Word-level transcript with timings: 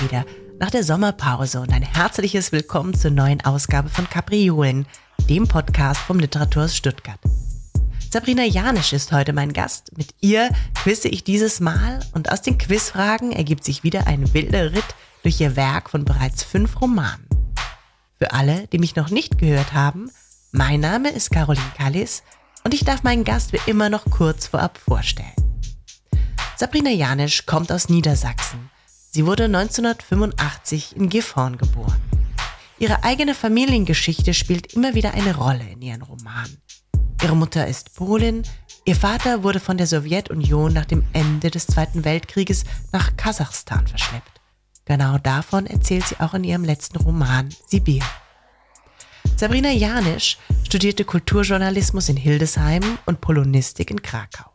Wieder 0.00 0.24
nach 0.58 0.70
der 0.70 0.82
Sommerpause 0.82 1.60
und 1.60 1.70
ein 1.74 1.82
herzliches 1.82 2.52
Willkommen 2.52 2.94
zur 2.94 3.10
neuen 3.10 3.42
Ausgabe 3.42 3.90
von 3.90 4.08
Kapriolen, 4.08 4.86
dem 5.28 5.46
Podcast 5.46 6.00
vom 6.00 6.18
Literaturhaus 6.18 6.74
Stuttgart. 6.74 7.18
Sabrina 8.10 8.44
Janisch 8.44 8.94
ist 8.94 9.12
heute 9.12 9.34
mein 9.34 9.52
Gast. 9.52 9.96
Mit 9.98 10.14
ihr 10.20 10.48
quizze 10.74 11.08
ich 11.08 11.22
dieses 11.22 11.60
Mal 11.60 12.00
und 12.14 12.32
aus 12.32 12.40
den 12.40 12.56
Quizfragen 12.56 13.32
ergibt 13.32 13.62
sich 13.62 13.84
wieder 13.84 14.06
ein 14.06 14.32
wilder 14.32 14.72
Ritt 14.72 14.94
durch 15.22 15.38
ihr 15.38 15.54
Werk 15.54 15.90
von 15.90 16.06
bereits 16.06 16.44
fünf 16.44 16.80
Romanen. 16.80 17.26
Für 18.18 18.32
alle, 18.32 18.68
die 18.68 18.78
mich 18.78 18.96
noch 18.96 19.10
nicht 19.10 19.36
gehört 19.36 19.74
haben, 19.74 20.10
mein 20.50 20.80
Name 20.80 21.10
ist 21.10 21.30
Caroline 21.30 21.72
Kallis 21.76 22.22
und 22.64 22.72
ich 22.72 22.84
darf 22.84 23.02
meinen 23.02 23.24
Gast 23.24 23.52
wie 23.52 23.60
immer 23.66 23.90
noch 23.90 24.06
kurz 24.06 24.46
vorab 24.46 24.78
vorstellen. 24.78 25.28
Sabrina 26.56 26.90
Janisch 26.90 27.44
kommt 27.44 27.70
aus 27.70 27.90
Niedersachsen 27.90 28.70
Sie 29.12 29.26
wurde 29.26 29.46
1985 29.46 30.94
in 30.94 31.08
Gifhorn 31.08 31.58
geboren. 31.58 32.00
Ihre 32.78 33.02
eigene 33.02 33.34
Familiengeschichte 33.34 34.34
spielt 34.34 34.72
immer 34.74 34.94
wieder 34.94 35.14
eine 35.14 35.34
Rolle 35.34 35.68
in 35.68 35.82
ihren 35.82 36.02
Romanen. 36.02 36.62
Ihre 37.20 37.34
Mutter 37.34 37.66
ist 37.66 37.96
Polin, 37.96 38.44
ihr 38.84 38.94
Vater 38.94 39.42
wurde 39.42 39.58
von 39.58 39.76
der 39.76 39.88
Sowjetunion 39.88 40.72
nach 40.72 40.84
dem 40.84 41.04
Ende 41.12 41.50
des 41.50 41.66
Zweiten 41.66 42.04
Weltkrieges 42.04 42.62
nach 42.92 43.16
Kasachstan 43.16 43.84
verschleppt. 43.88 44.40
Genau 44.84 45.18
davon 45.18 45.66
erzählt 45.66 46.06
sie 46.06 46.20
auch 46.20 46.34
in 46.34 46.44
ihrem 46.44 46.62
letzten 46.62 46.98
Roman 46.98 47.48
Sibir. 47.66 48.04
Sabrina 49.36 49.70
Janisch 49.70 50.38
studierte 50.62 51.04
Kulturjournalismus 51.04 52.08
in 52.08 52.16
Hildesheim 52.16 52.98
und 53.06 53.20
Polonistik 53.20 53.90
in 53.90 54.02
Krakau. 54.02 54.52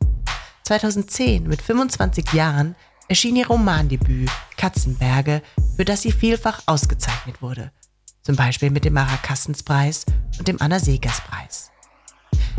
2010, 0.64 1.44
mit 1.46 1.62
25 1.62 2.32
Jahren, 2.32 2.76
erschien 3.08 3.36
ihr 3.36 3.48
Romandebüt 3.48 4.30
Katzenberge, 4.58 5.42
für 5.76 5.86
das 5.86 6.02
sie 6.02 6.12
vielfach 6.12 6.62
ausgezeichnet 6.66 7.42
wurde. 7.42 7.72
Zum 8.24 8.36
Beispiel 8.36 8.72
mit 8.72 8.86
dem 8.86 8.94
Mara 8.94 9.18
Kassens-Preis 9.18 10.06
und 10.40 10.48
dem 10.48 10.62
Anna 10.62 10.80
Segers-Preis. 10.80 11.72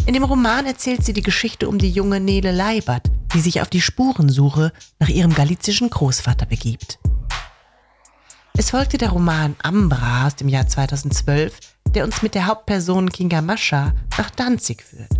In 0.07 0.15
dem 0.15 0.23
Roman 0.23 0.67
erzählt 0.67 1.05
sie 1.05 1.13
die 1.13 1.23
Geschichte 1.23 1.69
um 1.69 1.79
die 1.79 1.91
junge 1.91 2.21
Nele 2.21 2.53
Leibert, 2.53 3.11
die 3.35 3.41
sich 3.41 3.61
auf 3.61 3.69
die 3.69 3.81
Spurensuche 3.81 4.73
nach 5.01 5.09
ihrem 5.09 5.35
galizischen 5.35 5.91
Großvater 5.91 6.47
begibt. 6.47 7.01
Es 8.57 8.71
folgte 8.71 8.99
der 8.99 9.11
Roman 9.11 9.57
Ambra 9.63 10.29
aus 10.29 10.37
dem 10.37 10.49
Jahr 10.49 10.67
2012, 10.67 11.59
der 11.89 12.05
uns 12.05 12.23
mit 12.23 12.35
der 12.35 12.47
Hauptperson 12.47 13.11
Kinga 13.11 13.43
Mascha 13.43 13.93
nach 14.17 14.31
Danzig 14.31 14.83
führt. 14.83 15.11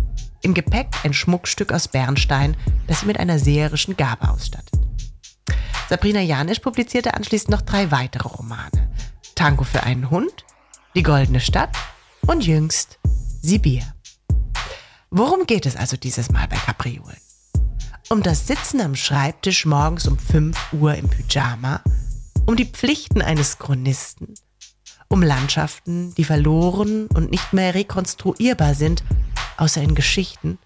Im 0.41 0.53
Gepäck 0.53 0.87
ein 1.03 1.13
Schmuckstück 1.13 1.73
aus 1.73 1.89
Bernstein, 1.89 2.55
das 2.87 3.01
sie 3.01 3.05
mit 3.05 3.19
einer 3.19 3.39
seherischen 3.39 3.97
Gabe 3.97 4.29
ausstattet. 4.29 4.86
Sabrina 5.89 6.21
Janisch 6.21 6.59
publizierte 6.59 7.13
anschließend 7.13 7.49
noch 7.49 7.61
drei 7.61 7.91
weitere 7.91 8.27
Romane. 8.27 8.91
Tango 9.35 9.63
für 9.63 9.83
einen 9.83 10.09
Hund, 10.09 10.45
Die 10.95 11.03
goldene 11.03 11.39
Stadt 11.39 11.75
und 12.25 12.45
jüngst 12.45 12.99
Sibir. 13.41 13.83
Worum 15.09 15.45
geht 15.45 15.65
es 15.65 15.75
also 15.75 15.95
dieses 15.95 16.31
Mal 16.31 16.47
bei 16.47 16.57
Capriolen? 16.57 17.17
Um 18.09 18.23
das 18.23 18.47
Sitzen 18.47 18.81
am 18.81 18.95
Schreibtisch 18.95 19.65
morgens 19.65 20.07
um 20.07 20.17
5 20.17 20.73
Uhr 20.73 20.95
im 20.95 21.07
Pyjama, 21.07 21.81
um 22.45 22.55
die 22.55 22.65
Pflichten 22.65 23.21
eines 23.21 23.59
Chronisten, 23.59 24.33
um 25.07 25.21
Landschaften, 25.21 26.13
die 26.15 26.23
verloren 26.23 27.07
und 27.07 27.31
nicht 27.31 27.53
mehr 27.53 27.75
rekonstruierbar 27.75 28.75
sind, 28.75 29.03
außer 29.57 29.81
in 29.81 29.95
Geschichten. 29.95 30.57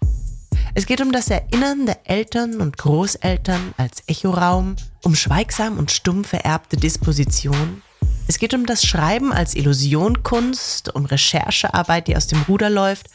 Es 0.74 0.86
geht 0.86 1.02
um 1.02 1.12
das 1.12 1.28
Erinnern 1.28 1.84
der 1.84 1.98
Eltern 2.04 2.62
und 2.62 2.78
Großeltern 2.78 3.74
als 3.76 4.04
Echoraum, 4.06 4.76
um 5.04 5.14
schweigsam 5.14 5.76
und 5.76 5.90
stumm 5.90 6.24
vererbte 6.24 6.78
Disposition. 6.78 7.82
Es 8.26 8.38
geht 8.38 8.54
um 8.54 8.64
das 8.64 8.86
Schreiben 8.86 9.34
als 9.34 9.54
Illusionkunst, 9.54 10.94
um 10.94 11.04
Recherchearbeit, 11.04 12.08
die 12.08 12.16
aus 12.16 12.26
dem 12.26 12.40
Ruder 12.48 12.70
läuft, 12.70 13.08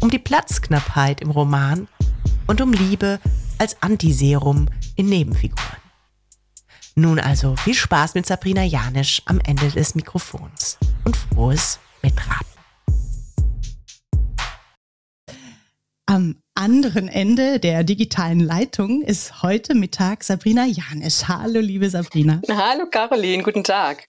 um 0.00 0.10
die 0.10 0.18
Platzknappheit 0.18 1.20
im 1.20 1.30
Roman 1.30 1.86
und 2.48 2.60
um 2.60 2.72
Liebe 2.72 3.20
als 3.58 3.80
Antiserum 3.80 4.66
in 4.96 5.06
Nebenfiguren. 5.06 5.78
Nun 6.96 7.20
also 7.20 7.54
viel 7.54 7.74
Spaß 7.74 8.14
mit 8.14 8.26
Sabrina 8.26 8.64
Janisch 8.64 9.22
am 9.26 9.38
Ende 9.38 9.68
des 9.70 9.94
Mikrofons 9.94 10.78
und 11.04 11.16
frohes 11.16 11.78
Mitraten. 12.02 12.53
Am 16.06 16.36
anderen 16.54 17.08
Ende 17.08 17.58
der 17.58 17.82
digitalen 17.82 18.40
Leitung 18.40 19.00
ist 19.00 19.42
heute 19.42 19.74
Mittag 19.74 20.22
Sabrina 20.22 20.66
Janisch. 20.66 21.24
Hallo, 21.28 21.60
liebe 21.60 21.88
Sabrina. 21.88 22.42
Hallo, 22.50 22.84
Caroline. 22.90 23.42
Guten 23.42 23.64
Tag. 23.64 24.06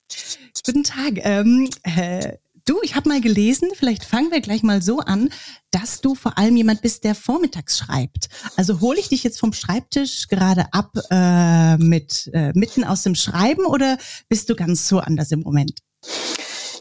Guten 0.66 0.84
Tag. 0.84 1.14
Ähm, 1.24 1.70
äh, 1.84 2.34
du, 2.66 2.80
ich 2.84 2.96
habe 2.96 3.08
mal 3.08 3.22
gelesen, 3.22 3.70
vielleicht 3.74 4.04
fangen 4.04 4.30
wir 4.30 4.42
gleich 4.42 4.62
mal 4.62 4.82
so 4.82 5.00
an, 5.00 5.30
dass 5.72 6.02
du 6.02 6.16
vor 6.16 6.38
allem 6.38 6.58
jemand 6.58 6.82
bist, 6.82 7.06
der 7.06 7.16
vormittags 7.16 7.78
schreibt. 7.78 8.28
Also 8.58 8.82
hole 8.82 9.00
ich 9.00 9.08
dich 9.08 9.24
jetzt 9.24 9.40
vom 9.40 9.54
Schreibtisch 9.54 10.28
gerade 10.28 10.66
ab 10.74 10.92
äh, 11.10 11.78
mit 11.78 12.30
äh, 12.34 12.52
mitten 12.54 12.84
aus 12.84 13.04
dem 13.04 13.16
Schreiben 13.16 13.66
oder 13.66 13.98
bist 14.28 14.50
du 14.50 14.56
ganz 14.56 14.90
so 14.90 15.00
anders 15.00 15.32
im 15.32 15.42
Moment? 15.42 15.80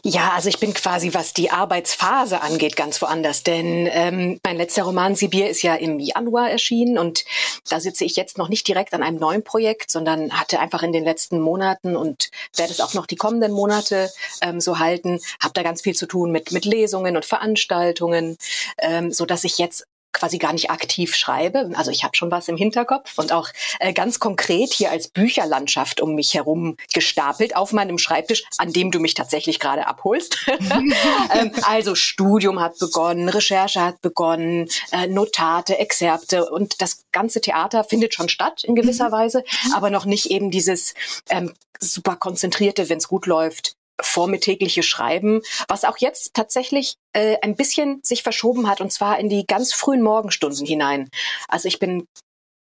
Ja, 0.07 0.33
also 0.35 0.49
ich 0.49 0.59
bin 0.59 0.71
quasi, 0.75 1.15
was 1.15 1.33
die 1.33 1.49
Arbeitsphase 1.49 2.43
angeht, 2.43 2.75
ganz 2.75 3.01
woanders. 3.01 3.41
Denn 3.41 3.89
ähm, 3.91 4.39
mein 4.45 4.55
letzter 4.55 4.83
Roman 4.83 5.15
Sibir 5.15 5.49
ist 5.49 5.63
ja 5.63 5.73
im 5.73 5.97
Januar 5.97 6.51
erschienen 6.51 6.99
und 6.99 7.25
da 7.71 7.79
sitze 7.79 8.05
ich 8.05 8.15
jetzt 8.15 8.37
noch 8.37 8.47
nicht 8.47 8.67
direkt 8.67 8.93
an 8.93 9.01
einem 9.01 9.17
neuen 9.17 9.43
Projekt, 9.43 9.89
sondern 9.89 10.31
hatte 10.33 10.59
einfach 10.59 10.83
in 10.83 10.93
den 10.93 11.03
letzten 11.03 11.39
Monaten 11.39 11.95
und 11.95 12.29
werde 12.55 12.71
es 12.71 12.81
auch 12.81 12.93
noch 12.93 13.07
die 13.07 13.15
kommenden 13.15 13.51
Monate 13.51 14.11
ähm, 14.43 14.61
so 14.61 14.77
halten, 14.77 15.19
habe 15.41 15.55
da 15.55 15.63
ganz 15.63 15.81
viel 15.81 15.95
zu 15.95 16.05
tun 16.05 16.31
mit, 16.31 16.51
mit 16.51 16.65
Lesungen 16.65 17.15
und 17.15 17.25
Veranstaltungen, 17.25 18.37
ähm, 18.77 19.11
so 19.11 19.25
dass 19.25 19.43
ich 19.43 19.57
jetzt 19.57 19.87
quasi 20.15 20.37
gar 20.37 20.53
nicht 20.53 20.71
aktiv 20.71 21.15
schreibe. 21.15 21.69
Also 21.75 21.91
ich 21.91 22.03
habe 22.03 22.15
schon 22.15 22.31
was 22.31 22.47
im 22.47 22.57
Hinterkopf 22.57 23.17
und 23.17 23.31
auch 23.31 23.49
äh, 23.79 23.93
ganz 23.93 24.19
konkret 24.19 24.73
hier 24.73 24.89
als 24.89 25.07
Bücherlandschaft 25.09 26.01
um 26.01 26.15
mich 26.15 26.33
herum 26.33 26.77
gestapelt 26.93 27.55
auf 27.55 27.73
meinem 27.73 27.97
Schreibtisch, 27.97 28.43
an 28.57 28.73
dem 28.73 28.91
du 28.91 28.99
mich 28.99 29.13
tatsächlich 29.13 29.59
gerade 29.59 29.87
abholst. 29.87 30.37
ähm, 30.59 31.51
also 31.63 31.93
Studium 31.95 32.59
hat 32.59 32.79
begonnen, 32.79 33.29
Recherche 33.29 33.81
hat 33.81 34.01
begonnen, 34.01 34.67
äh, 34.91 35.07
Notate, 35.07 35.77
Exzerpte 35.77 36.49
und 36.49 36.81
das 36.81 37.03
ganze 37.11 37.41
Theater 37.41 37.83
findet 37.83 38.13
schon 38.13 38.29
statt 38.29 38.63
in 38.63 38.75
gewisser 38.75 39.09
mhm. 39.09 39.13
Weise, 39.13 39.43
aber 39.75 39.89
noch 39.89 40.05
nicht 40.05 40.31
eben 40.31 40.49
dieses 40.49 40.93
ähm, 41.29 41.53
super 41.79 42.15
konzentrierte, 42.15 42.89
wenn 42.89 42.97
es 42.97 43.07
gut 43.07 43.25
läuft, 43.25 43.75
vormittägliche 44.01 44.83
Schreiben, 44.83 45.41
was 45.67 45.85
auch 45.85 45.97
jetzt 45.97 46.33
tatsächlich 46.33 46.95
äh, 47.13 47.37
ein 47.41 47.55
bisschen 47.55 48.01
sich 48.03 48.23
verschoben 48.23 48.69
hat 48.69 48.81
und 48.81 48.91
zwar 48.91 49.19
in 49.19 49.29
die 49.29 49.45
ganz 49.45 49.73
frühen 49.73 50.01
Morgenstunden 50.01 50.65
hinein. 50.65 51.09
Also 51.47 51.67
ich 51.67 51.79
bin 51.79 52.07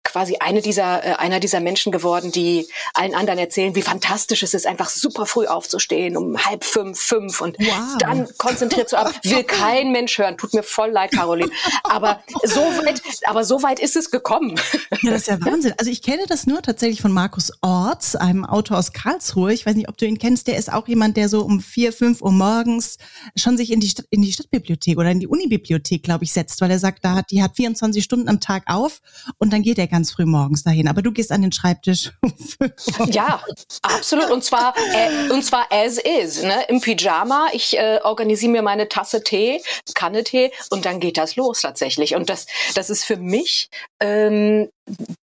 quasi 0.03 0.37
eine 0.39 0.61
dieser, 0.61 1.03
äh, 1.03 1.13
einer 1.13 1.39
dieser 1.39 1.59
Menschen 1.59 1.91
geworden, 1.91 2.31
die 2.31 2.67
allen 2.93 3.13
anderen 3.13 3.39
erzählen, 3.39 3.75
wie 3.75 3.81
fantastisch 3.81 4.43
es 4.43 4.53
ist, 4.53 4.65
einfach 4.65 4.89
super 4.89 5.25
früh 5.25 5.45
aufzustehen, 5.45 6.17
um 6.17 6.37
halb 6.43 6.63
fünf, 6.63 6.99
fünf 6.99 7.41
und 7.41 7.57
wow. 7.59 7.97
dann 7.99 8.27
konzentriert 8.37 8.89
zu 8.89 8.97
arbeiten. 8.97 9.29
Will 9.29 9.43
kein 9.43 9.91
Mensch 9.91 10.17
hören. 10.17 10.37
Tut 10.37 10.53
mir 10.53 10.63
voll 10.63 10.89
leid, 10.89 11.11
Caroline. 11.11 11.51
Aber 11.83 12.23
so 12.43 12.61
weit, 12.61 13.01
aber 13.25 13.43
so 13.43 13.61
weit 13.63 13.79
ist 13.79 13.95
es 13.95 14.11
gekommen. 14.11 14.59
Ja, 15.01 15.11
das 15.11 15.21
ist 15.21 15.27
ja 15.27 15.45
Wahnsinn. 15.45 15.73
Also 15.77 15.91
ich 15.91 16.01
kenne 16.01 16.23
das 16.27 16.47
nur 16.47 16.61
tatsächlich 16.61 17.01
von 17.01 17.11
Markus 17.11 17.51
Orts, 17.61 18.15
einem 18.15 18.45
Autor 18.45 18.77
aus 18.77 18.93
Karlsruhe. 18.93 19.53
Ich 19.53 19.65
weiß 19.65 19.75
nicht, 19.75 19.89
ob 19.89 19.97
du 19.97 20.05
ihn 20.05 20.17
kennst. 20.17 20.47
Der 20.47 20.57
ist 20.57 20.71
auch 20.71 20.87
jemand, 20.87 21.17
der 21.17 21.29
so 21.29 21.41
um 21.41 21.59
vier, 21.59 21.93
fünf 21.93 22.21
Uhr 22.21 22.31
morgens 22.31 22.97
schon 23.35 23.57
sich 23.57 23.71
in 23.71 23.79
die, 23.79 23.89
Stadt, 23.89 24.05
in 24.09 24.21
die 24.21 24.31
Stadtbibliothek 24.31 24.97
oder 24.97 25.11
in 25.11 25.19
die 25.19 25.27
Unibibliothek, 25.27 26.03
glaube 26.03 26.23
ich, 26.23 26.33
setzt, 26.33 26.61
weil 26.61 26.71
er 26.71 26.79
sagt, 26.79 27.03
da 27.05 27.15
hat, 27.15 27.31
die 27.31 27.41
hat 27.41 27.55
24 27.55 28.03
Stunden 28.03 28.27
am 28.29 28.39
Tag 28.39 28.63
auf 28.65 29.01
und 29.37 29.53
dann 29.53 29.61
geht 29.61 29.77
er 29.77 29.87
ganz 29.91 30.11
früh 30.11 30.25
morgens 30.25 30.63
dahin. 30.63 30.87
Aber 30.87 31.01
du 31.01 31.11
gehst 31.11 31.31
an 31.31 31.41
den 31.41 31.51
Schreibtisch. 31.51 32.11
ja, 33.07 33.43
absolut. 33.83 34.31
Und 34.31 34.43
zwar, 34.43 34.73
äh, 34.77 35.29
und 35.29 35.43
zwar 35.43 35.67
as 35.71 35.97
is, 35.97 36.41
ne? 36.41 36.65
im 36.67 36.81
Pyjama. 36.81 37.49
Ich 37.53 37.77
äh, 37.77 37.99
organisiere 38.03 38.51
mir 38.51 38.61
meine 38.63 38.89
Tasse 38.89 39.23
Tee, 39.23 39.61
Kanne 39.93 40.23
Tee 40.23 40.51
und 40.69 40.85
dann 40.85 40.99
geht 40.99 41.17
das 41.17 41.35
los 41.35 41.61
tatsächlich. 41.61 42.15
Und 42.15 42.29
das, 42.29 42.47
das 42.73 42.89
ist 42.89 43.03
für 43.03 43.17
mich 43.17 43.69
ähm, 44.01 44.69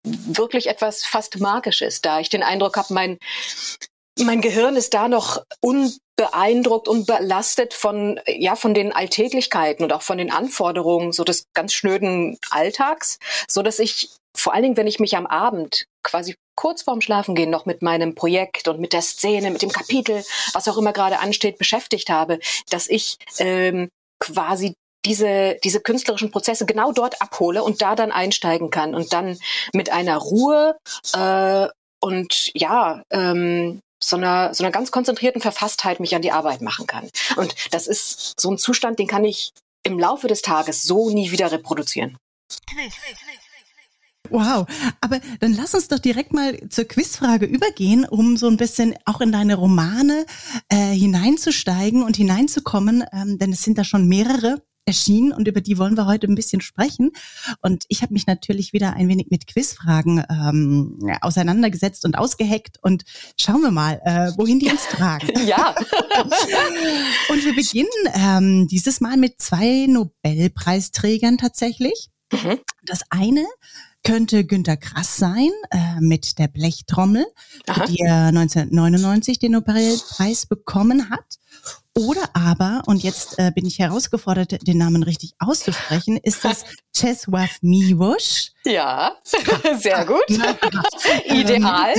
wirklich 0.05 0.69
etwas 0.69 1.05
fast 1.05 1.41
Magisches, 1.41 2.01
da 2.01 2.21
ich 2.21 2.29
den 2.29 2.43
Eindruck 2.43 2.77
habe, 2.77 2.95
mein 2.95 3.19
mein 4.25 4.41
Gehirn 4.41 4.77
ist 4.77 4.95
da 4.95 5.09
noch 5.09 5.43
unbeeindruckt 5.61 6.89
und 6.89 7.07
belastet 7.07 7.75
von, 7.75 8.21
ja, 8.27 8.57
von 8.57 8.75
den 8.75 8.93
Alltäglichkeiten 8.93 9.85
und 9.85 9.93
auch 9.93 10.03
von 10.03 10.19
den 10.19 10.33
Anforderungen 10.33 11.13
so 11.13 11.25
des 11.25 11.47
ganz 11.55 11.73
schnöden 11.73 12.39
Alltags, 12.51 13.19
so 13.49 13.63
dass 13.63 13.79
ich 13.79 14.11
vor 14.37 14.55
allen 14.55 14.63
Dingen, 14.63 14.77
wenn 14.77 14.87
ich 14.87 15.01
mich 15.01 15.17
am 15.17 15.27
Abend 15.27 15.87
quasi 16.03 16.37
kurz 16.55 16.83
vorm 16.83 17.01
Schlafengehen 17.01 17.51
noch 17.51 17.67
mit 17.67 17.83
meinem 17.83 18.15
Projekt 18.15 18.69
und 18.69 18.81
mit 18.81 18.93
der 18.93 19.03
Szene, 19.03 19.51
mit 19.51 19.63
dem 19.63 19.71
Kapitel, 19.71 20.25
was 20.53 20.69
auch 20.69 20.77
immer 20.77 20.93
gerade 20.93 21.21
ansteht, 21.21 21.59
beschäftigt 21.59 22.11
habe, 22.11 22.39
dass 22.71 22.89
ich 22.89 23.17
ähm, 23.39 23.89
quasi 24.19 24.75
diese, 25.05 25.57
diese 25.63 25.81
künstlerischen 25.81 26.31
Prozesse 26.31 26.67
genau 26.67 26.93
dort 26.93 27.21
abhole 27.23 27.63
und 27.63 27.81
da 27.83 27.95
dann 27.95 28.11
einsteigen 28.13 28.71
kann 28.71 28.95
und 28.95 29.13
dann 29.13 29.39
mit 29.73 29.91
einer 29.91 30.17
Ruhe 30.17 30.77
äh, 31.15 31.69
und 32.01 32.51
ja, 32.55 33.03
ähm, 33.11 33.81
so 34.03 34.17
einer, 34.17 34.55
so 34.55 34.63
einer 34.63 34.71
ganz 34.71 34.91
konzentrierten 34.91 35.41
Verfasstheit 35.41 36.01
mich 36.01 36.15
an 36.15 36.23
die 36.23 36.31
Arbeit 36.31 36.61
machen 36.61 36.87
kann. 36.87 37.11
Und 37.37 37.55
das 37.73 37.87
ist 37.87 38.41
so 38.41 38.51
ein 38.51 38.59
Zustand, 38.59 38.99
den 38.99 39.09
kann 39.09 39.25
ich 39.25 39.53
im 39.83 39.99
Laufe 39.99 40.29
des 40.29 40.43
Tages 40.43 40.83
so 40.83 41.11
nie 41.11 41.31
wieder 41.31 41.51
reproduzieren. 41.51 42.17
Wow, 44.31 44.67
aber 45.01 45.21
dann 45.41 45.55
lass 45.55 45.75
uns 45.75 45.89
doch 45.89 45.99
direkt 45.99 46.33
mal 46.33 46.59
zur 46.69 46.85
Quizfrage 46.85 47.47
übergehen, 47.47 48.05
um 48.05 48.37
so 48.37 48.49
ein 48.49 48.57
bisschen 48.57 48.95
auch 49.05 49.21
in 49.21 49.33
deine 49.33 49.55
Romane 49.55 50.27
äh, 50.69 50.93
hineinzusteigen 50.93 52.03
und 52.03 52.17
hineinzukommen, 52.17 53.05
ähm, 53.13 53.39
denn 53.39 53.53
es 53.53 53.63
sind 53.63 53.79
da 53.79 53.85
schon 53.85 54.09
mehrere 54.09 54.63
erschienen 54.89 55.33
und 55.33 55.47
über 55.47 55.61
die 55.61 55.79
wollen 55.79 55.97
wir 55.97 56.07
heute 56.07 56.27
ein 56.27 56.35
bisschen 56.35 56.61
sprechen. 56.61 57.11
Und 57.61 57.85
ich 57.89 58.03
habe 58.03 58.15
mich 58.15 58.27
natürlich 58.27 58.73
wieder 58.73 58.95
ein 58.95 59.07
wenig 59.09 59.29
mit 59.31 59.47
Quizfragen 59.47 60.25
ähm, 60.31 60.99
auseinandergesetzt 61.21 62.05
und 62.05 62.17
ausgeheckt 62.19 62.79
und 62.83 63.05
schauen 63.39 63.61
wir 63.61 63.71
mal, 63.71 64.01
äh, 64.05 64.33
wohin 64.37 64.59
die 64.59 64.71
uns 64.71 64.89
tragen. 64.89 65.29
Ja. 65.49 65.75
und 67.31 67.45
wir 67.45 67.55
beginnen 67.55 67.89
ähm, 68.15 68.69
dieses 68.69 69.01
Mal 69.01 69.17
mit 69.17 69.41
zwei 69.41 69.87
Nobelpreisträgern 69.87 71.39
tatsächlich. 71.39 72.09
Mhm. 72.33 72.59
Das 72.83 73.03
eine 73.11 73.47
könnte 74.09 74.45
Günter 74.45 74.79
Grass 74.79 75.19
sein 75.19 75.51
äh, 75.71 76.01
mit 76.01 76.39
der 76.39 76.49
Blechtrommel, 76.49 77.27
Aha. 77.67 77.85
die 77.87 77.99
er 77.99 78.29
1999 78.29 79.39
den 79.39 79.53
Nobelpreis 79.53 80.47
bekommen 80.47 81.11
hat. 81.11 81.39
Oder 81.99 82.31
aber, 82.33 82.83
und 82.87 83.03
jetzt 83.03 83.41
äh, 83.41 83.51
bin 83.53 83.67
ich 83.67 83.81
herausgefordert, 83.81 84.67
den 84.69 84.79
Namen 84.79 85.03
richtig 85.03 85.35
auszusprechen, 85.41 86.17
ist 86.23 86.45
das 86.45 86.65
Czesław 86.93 87.51
Miłosz. 87.63 88.53
Ja, 88.65 89.17
sehr 89.81 90.05
gut. 90.05 90.25
Ideal. 91.25 91.95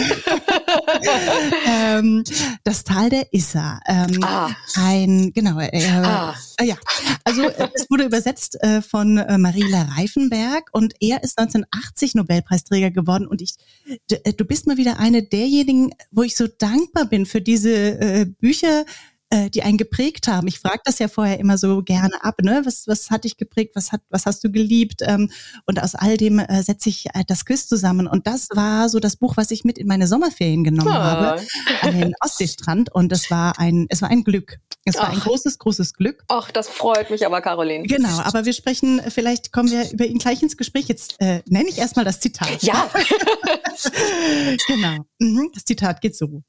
ähm, 1.65 2.23
das 2.63 2.83
Tal 2.83 3.09
der 3.09 3.33
Isser. 3.33 3.79
Ähm, 3.87 4.23
ah. 4.23 4.49
Ein, 4.75 5.31
genau, 5.33 5.59
äh, 5.59 5.85
ah. 6.03 6.33
äh, 6.59 6.65
ja. 6.65 6.75
Also 7.23 7.49
es 7.73 7.89
wurde 7.89 8.03
übersetzt 8.03 8.61
äh, 8.61 8.81
von 8.81 9.17
äh, 9.17 9.37
Mariela 9.37 9.83
Reifenberg 9.97 10.69
und 10.71 10.93
er 10.99 11.23
ist 11.23 11.39
1980 11.39 12.15
Nobelpreisträger 12.15 12.91
geworden 12.91 13.27
und 13.27 13.41
ich, 13.41 13.55
du, 14.09 14.15
äh, 14.23 14.33
du 14.33 14.45
bist 14.45 14.67
mal 14.67 14.77
wieder 14.77 14.99
eine 14.99 15.23
derjenigen, 15.23 15.93
wo 16.11 16.23
ich 16.23 16.35
so 16.35 16.47
dankbar 16.47 17.05
bin 17.05 17.25
für 17.25 17.41
diese 17.41 17.71
äh, 17.71 18.25
Bücher, 18.25 18.85
äh, 19.29 19.49
die 19.49 19.63
einen 19.63 19.77
geprägt 19.77 20.27
haben. 20.27 20.47
Ich 20.47 20.59
frage 20.59 20.81
das 20.85 20.99
ja 20.99 21.07
vorher 21.07 21.39
immer 21.39 21.57
so 21.57 21.83
gerne 21.83 22.23
ab, 22.23 22.41
ne? 22.41 22.61
Was, 22.65 22.87
was 22.87 23.09
hat 23.09 23.23
dich 23.23 23.37
geprägt? 23.37 23.75
Was 23.75 23.91
hat, 23.91 24.01
was 24.09 24.25
hast 24.25 24.43
du 24.43 24.51
geliebt? 24.51 25.01
Ähm, 25.01 25.31
und 25.65 25.81
aus 25.81 25.95
all 25.95 26.17
dem 26.17 26.39
äh, 26.39 26.63
setze 26.63 26.89
ich 26.89 27.07
äh, 27.13 27.23
das 27.27 27.45
Quiz 27.45 27.67
zusammen. 27.67 28.07
Und 28.07 28.27
das 28.27 28.47
war 28.53 28.89
so 28.89 28.99
das 28.99 29.17
Buch, 29.17 29.37
was 29.37 29.51
ich 29.51 29.63
mit 29.63 29.77
in 29.77 29.87
meine 29.87 30.07
Sommerferien 30.07 30.63
genommen 30.63 30.91
oh. 30.91 30.93
habe 30.93 31.41
an 31.81 31.99
den 31.99 32.13
Ostseestrand. 32.21 32.93
Und 32.93 33.11
das 33.11 33.29
war 33.29 33.59
ein, 33.59 33.85
es 33.89 34.01
war 34.01 34.09
ein 34.09 34.23
Glück. 34.23 34.57
Es 34.85 34.95
war 34.95 35.09
Ach. 35.09 35.13
ein 35.13 35.19
großes, 35.19 35.59
großes 35.59 35.93
Glück. 35.93 36.23
Ach, 36.27 36.49
das 36.51 36.67
freut 36.67 37.09
mich 37.11 37.25
aber, 37.25 37.41
Caroline. 37.41 37.85
Genau, 37.85 38.19
aber 38.21 38.45
wir 38.45 38.53
sprechen, 38.53 39.01
vielleicht 39.09 39.51
kommen 39.51 39.69
wir 39.69 39.91
über 39.91 40.05
ihn 40.05 40.17
gleich 40.17 40.41
ins 40.41 40.57
Gespräch. 40.57 40.87
Jetzt 40.87 41.15
äh, 41.19 41.43
nenne 41.47 41.69
ich 41.69 41.77
erstmal 41.77 42.05
das 42.05 42.19
Zitat. 42.19 42.63
Ja. 42.63 42.89
genau. 44.67 45.05
Mhm, 45.19 45.51
das 45.53 45.65
Zitat 45.65 46.01
geht 46.01 46.15
so. 46.15 46.41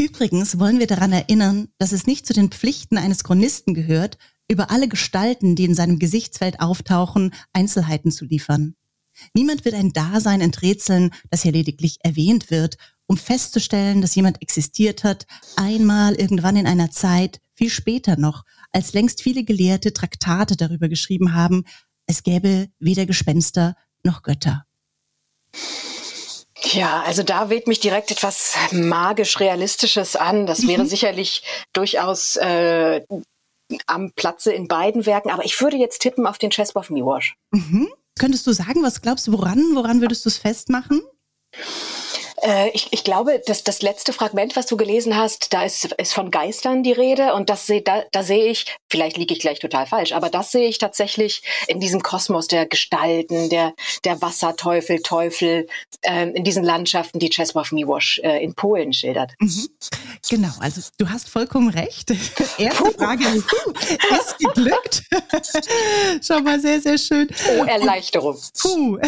Übrigens 0.00 0.58
wollen 0.60 0.78
wir 0.78 0.86
daran 0.86 1.12
erinnern, 1.12 1.68
dass 1.78 1.92
es 1.92 2.06
nicht 2.06 2.24
zu 2.24 2.32
den 2.32 2.50
Pflichten 2.50 2.98
eines 2.98 3.24
Chronisten 3.24 3.74
gehört, 3.74 4.16
über 4.48 4.70
alle 4.70 4.88
Gestalten, 4.88 5.56
die 5.56 5.64
in 5.64 5.74
seinem 5.74 5.98
Gesichtsfeld 5.98 6.60
auftauchen, 6.60 7.34
Einzelheiten 7.52 8.10
zu 8.12 8.24
liefern. 8.24 8.76
Niemand 9.34 9.64
wird 9.64 9.74
ein 9.74 9.92
Dasein 9.92 10.40
enträtseln, 10.40 11.10
das 11.30 11.42
hier 11.42 11.52
lediglich 11.52 11.98
erwähnt 12.02 12.50
wird, 12.50 12.76
um 13.06 13.16
festzustellen, 13.16 14.00
dass 14.00 14.14
jemand 14.14 14.40
existiert 14.40 15.02
hat, 15.02 15.26
einmal 15.56 16.14
irgendwann 16.14 16.56
in 16.56 16.66
einer 16.66 16.90
Zeit, 16.90 17.40
viel 17.54 17.70
später 17.70 18.16
noch, 18.16 18.44
als 18.70 18.92
längst 18.92 19.20
viele 19.22 19.42
Gelehrte 19.42 19.92
Traktate 19.92 20.56
darüber 20.56 20.88
geschrieben 20.88 21.34
haben, 21.34 21.64
es 22.06 22.22
gäbe 22.22 22.68
weder 22.78 23.04
Gespenster 23.04 23.74
noch 24.04 24.22
Götter. 24.22 24.64
Ja, 26.62 27.02
also 27.06 27.22
da 27.22 27.50
weht 27.50 27.66
mich 27.66 27.80
direkt 27.80 28.10
etwas 28.10 28.54
magisch-realistisches 28.72 30.16
an. 30.16 30.46
Das 30.46 30.66
wäre 30.66 30.82
mhm. 30.82 30.88
sicherlich 30.88 31.42
durchaus 31.72 32.36
äh, 32.36 33.02
am 33.86 34.12
Platze 34.12 34.52
in 34.52 34.68
beiden 34.68 35.06
Werken. 35.06 35.30
Aber 35.30 35.44
ich 35.44 35.60
würde 35.60 35.76
jetzt 35.76 36.00
tippen 36.00 36.26
auf 36.26 36.38
den 36.38 36.50
Chesbov 36.50 36.90
Miłosz. 36.90 37.34
Mhm. 37.52 37.88
Könntest 38.18 38.46
du 38.46 38.52
sagen, 38.52 38.82
was 38.82 39.00
glaubst 39.02 39.28
du, 39.28 39.32
woran? 39.32 39.62
Woran 39.74 40.00
würdest 40.00 40.24
du 40.24 40.28
es 40.28 40.38
festmachen? 40.38 41.02
Äh, 42.42 42.70
ich, 42.70 42.88
ich 42.90 43.04
glaube, 43.04 43.42
dass 43.46 43.64
das 43.64 43.82
letzte 43.82 44.12
Fragment, 44.12 44.56
was 44.56 44.66
du 44.66 44.76
gelesen 44.76 45.16
hast, 45.16 45.52
da 45.52 45.64
ist, 45.64 45.84
ist 45.98 46.12
von 46.12 46.30
Geistern 46.30 46.82
die 46.82 46.92
Rede 46.92 47.34
und 47.34 47.50
das 47.50 47.66
seh, 47.66 47.80
da, 47.80 48.04
da 48.12 48.22
sehe 48.22 48.46
ich, 48.46 48.76
vielleicht 48.90 49.16
liege 49.16 49.34
ich 49.34 49.40
gleich 49.40 49.58
total 49.58 49.86
falsch, 49.86 50.12
aber 50.12 50.30
das 50.30 50.52
sehe 50.52 50.68
ich 50.68 50.78
tatsächlich 50.78 51.42
in 51.66 51.80
diesem 51.80 52.02
Kosmos 52.02 52.48
der 52.48 52.66
Gestalten, 52.66 53.48
der, 53.48 53.74
der 54.04 54.20
Wasserteufel, 54.22 55.00
Teufel, 55.00 55.66
äh, 56.02 56.30
in 56.30 56.44
diesen 56.44 56.64
Landschaften, 56.64 57.18
die 57.18 57.30
Czesław 57.30 57.72
Miłosz 57.72 58.20
äh, 58.22 58.42
in 58.42 58.54
Polen 58.54 58.92
schildert. 58.92 59.32
Mhm. 59.40 59.68
Genau, 60.28 60.52
also 60.60 60.80
du 60.98 61.08
hast 61.08 61.28
vollkommen 61.28 61.70
recht. 61.70 62.10
Erste 62.58 62.92
Frage 62.92 63.24
ist 63.24 64.38
geglückt. 64.38 65.02
Schau 66.22 66.40
mal, 66.40 66.60
sehr, 66.60 66.80
sehr 66.80 66.98
schön. 66.98 67.28
Oh, 67.58 67.64
Erleichterung. 67.64 68.36
Puh. 68.60 68.98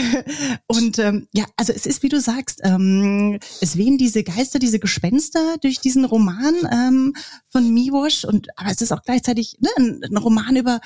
Und 0.66 0.98
ähm, 0.98 1.28
ja, 1.32 1.44
also 1.56 1.72
es 1.72 1.86
ist, 1.86 2.02
wie 2.02 2.08
du 2.08 2.20
sagst, 2.20 2.60
ähm, 2.64 3.19
es 3.60 3.76
wehen 3.76 3.98
diese 3.98 4.22
Geister, 4.22 4.58
diese 4.58 4.78
Gespenster 4.78 5.56
durch 5.60 5.80
diesen 5.80 6.04
Roman 6.04 6.54
ähm, 6.70 7.14
von 7.48 7.72
Miwosch 7.72 8.24
und 8.24 8.48
aber 8.56 8.70
es 8.70 8.80
ist 8.80 8.92
auch 8.92 9.02
gleichzeitig 9.02 9.56
ne, 9.60 9.70
ein, 9.78 10.00
ein 10.02 10.16
Roman 10.16 10.56
über 10.56 10.80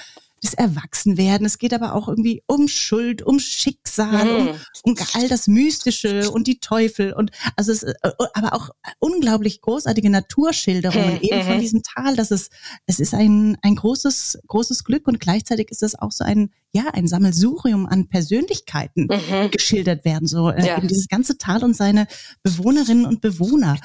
das 0.45 0.55
Erwachsenwerden. 0.55 1.47
Es 1.47 1.59
geht 1.59 1.73
aber 1.73 1.95
auch 1.95 2.09
irgendwie 2.09 2.43
um 2.47 2.69
Schuld, 2.69 3.23
um 3.23 3.39
Schicksal, 3.39 4.25
mhm. 4.25 4.49
um, 4.49 4.93
um 4.93 4.97
all 5.15 5.29
das 5.29 5.49
Mystische 5.49 6.31
und 6.31 6.47
die 6.47 6.61
Teufel 6.61 7.13
und 7.13 7.31
also 7.57 7.73
es, 7.73 7.83
äh, 7.83 7.95
aber 8.35 8.55
auch 8.55 8.71
unglaublich 8.99 9.61
großartige 9.61 10.11
Naturschilderungen 10.11 11.15
mhm. 11.15 11.23
eben 11.23 11.43
von 11.43 11.57
mhm. 11.57 11.61
diesem 11.61 11.83
Tal. 11.83 12.17
Das 12.17 12.31
ist, 12.31 12.53
es 12.87 13.01
ist 13.01 13.15
ein, 13.15 13.57
ein 13.63 13.75
großes, 13.75 14.39
großes 14.47 14.85
Glück 14.85 15.09
und 15.09 15.19
gleichzeitig 15.19 15.71
ist 15.71 15.83
es 15.83 15.99
auch 15.99 16.13
so 16.13 16.25
ein, 16.25 16.51
ja, 16.73 16.89
ein 16.93 17.07
Sammelsurium 17.07 17.87
an 17.87 18.09
Persönlichkeiten 18.09 19.09
mhm. 19.11 19.51
geschildert 19.51 20.05
werden. 20.05 20.29
So 20.29 20.51
äh, 20.51 20.67
ja. 20.67 20.81
dieses 20.81 21.09
ganze 21.09 21.39
Tal 21.39 21.65
und 21.65 21.75
seine 21.75 22.07
Bewohnerinnen 22.43 23.07
und 23.07 23.21
Bewohner. 23.21 23.79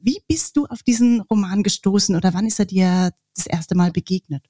Wie 0.00 0.20
bist 0.26 0.56
du 0.56 0.66
auf 0.66 0.82
diesen 0.82 1.20
Roman 1.20 1.62
gestoßen 1.62 2.16
oder 2.16 2.34
wann 2.34 2.46
ist 2.46 2.58
er 2.58 2.66
dir 2.66 3.10
das 3.36 3.46
erste 3.46 3.76
Mal 3.76 3.92
begegnet? 3.92 4.44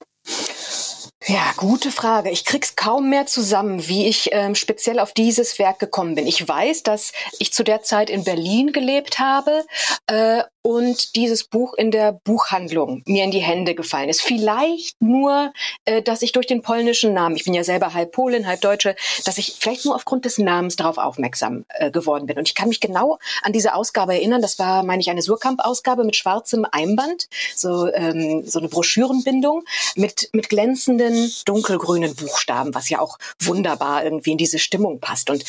Ja, 1.27 1.53
gute 1.59 1.91
Frage. 1.91 2.31
Ich 2.31 2.47
krieg's 2.47 2.77
kaum 2.77 3.11
mehr 3.11 3.27
zusammen, 3.27 3.87
wie 3.89 4.07
ich 4.07 4.31
ähm, 4.33 4.55
speziell 4.55 4.99
auf 4.99 5.12
dieses 5.12 5.59
Werk 5.59 5.79
gekommen 5.79 6.15
bin. 6.15 6.27
Ich 6.27 6.49
weiß, 6.49 6.83
dass 6.83 7.12
ich 7.39 7.53
zu 7.53 7.62
der 7.62 7.83
Zeit 7.83 8.09
in 8.09 8.25
Berlin 8.25 8.73
gelebt 8.73 9.19
habe 9.19 9.67
äh, 10.07 10.43
und 10.62 11.17
dieses 11.17 11.45
Buch 11.45 11.75
in 11.75 11.90
der 11.90 12.12
Buchhandlung 12.12 13.02
mir 13.07 13.25
in 13.25 13.31
die 13.31 13.38
Hände 13.38 13.75
gefallen 13.75 14.09
ist. 14.09 14.21
Vielleicht 14.21 15.00
nur, 15.00 15.52
äh, 15.87 16.02
dass 16.02 16.23
ich 16.23 16.33
durch 16.33 16.47
den 16.47 16.62
polnischen 16.62 17.14
Namen, 17.14 17.37
ich 17.37 17.45
bin 17.45 17.55
ja 17.55 17.64
selber 17.64 17.95
halb 17.95 18.12
Polin, 18.12 18.47
halb 18.47 18.61
Deutsche, 18.61 18.95
dass 19.25 19.38
ich 19.38 19.57
vielleicht 19.59 19.85
nur 19.85 19.95
aufgrund 19.95 20.25
des 20.25 20.38
Namens 20.38 20.76
darauf 20.76 20.99
aufmerksam 20.99 21.64
äh, 21.71 21.90
geworden 21.90 22.26
bin. 22.26 22.38
Und 22.38 22.49
ich 22.49 22.55
kann 22.55 22.69
mich 22.69 22.81
genau 22.81 23.19
an 23.43 23.52
diese 23.52 23.75
Ausgabe 23.75 24.14
erinnern. 24.14 24.43
Das 24.43 24.59
war, 24.59 24.83
meine 24.83 25.00
ich, 25.00 25.11
eine 25.11 25.23
Surkamp-Ausgabe 25.23 26.05
mit 26.05 26.17
schwarzem 26.17 26.67
Einband, 26.71 27.29
so, 27.57 27.90
ähm, 27.93 28.45
so 28.47 28.59
eine 28.59 28.69
Broschürenbindung 28.69 29.64
mit, 29.97 30.29
mit 30.33 30.50
glänzenden 30.50 31.33
dunkelgrünen 31.47 32.14
Buchstaben, 32.14 32.75
was 32.75 32.90
ja 32.90 33.00
auch 33.00 33.19
wunderbar 33.40 34.05
irgendwie 34.05 34.33
in 34.33 34.38
diese 34.38 34.59
Stimmung 34.59 35.00
passt. 35.00 35.31
Und 35.31 35.45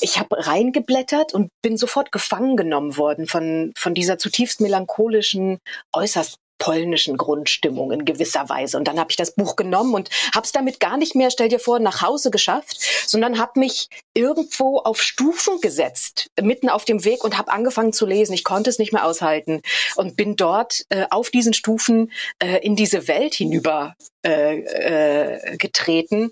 ich 0.00 0.18
habe 0.18 0.46
reingeblättert 0.46 1.34
und 1.34 1.50
bin 1.62 1.76
sofort 1.76 2.12
gefangen 2.12 2.56
genommen 2.56 2.96
worden 2.96 3.26
von, 3.26 3.72
von 3.76 3.94
dieser 3.94 4.18
zutiefst 4.18 4.43
zutiefst 4.44 4.60
melancholischen, 4.60 5.58
äußerst 5.92 6.38
polnischen 6.58 7.16
Grundstimmung 7.16 7.90
in 7.92 8.04
gewisser 8.04 8.48
Weise. 8.48 8.78
Und 8.78 8.86
dann 8.86 8.98
habe 8.98 9.10
ich 9.10 9.16
das 9.16 9.34
Buch 9.34 9.56
genommen 9.56 9.92
und 9.92 10.08
habe 10.34 10.44
es 10.44 10.52
damit 10.52 10.80
gar 10.80 10.96
nicht 10.96 11.14
mehr, 11.14 11.30
stell 11.30 11.48
dir 11.48 11.58
vor, 11.58 11.78
nach 11.78 12.00
Hause 12.00 12.30
geschafft, 12.30 12.80
sondern 13.06 13.38
habe 13.38 13.58
mich 13.58 13.88
irgendwo 14.14 14.78
auf 14.78 15.02
Stufen 15.02 15.60
gesetzt, 15.60 16.28
mitten 16.40 16.70
auf 16.70 16.84
dem 16.84 17.04
Weg 17.04 17.24
und 17.24 17.36
habe 17.36 17.52
angefangen 17.52 17.92
zu 17.92 18.06
lesen. 18.06 18.32
Ich 18.32 18.44
konnte 18.44 18.70
es 18.70 18.78
nicht 18.78 18.92
mehr 18.92 19.04
aushalten 19.04 19.62
und 19.96 20.16
bin 20.16 20.36
dort 20.36 20.84
äh, 20.90 21.06
auf 21.10 21.30
diesen 21.30 21.54
Stufen 21.54 22.12
äh, 22.38 22.58
in 22.64 22.76
diese 22.76 23.08
Welt 23.08 23.34
hinüber 23.34 23.94
äh, 24.24 24.60
äh, 24.60 25.56
getreten 25.58 26.30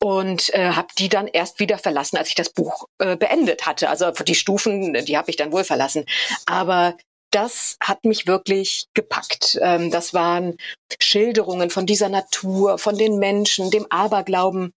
und 0.00 0.54
äh, 0.54 0.70
habe 0.70 0.88
die 0.98 1.08
dann 1.08 1.26
erst 1.26 1.58
wieder 1.58 1.78
verlassen, 1.78 2.16
als 2.16 2.28
ich 2.28 2.34
das 2.34 2.50
Buch 2.50 2.86
äh, 2.98 3.16
beendet 3.16 3.66
hatte. 3.66 3.88
Also 3.88 4.10
die 4.10 4.34
Stufen, 4.34 4.92
die 4.92 5.16
habe 5.16 5.30
ich 5.30 5.36
dann 5.36 5.50
wohl 5.50 5.64
verlassen. 5.64 6.04
Aber 6.46 6.96
das 7.34 7.76
hat 7.80 8.04
mich 8.04 8.26
wirklich 8.26 8.86
gepackt. 8.94 9.58
Ähm, 9.60 9.90
das 9.90 10.14
waren 10.14 10.56
Schilderungen 11.00 11.70
von 11.70 11.86
dieser 11.86 12.08
Natur, 12.08 12.78
von 12.78 12.96
den 12.96 13.18
Menschen, 13.18 13.70
dem 13.70 13.86
Aberglauben, 13.90 14.72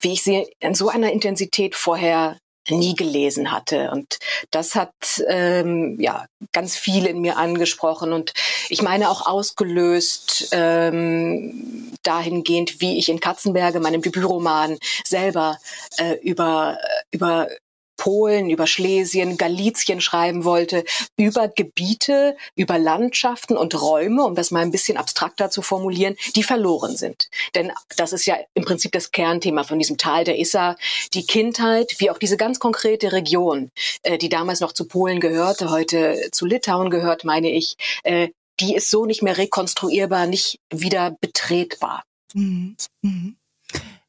wie 0.00 0.12
ich 0.12 0.22
sie 0.22 0.46
in 0.60 0.74
so 0.74 0.88
einer 0.88 1.12
Intensität 1.12 1.74
vorher 1.74 2.36
nie 2.70 2.94
gelesen 2.94 3.50
hatte. 3.50 3.90
Und 3.90 4.18
das 4.50 4.74
hat 4.74 4.94
ähm, 5.26 5.98
ja 6.00 6.26
ganz 6.52 6.76
viel 6.76 7.06
in 7.06 7.20
mir 7.20 7.36
angesprochen 7.36 8.12
und 8.12 8.32
ich 8.68 8.80
meine 8.80 9.10
auch 9.10 9.26
ausgelöst 9.26 10.48
ähm, 10.52 11.92
dahingehend, 12.02 12.80
wie 12.80 12.98
ich 12.98 13.08
in 13.08 13.20
Katzenberge, 13.20 13.80
meinem 13.80 14.02
Debütroman, 14.02 14.78
selber 15.06 15.58
äh, 15.98 16.14
über 16.22 16.78
über 17.10 17.48
Polen, 17.96 18.50
über 18.50 18.66
Schlesien, 18.66 19.36
Galizien 19.36 20.00
schreiben 20.00 20.44
wollte, 20.44 20.84
über 21.16 21.48
Gebiete, 21.48 22.36
über 22.56 22.78
Landschaften 22.78 23.56
und 23.56 23.80
Räume, 23.80 24.24
um 24.24 24.34
das 24.34 24.50
mal 24.50 24.60
ein 24.60 24.70
bisschen 24.70 24.96
abstrakter 24.96 25.50
zu 25.50 25.62
formulieren, 25.62 26.16
die 26.36 26.42
verloren 26.42 26.96
sind. 26.96 27.28
Denn 27.54 27.72
das 27.96 28.12
ist 28.12 28.26
ja 28.26 28.36
im 28.54 28.64
Prinzip 28.64 28.92
das 28.92 29.10
Kernthema 29.10 29.64
von 29.64 29.78
diesem 29.78 29.96
Tal 29.96 30.24
der 30.24 30.38
Isar, 30.38 30.76
die 31.14 31.26
Kindheit, 31.26 31.94
wie 31.98 32.10
auch 32.10 32.18
diese 32.18 32.36
ganz 32.36 32.58
konkrete 32.58 33.12
Region, 33.12 33.70
äh, 34.02 34.18
die 34.18 34.28
damals 34.28 34.60
noch 34.60 34.72
zu 34.72 34.86
Polen 34.86 35.20
gehörte, 35.20 35.70
heute 35.70 36.28
zu 36.32 36.46
Litauen 36.46 36.90
gehört, 36.90 37.24
meine 37.24 37.50
ich, 37.50 37.76
äh, 38.02 38.28
die 38.60 38.74
ist 38.74 38.90
so 38.90 39.06
nicht 39.06 39.22
mehr 39.22 39.36
rekonstruierbar, 39.36 40.26
nicht 40.26 40.60
wieder 40.70 41.16
betretbar. 41.20 42.04
Mhm. 42.34 42.76
Mhm. 43.02 43.36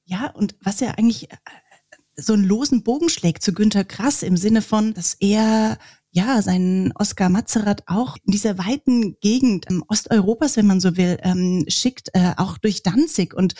Ja, 0.05 0.31
und 0.31 0.55
was 0.61 0.79
ja 0.81 0.91
eigentlich 0.91 1.31
äh, 1.31 1.37
so 2.17 2.33
einen 2.33 2.43
losen 2.43 2.83
Bogen 2.83 3.09
schlägt 3.09 3.43
zu 3.43 3.53
Günter 3.53 3.83
Krass 3.83 4.23
im 4.23 4.37
Sinne 4.37 4.61
von, 4.61 4.93
dass 4.93 5.15
er 5.19 5.77
ja, 6.15 6.41
seinen 6.41 6.93
Oskar 6.93 7.27
Mazerat 7.27 7.83
auch 7.87 8.15
in 8.25 8.31
dieser 8.31 8.57
weiten 8.57 9.19
Gegend 9.19 9.65
ähm, 9.69 9.83
Osteuropas, 9.89 10.55
wenn 10.55 10.65
man 10.65 10.79
so 10.79 10.95
will, 10.95 11.17
ähm, 11.23 11.65
schickt, 11.67 12.09
äh, 12.13 12.31
auch 12.37 12.57
durch 12.57 12.83
Danzig. 12.83 13.33
Und 13.33 13.53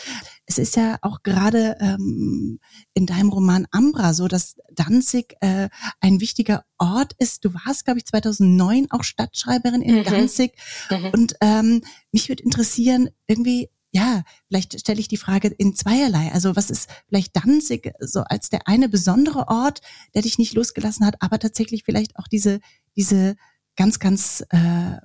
es 0.46 0.58
ist 0.58 0.78
ja 0.78 0.98
auch 1.02 1.22
gerade 1.22 1.76
ähm, 1.82 2.62
in 2.94 3.08
deinem 3.08 3.28
Roman 3.28 3.68
Ambra 3.72 4.14
so, 4.14 4.30
dass 4.30 4.56
Danzig 4.74 5.36
äh, 5.42 5.68
ein 6.00 6.22
wichtiger 6.22 6.64
Ort 6.78 7.12
ist. 7.18 7.44
Du 7.44 7.54
warst, 7.54 7.84
glaube 7.84 8.00
ich, 8.00 8.06
2009 8.06 8.88
auch 8.90 9.04
Stadtschreiberin 9.04 9.82
in 9.82 9.96
mhm. 9.96 10.04
Danzig. 10.06 10.54
Mhm. 10.90 11.10
Und 11.12 11.36
ähm, 11.42 11.82
mich 12.14 12.30
würde 12.30 12.44
interessieren, 12.44 13.10
irgendwie 13.28 13.70
ja, 13.96 14.24
vielleicht 14.50 14.78
stelle 14.78 15.00
ich 15.00 15.08
die 15.08 15.16
Frage 15.16 15.48
in 15.48 15.74
zweierlei. 15.74 16.30
Also 16.34 16.58
was 16.58 16.70
ist 16.70 16.90
vielleicht 17.08 17.34
Danzig 17.34 17.94
so 18.02 18.20
als 18.24 18.50
der 18.50 18.68
eine 18.68 18.90
besondere 18.90 19.48
Ort, 19.48 19.80
der 20.14 20.22
dich 20.22 20.38
nicht 20.38 20.54
losgelassen 20.54 21.06
hat, 21.06 21.16
aber 21.22 21.40
tatsächlich 21.40 21.86
vielleicht 21.86 22.18
auch 22.18 22.28
diese, 22.28 22.60
diese 22.98 23.38
ganz, 23.78 24.00
ganz 24.00 24.44
äh, 24.50 24.58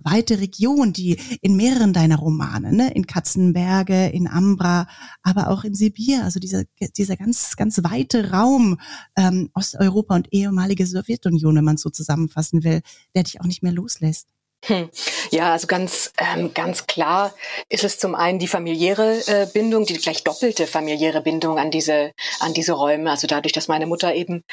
weite 0.03 0.41
Region, 0.41 0.93
die 0.93 1.21
in 1.41 1.55
mehreren 1.55 1.93
deiner 1.93 2.17
Romane, 2.17 2.73
ne, 2.73 2.93
in 2.93 3.07
Katzenberge, 3.07 4.09
in 4.09 4.27
Ambra, 4.27 4.89
aber 5.23 5.51
auch 5.51 5.63
in 5.63 5.77
Sibir, 5.77 6.25
also 6.25 6.41
dieser, 6.41 6.65
dieser 6.97 7.17
ganz, 7.17 7.55
ganz 7.55 7.81
weite 7.85 8.33
Raum 8.33 8.81
ähm, 9.17 9.51
Osteuropa 9.55 10.17
und 10.17 10.33
ehemalige 10.33 10.85
Sowjetunion, 10.85 11.55
wenn 11.55 11.65
man 11.65 11.77
es 11.77 11.83
so 11.83 11.91
zusammenfassen 11.91 12.65
will, 12.65 12.81
der 13.15 13.23
dich 13.23 13.41
auch 13.41 13.47
nicht 13.47 13.63
mehr 13.63 13.73
loslässt. 13.73 14.27
Hm. 14.67 14.91
Ja, 15.31 15.53
also 15.53 15.67
ganz, 15.67 16.13
ähm, 16.19 16.53
ganz 16.53 16.87
klar 16.87 17.35
ist 17.71 17.83
es 17.83 17.99
zum 17.99 18.15
einen 18.15 18.39
die 18.39 18.47
familiäre 18.47 19.23
äh, 19.27 19.47
Bindung, 19.47 19.87
die 19.87 19.95
gleich 19.95 20.23
doppelte 20.23 20.67
familiäre 20.67 21.23
Bindung 21.23 21.59
an 21.59 21.71
diese, 21.71 22.13
an 22.41 22.53
diese 22.53 22.73
Räume. 22.73 23.11
Also 23.11 23.27
dadurch, 23.27 23.53
dass 23.53 23.69
meine 23.69 23.87
Mutter 23.87 24.15
eben 24.15 24.45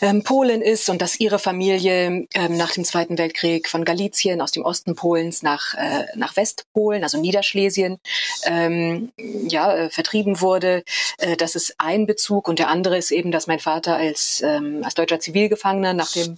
ähm, 0.00 0.24
Polin 0.24 0.62
ist 0.62 0.88
und 0.90 1.00
dass 1.00 1.20
ihre 1.20 1.38
Familie 1.38 2.26
ähm, 2.34 2.56
nach 2.56 2.72
dem 2.72 2.84
Zweiten 2.84 3.18
Weltkrieg 3.18 3.68
von 3.68 3.84
Galizien 3.84 4.40
aus 4.40 4.50
dem 4.50 4.64
Osten 4.64 4.96
Polens 4.96 5.42
nach, 5.42 5.74
äh, 5.74 6.06
nach 6.16 6.36
Westpolen, 6.36 7.04
also 7.04 7.20
Niederschlesien, 7.20 7.98
ähm, 8.44 9.12
ja, 9.46 9.72
äh, 9.76 9.90
vertrieben 9.90 10.40
wurde. 10.40 10.82
Äh, 11.18 11.36
das 11.36 11.54
ist 11.54 11.76
ein 11.78 12.06
Bezug 12.06 12.48
und 12.48 12.58
der 12.58 12.68
andere 12.68 12.98
ist 12.98 13.12
eben, 13.12 13.30
dass 13.30 13.46
mein 13.46 13.60
Vater 13.60 13.96
als, 13.96 14.42
ähm, 14.44 14.80
als 14.82 14.94
deutscher 14.94 15.20
Zivilgefangener 15.20 15.94
nach 15.94 16.10
dem 16.10 16.36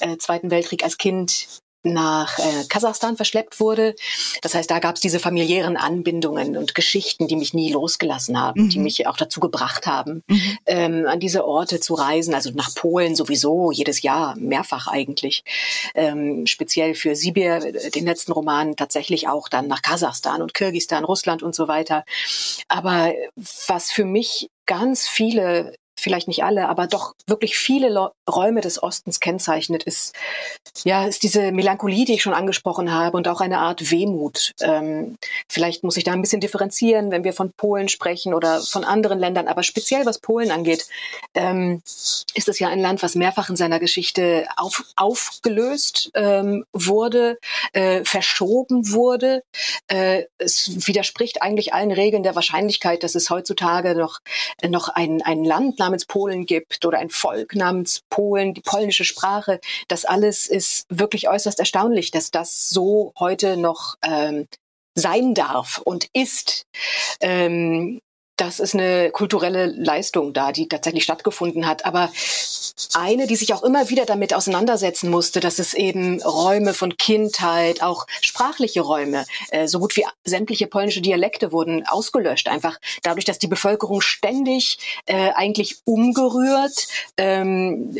äh, 0.00 0.18
Zweiten 0.18 0.50
Weltkrieg 0.50 0.84
als 0.84 0.98
Kind 0.98 1.46
nach 1.92 2.38
äh, 2.38 2.64
Kasachstan 2.68 3.16
verschleppt 3.16 3.60
wurde. 3.60 3.94
Das 4.42 4.54
heißt, 4.54 4.70
da 4.70 4.78
gab 4.78 4.96
es 4.96 5.00
diese 5.00 5.18
familiären 5.18 5.76
Anbindungen 5.76 6.56
und 6.56 6.74
Geschichten, 6.74 7.28
die 7.28 7.36
mich 7.36 7.54
nie 7.54 7.72
losgelassen 7.72 8.40
haben, 8.40 8.64
mhm. 8.64 8.68
die 8.70 8.78
mich 8.78 9.06
auch 9.06 9.16
dazu 9.16 9.40
gebracht 9.40 9.86
haben, 9.86 10.22
mhm. 10.26 10.58
ähm, 10.66 11.06
an 11.06 11.20
diese 11.20 11.46
Orte 11.46 11.80
zu 11.80 11.94
reisen. 11.94 12.34
Also 12.34 12.50
nach 12.50 12.74
Polen 12.74 13.14
sowieso 13.14 13.70
jedes 13.70 14.02
Jahr 14.02 14.36
mehrfach 14.36 14.86
eigentlich. 14.86 15.44
Ähm, 15.94 16.46
speziell 16.46 16.94
für 16.94 17.14
Sibir, 17.16 17.56
äh, 17.56 17.90
den 17.90 18.06
letzten 18.06 18.32
Roman, 18.32 18.76
tatsächlich 18.76 19.28
auch 19.28 19.48
dann 19.48 19.68
nach 19.68 19.82
Kasachstan 19.82 20.42
und 20.42 20.54
Kirgistan, 20.54 21.04
Russland 21.04 21.42
und 21.42 21.54
so 21.54 21.68
weiter. 21.68 22.04
Aber 22.68 23.12
was 23.66 23.90
für 23.90 24.04
mich 24.04 24.50
ganz 24.66 25.08
viele 25.08 25.74
vielleicht 25.98 26.28
nicht 26.28 26.44
alle, 26.44 26.68
aber 26.68 26.86
doch 26.86 27.14
wirklich 27.26 27.56
viele 27.56 28.12
Räume 28.28 28.60
des 28.60 28.82
Ostens 28.82 29.20
kennzeichnet, 29.20 29.82
ist, 29.82 30.14
ja, 30.84 31.06
ist 31.06 31.22
diese 31.22 31.52
Melancholie, 31.52 32.04
die 32.04 32.14
ich 32.14 32.22
schon 32.22 32.34
angesprochen 32.34 32.92
habe 32.92 33.16
und 33.16 33.28
auch 33.28 33.40
eine 33.40 33.58
Art 33.58 33.90
Wehmut. 33.90 34.52
Ähm, 34.60 35.16
vielleicht 35.48 35.84
muss 35.84 35.96
ich 35.96 36.04
da 36.04 36.12
ein 36.12 36.20
bisschen 36.20 36.40
differenzieren, 36.40 37.10
wenn 37.10 37.24
wir 37.24 37.32
von 37.32 37.52
Polen 37.52 37.88
sprechen 37.88 38.34
oder 38.34 38.60
von 38.60 38.84
anderen 38.84 39.18
Ländern, 39.18 39.48
aber 39.48 39.62
speziell 39.62 40.06
was 40.06 40.18
Polen 40.18 40.50
angeht, 40.50 40.86
ähm, 41.34 41.82
ist 41.84 42.48
es 42.48 42.58
ja 42.58 42.68
ein 42.68 42.80
Land, 42.80 43.02
was 43.02 43.14
mehrfach 43.14 43.48
in 43.48 43.56
seiner 43.56 43.80
Geschichte 43.80 44.46
auf, 44.56 44.84
aufgelöst 44.96 46.10
ähm, 46.14 46.64
wurde, 46.72 47.38
äh, 47.72 48.04
verschoben 48.04 48.92
wurde. 48.92 49.42
Äh, 49.88 50.24
es 50.38 50.86
widerspricht 50.86 51.42
eigentlich 51.42 51.72
allen 51.72 51.92
Regeln 51.92 52.22
der 52.22 52.34
Wahrscheinlichkeit, 52.34 53.02
dass 53.02 53.14
es 53.14 53.30
heutzutage 53.30 53.94
noch, 53.94 54.20
noch 54.68 54.88
ein, 54.88 55.22
ein 55.22 55.44
Land 55.44 55.78
namens 55.86 56.04
Polen 56.04 56.46
gibt 56.46 56.84
oder 56.84 56.98
ein 56.98 57.10
Volk 57.10 57.54
namens 57.54 58.02
Polen, 58.10 58.54
die 58.54 58.60
polnische 58.60 59.04
Sprache. 59.04 59.60
Das 59.88 60.04
alles 60.04 60.46
ist 60.46 60.86
wirklich 60.88 61.28
äußerst 61.28 61.58
erstaunlich, 61.58 62.10
dass 62.10 62.30
das 62.30 62.68
so 62.68 63.12
heute 63.18 63.56
noch 63.56 63.94
ähm, 64.02 64.48
sein 64.94 65.34
darf 65.34 65.80
und 65.84 66.08
ist. 66.12 66.66
Ähm, 67.20 68.00
das 68.36 68.60
ist 68.60 68.74
eine 68.74 69.10
kulturelle 69.10 69.66
Leistung 69.66 70.32
da, 70.32 70.52
die 70.52 70.68
tatsächlich 70.68 71.04
stattgefunden 71.04 71.66
hat. 71.66 71.84
Aber 71.86 72.10
eine, 72.94 73.26
die 73.26 73.36
sich 73.36 73.54
auch 73.54 73.62
immer 73.62 73.88
wieder 73.88 74.04
damit 74.04 74.34
auseinandersetzen 74.34 75.10
musste, 75.10 75.40
dass 75.40 75.58
es 75.58 75.74
eben 75.74 76.20
Räume 76.22 76.74
von 76.74 76.96
Kindheit, 76.96 77.82
auch 77.82 78.06
sprachliche 78.20 78.82
Räume, 78.82 79.24
äh, 79.50 79.66
so 79.66 79.78
gut 79.78 79.96
wie 79.96 80.04
sämtliche 80.24 80.66
polnische 80.66 81.00
Dialekte 81.00 81.52
wurden 81.52 81.86
ausgelöscht, 81.86 82.48
einfach 82.48 82.78
dadurch, 83.02 83.24
dass 83.24 83.38
die 83.38 83.46
Bevölkerung 83.46 84.00
ständig 84.00 84.78
äh, 85.06 85.30
eigentlich 85.30 85.78
umgerührt, 85.84 86.86
ähm, 87.16 87.96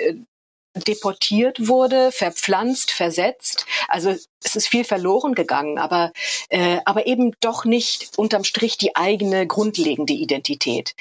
deportiert 0.76 1.68
wurde, 1.68 2.12
verpflanzt, 2.12 2.90
versetzt. 2.90 3.66
Also 3.88 4.10
es 4.10 4.56
ist 4.56 4.68
viel 4.68 4.84
verloren 4.84 5.34
gegangen, 5.34 5.78
aber, 5.78 6.12
äh, 6.48 6.78
aber 6.84 7.06
eben 7.06 7.32
doch 7.40 7.64
nicht 7.64 8.10
unterm 8.16 8.44
Strich 8.44 8.76
die 8.78 8.96
eigene 8.96 9.46
grundlegende 9.46 10.12
Identität. 10.12 10.94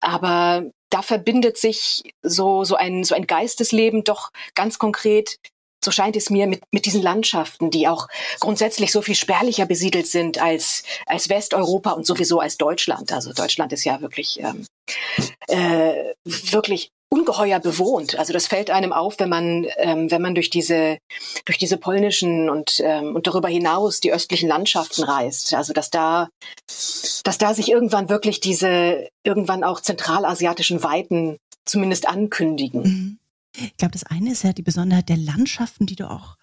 Aber 0.00 0.64
da 0.90 1.02
verbindet 1.02 1.58
sich 1.58 2.14
so, 2.22 2.64
so, 2.64 2.76
ein, 2.76 3.04
so 3.04 3.14
ein 3.14 3.26
Geistesleben 3.26 4.04
doch 4.04 4.30
ganz 4.54 4.78
konkret 4.78 5.38
so 5.84 5.90
scheint 5.92 6.16
es 6.16 6.28
mir, 6.28 6.46
mit, 6.46 6.62
mit 6.72 6.86
diesen 6.86 7.02
Landschaften, 7.02 7.70
die 7.70 7.86
auch 7.88 8.08
grundsätzlich 8.40 8.90
so 8.90 9.00
viel 9.00 9.14
spärlicher 9.14 9.66
besiedelt 9.66 10.06
sind 10.06 10.42
als, 10.42 10.82
als 11.06 11.28
Westeuropa 11.28 11.92
und 11.92 12.04
sowieso 12.04 12.40
als 12.40 12.56
Deutschland. 12.56 13.12
Also 13.12 13.32
Deutschland 13.32 13.72
ist 13.72 13.84
ja 13.84 14.00
wirklich, 14.00 14.40
ähm, 14.40 14.66
äh, 15.46 16.14
wirklich 16.24 16.90
ungeheuer 17.10 17.58
bewohnt. 17.60 18.18
Also 18.18 18.32
das 18.32 18.46
fällt 18.46 18.70
einem 18.70 18.92
auf, 18.92 19.18
wenn 19.18 19.28
man 19.28 19.66
ähm, 19.78 20.10
wenn 20.10 20.22
man 20.22 20.34
durch 20.34 20.50
diese 20.50 20.98
durch 21.44 21.58
diese 21.58 21.76
polnischen 21.76 22.50
und 22.50 22.80
ähm, 22.84 23.14
und 23.16 23.26
darüber 23.26 23.48
hinaus 23.48 24.00
die 24.00 24.12
östlichen 24.12 24.48
Landschaften 24.48 25.04
reist. 25.04 25.54
Also 25.54 25.72
dass 25.72 25.90
da 25.90 26.28
dass 26.66 27.38
da 27.38 27.54
sich 27.54 27.70
irgendwann 27.70 28.08
wirklich 28.08 28.40
diese 28.40 29.08
irgendwann 29.24 29.64
auch 29.64 29.80
zentralasiatischen 29.80 30.82
Weiten 30.82 31.38
zumindest 31.64 32.08
ankündigen. 32.08 32.82
Mhm. 32.82 33.18
Ich 33.56 33.76
glaube, 33.76 33.92
das 33.92 34.04
eine 34.04 34.32
ist 34.32 34.44
ja 34.44 34.52
die 34.52 34.62
Besonderheit 34.62 35.08
der 35.08 35.16
Landschaften, 35.16 35.86
die 35.86 35.96
du 35.96 36.08
auch 36.08 36.36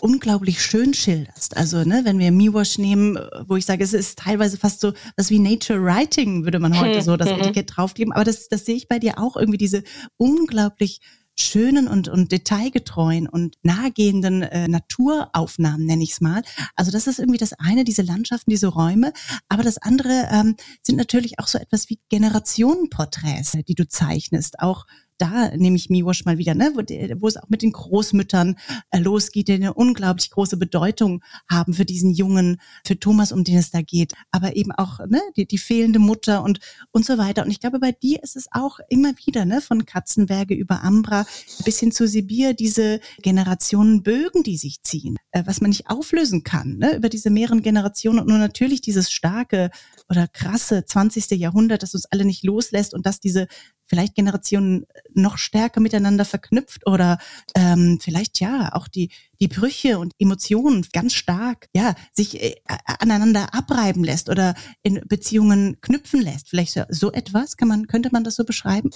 unglaublich 0.00 0.62
schön 0.62 0.94
schilderst. 0.94 1.56
Also, 1.56 1.84
ne, 1.84 2.02
wenn 2.04 2.18
wir 2.18 2.30
Miwash 2.30 2.78
nehmen, 2.78 3.18
wo 3.46 3.56
ich 3.56 3.66
sage, 3.66 3.82
es 3.82 3.92
ist 3.92 4.18
teilweise 4.18 4.56
fast 4.56 4.80
so 4.80 4.92
was 5.16 5.30
wie 5.30 5.38
Nature 5.38 5.82
Writing, 5.82 6.44
würde 6.44 6.60
man 6.60 6.78
heute 6.78 7.02
so 7.02 7.16
das 7.16 7.30
mhm. 7.30 7.40
Etikett 7.40 7.76
draufkleben. 7.76 8.12
Aber 8.12 8.24
das, 8.24 8.48
das 8.48 8.64
sehe 8.64 8.76
ich 8.76 8.88
bei 8.88 8.98
dir 8.98 9.18
auch 9.18 9.36
irgendwie 9.36 9.58
diese 9.58 9.82
unglaublich 10.16 11.00
schönen 11.40 11.88
und, 11.88 12.08
und 12.08 12.32
detailgetreuen 12.32 13.28
und 13.28 13.56
nahegehenden 13.62 14.42
äh, 14.42 14.68
Naturaufnahmen, 14.68 15.86
nenne 15.86 16.02
ich 16.02 16.12
es 16.12 16.20
mal. 16.20 16.42
Also 16.76 16.90
das 16.90 17.06
ist 17.06 17.18
irgendwie 17.18 17.38
das 17.38 17.54
eine, 17.54 17.84
diese 17.84 18.02
Landschaften, 18.02 18.50
diese 18.50 18.68
Räume. 18.68 19.12
Aber 19.48 19.62
das 19.62 19.78
andere 19.78 20.28
ähm, 20.30 20.56
sind 20.82 20.96
natürlich 20.96 21.38
auch 21.38 21.46
so 21.46 21.58
etwas 21.58 21.88
wie 21.88 21.98
Generationenporträts, 22.10 23.52
die 23.66 23.74
du 23.74 23.88
zeichnest. 23.88 24.60
Auch 24.60 24.84
da 25.20 25.54
nehme 25.56 25.76
ich 25.76 25.90
Miwosh 25.90 26.24
mal 26.24 26.38
wieder, 26.38 26.54
ne, 26.54 26.72
wo, 26.74 26.80
wo 27.20 27.28
es 27.28 27.36
auch 27.36 27.48
mit 27.48 27.62
den 27.62 27.72
Großmüttern 27.72 28.56
äh, 28.90 28.98
losgeht, 28.98 29.48
die 29.48 29.54
eine 29.54 29.74
unglaublich 29.74 30.30
große 30.30 30.56
Bedeutung 30.56 31.22
haben 31.48 31.74
für 31.74 31.84
diesen 31.84 32.12
Jungen, 32.12 32.60
für 32.86 32.98
Thomas, 32.98 33.32
um 33.32 33.44
den 33.44 33.58
es 33.58 33.70
da 33.70 33.82
geht, 33.82 34.14
aber 34.30 34.56
eben 34.56 34.72
auch 34.72 35.00
ne, 35.08 35.20
die, 35.36 35.46
die 35.46 35.58
fehlende 35.58 35.98
Mutter 35.98 36.42
und 36.42 36.60
und 36.92 37.04
so 37.04 37.18
weiter. 37.18 37.44
Und 37.44 37.50
ich 37.50 37.60
glaube, 37.60 37.78
bei 37.78 37.92
dir 37.92 38.22
ist 38.22 38.36
es 38.36 38.46
auch 38.50 38.78
immer 38.88 39.12
wieder, 39.26 39.44
ne, 39.44 39.60
von 39.60 39.84
Katzenberge 39.84 40.54
über 40.54 40.82
Ambra 40.82 41.26
bis 41.64 41.78
hin 41.78 41.92
zu 41.92 42.06
Sibir, 42.06 42.54
diese 42.54 43.00
Generationen 43.22 44.02
Bögen, 44.02 44.42
die 44.42 44.56
sich 44.56 44.82
ziehen, 44.82 45.18
äh, 45.32 45.42
was 45.46 45.60
man 45.60 45.70
nicht 45.70 45.88
auflösen 45.88 46.44
kann, 46.44 46.78
ne, 46.78 46.96
über 46.96 47.08
diese 47.08 47.30
mehreren 47.30 47.62
Generationen 47.62 48.20
und 48.20 48.28
nur 48.28 48.38
natürlich 48.38 48.80
dieses 48.80 49.10
starke 49.10 49.70
oder 50.08 50.26
krasse 50.28 50.84
20. 50.84 51.30
Jahrhundert, 51.32 51.82
das 51.82 51.94
uns 51.94 52.06
alle 52.06 52.24
nicht 52.24 52.44
loslässt 52.44 52.94
und 52.94 53.06
dass 53.06 53.20
diese 53.20 53.46
vielleicht 53.90 54.14
Generationen 54.14 54.86
noch 55.12 55.36
stärker 55.36 55.80
miteinander 55.80 56.24
verknüpft 56.24 56.86
oder 56.86 57.18
ähm, 57.56 57.98
vielleicht 58.00 58.40
ja 58.40 58.70
auch 58.72 58.88
die 58.88 59.10
die 59.40 59.48
Brüche 59.48 59.98
und 59.98 60.14
Emotionen 60.18 60.86
ganz 60.92 61.14
stark 61.14 61.68
ja 61.74 61.94
sich 62.12 62.40
äh, 62.40 62.54
aneinander 62.86 63.52
abreiben 63.52 64.04
lässt 64.04 64.28
oder 64.28 64.54
in 64.82 65.02
Beziehungen 65.06 65.80
knüpfen 65.80 66.22
lässt. 66.22 66.48
Vielleicht 66.48 66.72
so, 66.72 66.84
so 66.88 67.12
etwas 67.12 67.56
kann 67.56 67.68
man 67.68 67.88
könnte 67.88 68.10
man 68.12 68.22
das 68.22 68.36
so 68.36 68.44
beschreiben? 68.44 68.90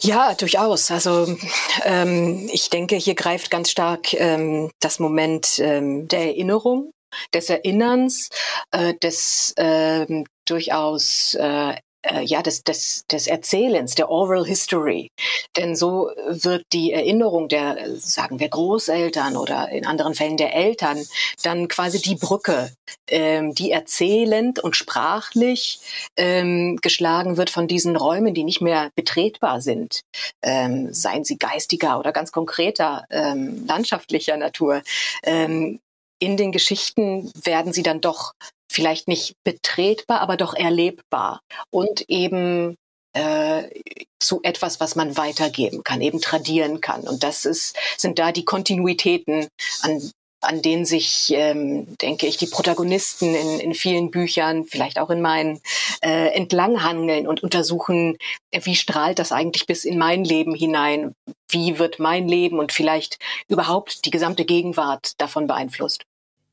Ja, 0.00 0.34
durchaus. 0.34 0.92
Also 0.92 1.36
ähm, 1.84 2.48
ich 2.52 2.70
denke, 2.70 2.94
hier 2.96 3.16
greift 3.16 3.50
ganz 3.50 3.70
stark 3.70 4.14
ähm, 4.14 4.70
das 4.80 5.00
Moment 5.00 5.58
ähm, 5.58 6.06
der 6.06 6.26
Erinnerung, 6.26 6.92
des 7.34 7.50
Erinnerns, 7.50 8.28
äh, 8.70 8.94
des 9.02 9.54
äh, 9.56 10.06
durchaus 10.44 11.34
äh, 11.34 11.74
äh, 12.08 12.22
ja, 12.22 12.42
des, 12.42 12.64
des, 12.64 13.04
des 13.10 13.26
Erzählens, 13.26 13.94
der 13.94 14.10
Oral 14.10 14.44
History. 14.44 15.10
Denn 15.56 15.76
so 15.76 16.10
wird 16.26 16.64
die 16.72 16.92
Erinnerung 16.92 17.48
der, 17.48 17.96
sagen 17.96 18.40
wir, 18.40 18.48
Großeltern 18.48 19.36
oder 19.36 19.68
in 19.70 19.86
anderen 19.86 20.14
Fällen 20.14 20.36
der 20.36 20.54
Eltern 20.54 21.04
dann 21.42 21.68
quasi 21.68 22.00
die 22.00 22.16
Brücke, 22.16 22.72
ähm, 23.08 23.54
die 23.54 23.70
erzählend 23.70 24.58
und 24.58 24.76
sprachlich 24.76 25.80
ähm, 26.16 26.78
geschlagen 26.82 27.36
wird 27.36 27.50
von 27.50 27.68
diesen 27.68 27.96
Räumen, 27.96 28.34
die 28.34 28.44
nicht 28.44 28.60
mehr 28.60 28.90
betretbar 28.94 29.60
sind, 29.60 30.02
ähm, 30.42 30.92
seien 30.92 31.24
sie 31.24 31.38
geistiger 31.38 31.98
oder 31.98 32.12
ganz 32.12 32.32
konkreter 32.32 33.04
ähm, 33.10 33.66
landschaftlicher 33.66 34.36
Natur. 34.36 34.82
Ähm, 35.22 35.80
in 36.20 36.36
den 36.36 36.52
Geschichten 36.52 37.30
werden 37.44 37.72
sie 37.72 37.82
dann 37.82 38.00
doch 38.00 38.32
vielleicht 38.70 39.08
nicht 39.08 39.34
betretbar, 39.44 40.20
aber 40.20 40.36
doch 40.36 40.54
erlebbar 40.54 41.40
und 41.70 42.08
eben 42.08 42.76
äh, 43.14 43.64
zu 44.20 44.40
etwas, 44.42 44.80
was 44.80 44.96
man 44.96 45.16
weitergeben 45.16 45.82
kann, 45.82 46.00
eben 46.00 46.20
tradieren 46.20 46.80
kann. 46.80 47.02
Und 47.02 47.22
das 47.22 47.44
ist, 47.44 47.76
sind 47.96 48.18
da 48.18 48.32
die 48.32 48.44
Kontinuitäten, 48.44 49.48
an, 49.82 50.10
an 50.40 50.62
denen 50.62 50.84
sich, 50.84 51.32
ähm, 51.34 51.96
denke 51.98 52.26
ich, 52.26 52.36
die 52.36 52.46
Protagonisten 52.46 53.34
in, 53.34 53.60
in 53.60 53.74
vielen 53.74 54.10
Büchern, 54.10 54.66
vielleicht 54.66 54.98
auch 54.98 55.10
in 55.10 55.20
meinen, 55.20 55.60
äh, 56.00 56.28
entlanghangeln 56.28 57.26
und 57.26 57.42
untersuchen, 57.42 58.16
wie 58.52 58.76
strahlt 58.76 59.18
das 59.18 59.32
eigentlich 59.32 59.66
bis 59.66 59.84
in 59.84 59.98
mein 59.98 60.24
Leben 60.24 60.54
hinein? 60.54 61.14
Wie 61.50 61.78
wird 61.78 61.98
mein 61.98 62.28
Leben 62.28 62.58
und 62.58 62.72
vielleicht 62.72 63.18
überhaupt 63.48 64.04
die 64.04 64.10
gesamte 64.10 64.44
Gegenwart 64.44 65.12
davon 65.18 65.46
beeinflusst? 65.46 66.04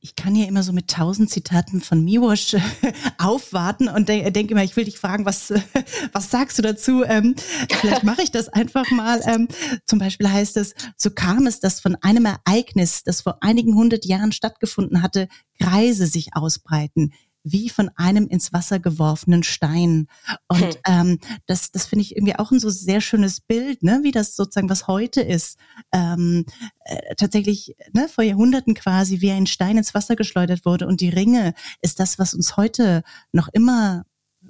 Ich 0.06 0.14
kann 0.14 0.36
ja 0.36 0.46
immer 0.46 0.62
so 0.62 0.72
mit 0.72 0.88
tausend 0.88 1.30
Zitaten 1.30 1.80
von 1.80 2.04
Miwosh 2.04 2.54
äh, 2.54 2.60
aufwarten 3.18 3.88
und 3.88 4.08
de 4.08 4.30
denke 4.30 4.52
immer, 4.52 4.62
ich 4.62 4.76
will 4.76 4.84
dich 4.84 5.00
fragen, 5.00 5.24
was, 5.24 5.52
was 6.12 6.30
sagst 6.30 6.56
du 6.58 6.62
dazu? 6.62 7.02
Ähm, 7.02 7.34
vielleicht 7.80 8.04
mache 8.04 8.22
ich 8.22 8.30
das 8.30 8.48
einfach 8.48 8.88
mal. 8.92 9.20
Ähm, 9.26 9.48
zum 9.84 9.98
Beispiel 9.98 10.30
heißt 10.30 10.58
es, 10.58 10.74
so 10.96 11.10
kam 11.10 11.48
es, 11.48 11.58
dass 11.58 11.80
von 11.80 11.96
einem 12.02 12.24
Ereignis, 12.24 13.02
das 13.02 13.20
vor 13.20 13.38
einigen 13.40 13.74
hundert 13.74 14.04
Jahren 14.04 14.30
stattgefunden 14.30 15.02
hatte, 15.02 15.26
Kreise 15.58 16.06
sich 16.06 16.36
ausbreiten, 16.36 17.12
wie 17.48 17.68
von 17.68 17.90
einem 17.94 18.26
ins 18.26 18.52
Wasser 18.52 18.80
geworfenen 18.80 19.44
Stein. 19.44 20.08
Und 20.48 20.60
hm. 20.60 20.72
ähm, 20.86 21.18
das, 21.46 21.70
das 21.70 21.86
finde 21.86 22.02
ich 22.02 22.16
irgendwie 22.16 22.36
auch 22.36 22.50
ein 22.50 22.58
so 22.58 22.70
sehr 22.70 23.00
schönes 23.00 23.40
Bild, 23.40 23.82
ne, 23.82 24.00
wie 24.02 24.10
das 24.10 24.34
sozusagen, 24.34 24.68
was 24.68 24.88
heute 24.88 25.20
ist, 25.20 25.56
ähm, 25.92 26.44
äh, 26.84 27.14
tatsächlich 27.14 27.76
ne, 27.92 28.08
vor 28.08 28.24
Jahrhunderten 28.24 28.74
quasi 28.74 29.20
wie 29.20 29.30
ein 29.30 29.46
Stein 29.46 29.78
ins 29.78 29.94
Wasser 29.94 30.16
geschleudert 30.16 30.64
wurde. 30.64 30.88
Und 30.88 31.00
die 31.00 31.08
Ringe 31.08 31.54
ist 31.80 32.00
das, 32.00 32.18
was 32.18 32.34
uns 32.34 32.56
heute 32.56 33.02
noch 33.32 33.48
immer 33.52 34.04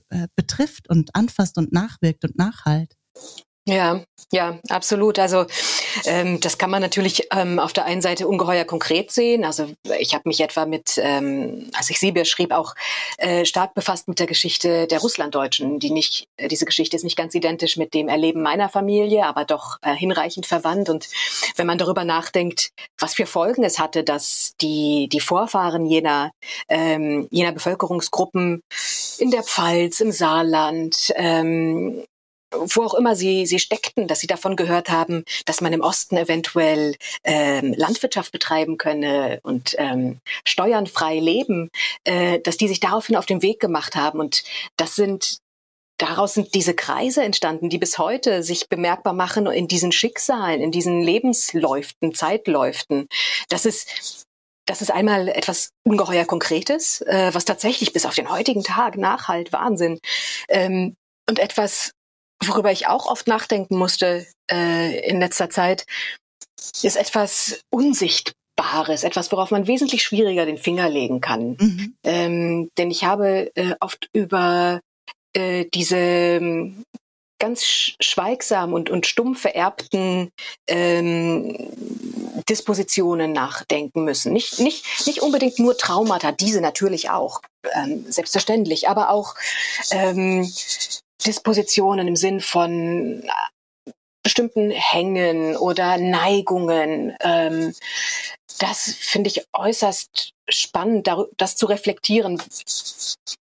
äh, 0.09 0.29
betrifft 0.35 0.89
und 0.89 1.15
anfasst 1.15 1.59
und 1.59 1.73
nachwirkt 1.73 2.25
und 2.25 2.39
nachhalt. 2.39 2.97
Ja, 3.69 4.01
ja, 4.31 4.61
absolut. 4.69 5.19
Also 5.19 5.45
ähm, 6.05 6.39
das 6.41 6.57
kann 6.57 6.71
man 6.71 6.81
natürlich 6.81 7.27
ähm, 7.33 7.59
auf 7.59 7.73
der 7.73 7.85
einen 7.85 8.01
Seite 8.01 8.29
ungeheuer 8.29 8.65
konkret 8.65 9.11
sehen. 9.11 9.45
Also 9.45 9.67
ich 9.99 10.15
habe 10.15 10.29
mich 10.29 10.41
etwa 10.41 10.67
mit, 10.67 11.01
ähm, 11.03 11.69
als 11.75 11.91
ich 11.91 11.99
Sibir 11.99 12.25
schrieb, 12.25 12.53
auch 12.53 12.75
äh, 13.19 13.45
stark 13.45 13.75
befasst 13.75 14.07
mit 14.07 14.21
der 14.21 14.29
Geschichte 14.29 14.87
der 14.87 15.01
Russlanddeutschen. 15.01 15.81
Die 15.81 15.91
nicht, 15.91 16.29
äh, 16.37 16.47
diese 16.47 16.65
Geschichte 16.65 16.95
ist 16.95 17.03
nicht 17.03 17.17
ganz 17.17 17.35
identisch 17.35 17.77
mit 17.77 17.93
dem 17.93 18.07
Erleben 18.09 18.41
meiner 18.41 18.69
Familie, 18.69 19.27
aber 19.27 19.45
doch 19.45 19.79
äh, 19.83 19.95
hinreichend 19.95 20.47
verwandt. 20.47 20.89
Und 20.89 21.09
wenn 21.57 21.67
man 21.67 21.79
darüber 21.79 22.05
nachdenkt, 22.05 22.71
was 22.99 23.15
für 23.15 23.27
Folgen 23.27 23.65
es 23.65 23.81
hatte, 23.81 24.05
dass 24.05 24.55
die 24.61 25.09
die 25.11 25.21
Vorfahren 25.21 25.87
jener 25.87 26.31
ähm, 26.69 27.27
jener 27.33 27.51
Bevölkerungsgruppen 27.51 28.63
in 29.19 29.33
der 29.33 29.43
Pfalz, 29.43 29.99
im 29.99 30.13
Saarland, 30.13 31.13
ähm, 31.17 32.05
wo 32.59 32.83
auch 32.83 32.95
immer 32.95 33.17
sie, 33.17 33.47
sie 33.47 33.59
steckten, 33.59 34.07
dass 34.07 34.21
sie 34.21 34.27
davon 34.27 34.57
gehört 34.57 34.91
haben, 34.91 35.25
dass 35.45 35.61
man 35.61 35.73
im 35.73 35.81
Osten 35.81 36.17
eventuell 36.17 36.97
ähm, 37.25 37.75
Landwirtschaft 37.77 38.33
betreiben 38.33 38.79
könne 38.79 39.41
und 39.43 39.75
ähm, 39.79 40.21
steuernfrei 40.45 41.19
leben, 41.19 41.71
äh, 42.05 42.41
dass 42.41 42.57
die 42.57 42.69
sich 42.69 42.81
daraufhin 42.81 43.17
auf 43.17 43.27
den 43.27 43.43
Weg 43.43 43.61
gemacht 43.61 43.97
haben. 43.97 44.21
Und 44.21 44.45
das 44.77 44.97
sind 44.97 45.39
daraus 45.99 46.35
sind 46.35 46.55
diese 46.55 46.75
Kreise 46.75 47.23
entstanden, 47.23 47.71
die 47.71 47.79
bis 47.79 47.99
heute 47.99 48.43
sich 48.43 48.69
bemerkbar 48.69 49.15
machen 49.15 49.47
in 49.47 49.67
diesen 49.67 49.93
Schicksalen, 49.93 50.61
in 50.61 50.71
diesen 50.71 51.01
Lebensläuften, 51.01 52.15
Zeitläuften. 52.15 53.09
Das 53.49 53.65
ist 53.65 54.27
das 54.67 54.83
ist 54.83 54.91
einmal 54.91 55.29
etwas 55.29 55.71
ungeheuer 55.85 56.25
Konkretes, 56.25 57.01
äh, 57.03 57.31
was 57.33 57.45
tatsächlich 57.45 57.93
bis 57.93 58.05
auf 58.05 58.17
den 58.17 58.31
heutigen 58.31 58.65
Tag 58.65 58.97
nachhalt, 58.97 59.53
Wahnsinn. 59.53 60.01
Ähm, 60.49 60.97
und 61.29 61.39
etwas 61.39 61.93
worüber 62.45 62.73
ich 62.73 62.87
auch 62.87 63.07
oft 63.07 63.27
nachdenken 63.27 63.77
musste 63.77 64.27
äh, 64.51 65.09
in 65.09 65.21
letzter 65.21 65.51
Zeit, 65.51 65.87
ist 66.83 66.97
etwas 66.97 67.61
Unsichtbares, 67.71 69.05
etwas, 69.05 69.31
worauf 69.33 69.51
man 69.51 69.67
wesentlich 69.67 70.03
schwieriger 70.03 70.47
den 70.47 70.59
Finger 70.59 70.89
legen 70.89 71.21
kann. 71.21 71.57
Mhm. 71.59 71.95
Ähm, 72.05 72.71
denn 72.79 72.91
ich 72.91 73.05
habe 73.05 73.51
äh, 73.57 73.75
oft 73.81 74.09
über 74.13 74.81
äh, 75.35 75.67
diese 75.73 75.97
ähm, 75.97 76.83
ganz 77.39 77.65
schweigsam 78.01 78.73
und, 78.73 78.89
und 78.91 79.07
stumpf 79.07 79.43
vererbten 79.43 80.31
ähm, 80.69 81.55
Dispositionen 82.49 83.33
nachdenken 83.33 84.05
müssen. 84.05 84.33
Nicht, 84.33 84.59
nicht, 84.59 85.07
nicht 85.07 85.21
unbedingt 85.21 85.59
nur 85.59 85.77
Traumata, 85.77 86.33
diese 86.33 86.61
natürlich 86.61 87.11
auch, 87.11 87.43
ähm, 87.75 88.11
selbstverständlich, 88.11 88.89
aber 88.89 89.11
auch 89.11 89.35
ähm, 89.91 90.51
Dispositionen 91.25 92.09
im 92.09 92.17
Sinn 92.17 92.41
von 92.41 93.23
äh, 93.23 93.93
bestimmten 94.23 94.71
Hängen 94.71 95.57
oder 95.57 95.99
Neigungen. 95.99 97.17
Ähm, 97.21 97.75
das 98.59 98.95
finde 98.99 99.29
ich 99.29 99.47
äußerst 99.53 100.33
spannend, 100.49 101.09
das 101.37 101.57
zu 101.57 101.67
reflektieren, 101.67 102.43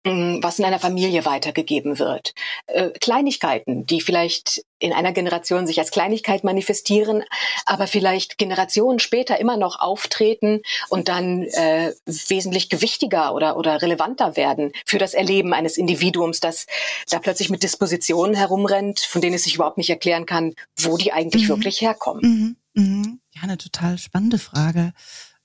was 0.06 0.60
in 0.60 0.66
einer 0.66 0.80
Familie 0.80 1.26
weitergegeben 1.26 1.98
wird. 1.98 2.34
Äh, 2.68 2.90
Kleinigkeiten, 2.90 3.86
die 3.86 4.02
vielleicht 4.02 4.66
in 4.80 4.92
einer 4.92 5.14
Generation 5.14 5.66
sich 5.66 5.80
als 5.80 5.92
Kleinigkeit 5.92 6.44
manifestieren, 6.44 7.24
aber 7.66 7.88
vielleicht 7.88 8.38
Generationen 8.38 9.00
später 9.00 9.40
immer 9.40 9.56
noch 9.56 9.80
auftreten 9.80 10.62
und 10.90 11.08
dann 11.08 11.44
äh, 11.44 11.94
wesentlich 12.06 12.70
gewichtiger 12.70 13.34
oder, 13.34 13.56
oder 13.56 13.82
relevanter 13.82 14.36
werden 14.36 14.74
für 14.86 14.98
das 14.98 15.14
Erleben 15.14 15.54
eines 15.54 15.78
Individuums, 15.78 16.42
das 16.42 16.68
da 17.10 17.20
plötzlich 17.20 17.50
mit 17.50 17.64
Dispositionen 17.64 18.36
herumrennt, 18.36 19.00
von 19.00 19.22
denen 19.22 19.36
es 19.36 19.44
sich 19.44 19.56
überhaupt 19.56 19.78
nicht 19.78 19.90
erklären 19.90 20.26
kann, 20.26 20.54
wo 20.78 20.98
die 20.98 21.14
eigentlich 21.14 21.44
mhm. 21.44 21.50
wirklich 21.50 21.80
herkommen. 21.80 22.58
Mhm. 22.74 22.84
Mhm. 22.84 23.20
Ja, 23.32 23.44
eine 23.44 23.58
total 23.58 23.98
spannende 23.98 24.38
Frage. 24.38 24.94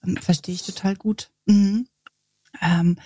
Ähm, 0.05 0.17
verstehe 0.17 0.55
ich 0.55 0.65
total 0.65 0.97
gut. 0.97 1.31
Mhm. 1.47 1.87
Ähm, 2.61 2.99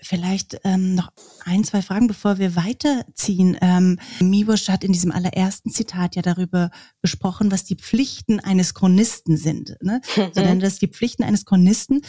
Vielleicht 0.00 0.60
ähm, 0.62 0.94
noch 0.94 1.10
ein, 1.44 1.64
zwei 1.64 1.82
Fragen, 1.82 2.06
bevor 2.06 2.38
wir 2.38 2.54
weiterziehen. 2.54 3.56
Ähm, 3.60 3.98
Miwosch 4.20 4.68
hat 4.68 4.84
in 4.84 4.92
diesem 4.92 5.10
allerersten 5.10 5.70
Zitat 5.70 6.14
ja 6.14 6.22
darüber 6.22 6.70
gesprochen, 7.02 7.50
was 7.50 7.64
die 7.64 7.74
Pflichten 7.74 8.38
eines 8.38 8.74
Chronisten 8.74 9.36
sind. 9.36 9.76
Ne? 9.82 10.00
Mhm. 10.16 10.30
So 10.32 10.40
nennen 10.40 10.60
das 10.60 10.78
die 10.78 10.86
Pflichten 10.86 11.24
eines 11.24 11.44
Chronisten. 11.44 12.02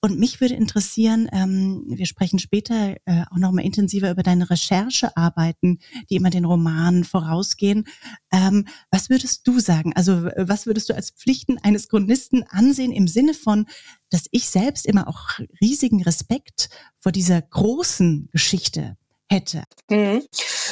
Und 0.00 0.18
mich 0.18 0.40
würde 0.40 0.54
interessieren, 0.54 1.28
ähm, 1.32 1.84
wir 1.86 2.06
sprechen 2.06 2.40
später 2.40 2.96
äh, 3.04 3.22
auch 3.30 3.38
nochmal 3.38 3.64
intensiver 3.64 4.10
über 4.10 4.24
deine 4.24 4.50
Recherchearbeiten, 4.50 5.78
die 6.10 6.16
immer 6.16 6.30
den 6.30 6.46
Romanen 6.46 7.04
vorausgehen. 7.04 7.84
Ähm, 8.32 8.66
was 8.90 9.08
würdest 9.08 9.46
du 9.46 9.60
sagen? 9.60 9.92
Also 9.94 10.24
was 10.36 10.66
würdest 10.66 10.88
du 10.88 10.94
als 10.94 11.10
Pflichten 11.10 11.58
eines 11.58 11.88
Chronisten 11.88 12.42
ansehen 12.48 12.90
im 12.90 13.06
Sinne 13.06 13.34
von, 13.34 13.66
dass 14.10 14.26
ich 14.30 14.48
selbst 14.48 14.86
immer 14.86 15.08
auch 15.08 15.38
riesigen 15.60 16.02
Respekt 16.02 16.68
vor 17.00 17.12
dieser 17.12 17.42
großen 17.42 18.28
Geschichte 18.32 18.96
hätte. 19.28 19.64
Mhm. 19.88 20.22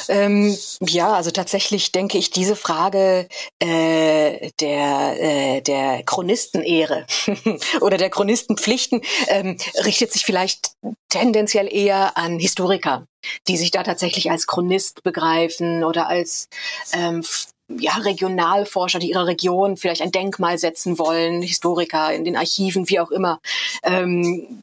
Ähm, 0.07 0.57
ja, 0.81 1.13
also 1.13 1.31
tatsächlich 1.31 1.91
denke 1.91 2.17
ich, 2.17 2.31
diese 2.31 2.55
Frage 2.55 3.27
äh, 3.59 4.51
der, 4.59 5.15
äh, 5.19 5.61
der 5.61 6.03
Chronistenehre 6.03 7.05
oder 7.81 7.97
der 7.97 8.09
Chronistenpflichten 8.09 9.01
ähm, 9.27 9.57
richtet 9.83 10.13
sich 10.13 10.25
vielleicht 10.25 10.73
tendenziell 11.09 11.73
eher 11.73 12.17
an 12.17 12.39
Historiker, 12.39 13.07
die 13.47 13.57
sich 13.57 13.71
da 13.71 13.83
tatsächlich 13.83 14.31
als 14.31 14.47
Chronist 14.47 15.03
begreifen 15.03 15.83
oder 15.83 16.07
als 16.07 16.47
ähm, 16.93 17.23
ja, 17.69 17.93
Regionalforscher, 17.93 18.99
die 18.99 19.09
ihrer 19.09 19.27
Region 19.27 19.77
vielleicht 19.77 20.01
ein 20.01 20.11
Denkmal 20.11 20.57
setzen 20.57 20.99
wollen, 20.99 21.41
Historiker 21.41 22.13
in 22.13 22.23
den 22.23 22.35
Archiven, 22.35 22.89
wie 22.89 22.99
auch 22.99 23.11
immer. 23.11 23.39
Ähm, 23.83 24.61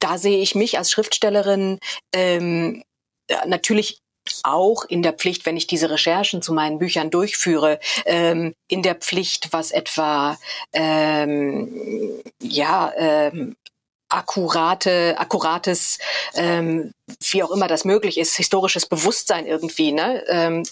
da 0.00 0.18
sehe 0.18 0.38
ich 0.38 0.54
mich 0.54 0.78
als 0.78 0.90
Schriftstellerin 0.90 1.78
ähm, 2.14 2.82
natürlich 3.46 3.98
auch 4.42 4.84
in 4.84 5.02
der 5.02 5.14
Pflicht, 5.14 5.46
wenn 5.46 5.56
ich 5.56 5.66
diese 5.66 5.90
Recherchen 5.90 6.42
zu 6.42 6.52
meinen 6.52 6.78
Büchern 6.78 7.10
durchführe, 7.10 7.80
ähm, 8.04 8.54
in 8.68 8.82
der 8.82 8.94
Pflicht, 8.94 9.52
was 9.52 9.70
etwa 9.70 10.38
ähm, 10.72 12.22
ja 12.42 12.92
ähm, 12.96 13.56
akkurate, 14.08 15.16
akkurates, 15.18 15.98
ähm, 16.34 16.92
wie 17.30 17.42
auch 17.42 17.50
immer 17.50 17.68
das 17.68 17.84
möglich 17.84 18.18
ist, 18.18 18.36
historisches 18.36 18.86
Bewusstsein 18.86 19.46
irgendwie, 19.46 19.92
ne, 19.92 20.24
ähm, 20.28 20.62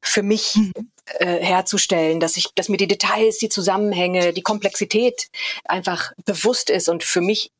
für 0.00 0.22
mich 0.22 0.56
mhm. 0.56 0.72
äh, 1.18 1.38
herzustellen, 1.42 2.20
dass 2.20 2.36
ich, 2.36 2.52
dass 2.54 2.68
mir 2.68 2.76
die 2.76 2.88
Details, 2.88 3.38
die 3.38 3.48
Zusammenhänge, 3.48 4.32
die 4.32 4.42
Komplexität 4.42 5.28
einfach 5.64 6.12
bewusst 6.24 6.70
ist 6.70 6.88
und 6.88 7.04
für 7.04 7.20
mich 7.20 7.50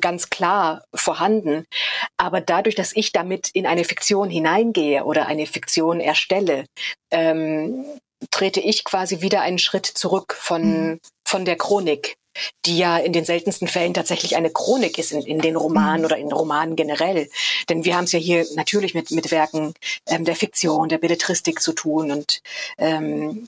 ganz 0.00 0.30
klar 0.30 0.84
vorhanden. 0.94 1.66
Aber 2.16 2.40
dadurch, 2.40 2.74
dass 2.74 2.96
ich 2.96 3.12
damit 3.12 3.50
in 3.52 3.66
eine 3.66 3.84
Fiktion 3.84 4.30
hineingehe 4.30 5.04
oder 5.04 5.26
eine 5.26 5.46
Fiktion 5.46 6.00
erstelle, 6.00 6.64
ähm, 7.10 7.84
trete 8.30 8.60
ich 8.60 8.84
quasi 8.84 9.20
wieder 9.20 9.42
einen 9.42 9.58
Schritt 9.58 9.86
zurück 9.86 10.34
von, 10.38 10.62
mhm. 10.62 11.00
von 11.24 11.44
der 11.44 11.56
Chronik 11.56 12.16
die 12.66 12.78
ja 12.78 12.98
in 12.98 13.12
den 13.12 13.24
seltensten 13.24 13.68
Fällen 13.68 13.94
tatsächlich 13.94 14.36
eine 14.36 14.50
Chronik 14.50 14.98
ist 14.98 15.12
in, 15.12 15.22
in 15.22 15.40
den 15.40 15.56
Romanen 15.56 16.00
mhm. 16.00 16.06
oder 16.06 16.16
in 16.16 16.32
Romanen 16.32 16.76
generell. 16.76 17.28
Denn 17.68 17.84
wir 17.84 17.96
haben 17.96 18.04
es 18.04 18.12
ja 18.12 18.18
hier 18.18 18.46
natürlich 18.54 18.94
mit, 18.94 19.10
mit 19.10 19.30
Werken 19.30 19.74
ähm, 20.06 20.24
der 20.24 20.36
Fiktion, 20.36 20.88
der 20.88 20.98
Belletristik 20.98 21.60
zu 21.60 21.72
tun 21.72 22.10
und 22.10 22.40
ähm, 22.78 23.46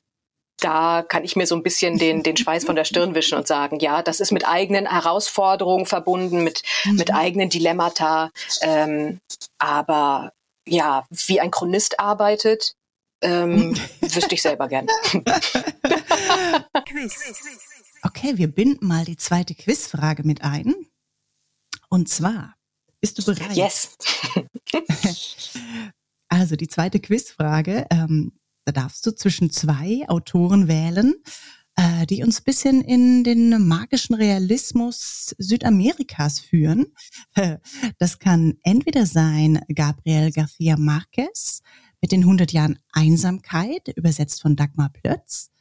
da 0.58 1.04
kann 1.06 1.24
ich 1.24 1.36
mir 1.36 1.46
so 1.46 1.54
ein 1.56 1.62
bisschen 1.62 1.98
den, 1.98 2.22
den 2.22 2.36
Schweiß 2.36 2.64
von 2.64 2.76
der 2.76 2.84
Stirn 2.84 3.14
wischen 3.14 3.36
und 3.36 3.46
sagen, 3.46 3.80
ja, 3.80 4.02
das 4.02 4.20
ist 4.20 4.32
mit 4.32 4.46
eigenen 4.46 4.90
Herausforderungen 4.90 5.84
verbunden, 5.84 6.42
mit, 6.44 6.62
mhm. 6.84 6.96
mit 6.96 7.12
eigenen 7.12 7.50
Dilemmata. 7.50 8.30
Ähm, 8.62 9.20
aber 9.58 10.32
ja, 10.66 11.04
wie 11.10 11.40
ein 11.40 11.50
Chronist 11.50 12.00
arbeitet, 12.00 12.76
ähm, 13.20 13.76
wüsste 14.00 14.34
ich 14.34 14.42
selber 14.42 14.68
gern. 14.68 14.86
Okay, 18.06 18.36
wir 18.36 18.48
binden 18.48 18.86
mal 18.86 19.06
die 19.06 19.16
zweite 19.16 19.54
Quizfrage 19.54 20.24
mit 20.24 20.42
ein. 20.42 20.74
Und 21.88 22.10
zwar, 22.10 22.54
bist 23.00 23.18
du 23.18 23.24
bereit? 23.24 23.56
Yes. 23.56 23.96
also 26.28 26.54
die 26.54 26.68
zweite 26.68 27.00
Quizfrage, 27.00 27.86
ähm, 27.90 28.38
da 28.66 28.72
darfst 28.72 29.06
du 29.06 29.12
zwischen 29.12 29.50
zwei 29.50 30.06
Autoren 30.08 30.68
wählen, 30.68 31.14
äh, 31.76 32.04
die 32.04 32.22
uns 32.22 32.42
bisschen 32.42 32.82
in 32.82 33.24
den 33.24 33.66
magischen 33.66 34.14
Realismus 34.14 35.34
Südamerikas 35.38 36.40
führen. 36.40 36.86
Das 37.98 38.18
kann 38.18 38.58
entweder 38.62 39.06
sein 39.06 39.62
Gabriel 39.74 40.28
García 40.28 40.76
Márquez 40.76 41.62
mit 42.02 42.12
den 42.12 42.20
100 42.20 42.52
Jahren 42.52 42.78
Einsamkeit, 42.92 43.88
übersetzt 43.96 44.42
von 44.42 44.56
Dagmar 44.56 44.90
Plötz, 44.90 45.53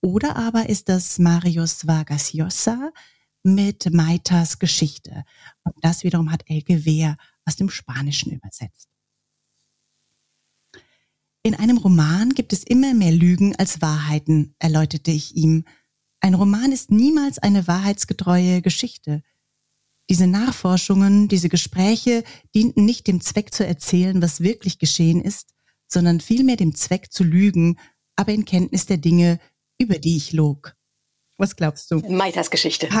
oder 0.00 0.36
aber 0.36 0.68
ist 0.68 0.88
das 0.88 1.18
Marius 1.18 1.86
Vargas 1.86 2.32
Llosa 2.32 2.90
mit 3.42 3.92
Maitas 3.92 4.58
Geschichte. 4.58 5.24
Und 5.64 5.74
das 5.82 6.04
wiederum 6.04 6.30
hat 6.30 6.44
Elke 6.46 6.84
Wehr 6.84 7.16
aus 7.44 7.56
dem 7.56 7.70
Spanischen 7.70 8.32
übersetzt. 8.32 8.88
In 11.44 11.54
einem 11.56 11.78
Roman 11.78 12.30
gibt 12.30 12.52
es 12.52 12.62
immer 12.62 12.94
mehr 12.94 13.10
Lügen 13.10 13.56
als 13.56 13.82
Wahrheiten, 13.82 14.54
erläuterte 14.60 15.10
ich 15.10 15.34
ihm. 15.34 15.64
Ein 16.20 16.34
Roman 16.34 16.70
ist 16.70 16.92
niemals 16.92 17.38
eine 17.38 17.66
wahrheitsgetreue 17.66 18.62
Geschichte. 18.62 19.22
Diese 20.08 20.28
Nachforschungen, 20.28 21.26
diese 21.26 21.48
Gespräche 21.48 22.22
dienten 22.54 22.84
nicht 22.84 23.08
dem 23.08 23.20
Zweck 23.20 23.52
zu 23.52 23.66
erzählen, 23.66 24.22
was 24.22 24.40
wirklich 24.40 24.78
geschehen 24.78 25.20
ist, 25.20 25.50
sondern 25.88 26.20
vielmehr 26.20 26.56
dem 26.56 26.76
Zweck 26.76 27.12
zu 27.12 27.24
lügen, 27.24 27.76
aber 28.14 28.32
in 28.32 28.44
Kenntnis 28.44 28.86
der 28.86 28.98
Dinge, 28.98 29.40
über 29.78 29.98
die 29.98 30.16
ich 30.16 30.32
log. 30.32 30.74
Was 31.38 31.56
glaubst 31.56 31.90
du? 31.90 31.96
Maitas 32.08 32.50
Geschichte. 32.50 32.88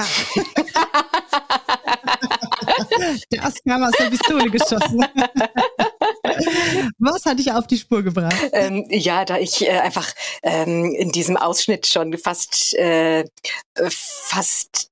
das 3.30 3.54
kam 3.62 3.82
aus 3.84 3.92
der 3.98 4.10
Pistole 4.10 4.50
geschossen. 4.50 5.06
Was 6.98 7.24
hat 7.26 7.38
dich 7.38 7.52
auf 7.52 7.66
die 7.66 7.76
Spur 7.78 8.02
gebracht? 8.02 8.36
Ähm, 8.52 8.86
ja, 8.88 9.24
da 9.24 9.38
ich 9.38 9.66
äh, 9.66 9.70
einfach 9.70 10.12
ähm, 10.42 10.94
in 10.94 11.12
diesem 11.12 11.36
Ausschnitt 11.36 11.86
schon 11.86 12.16
fast 12.18 12.74
äh, 12.74 13.24
fast 13.88 14.91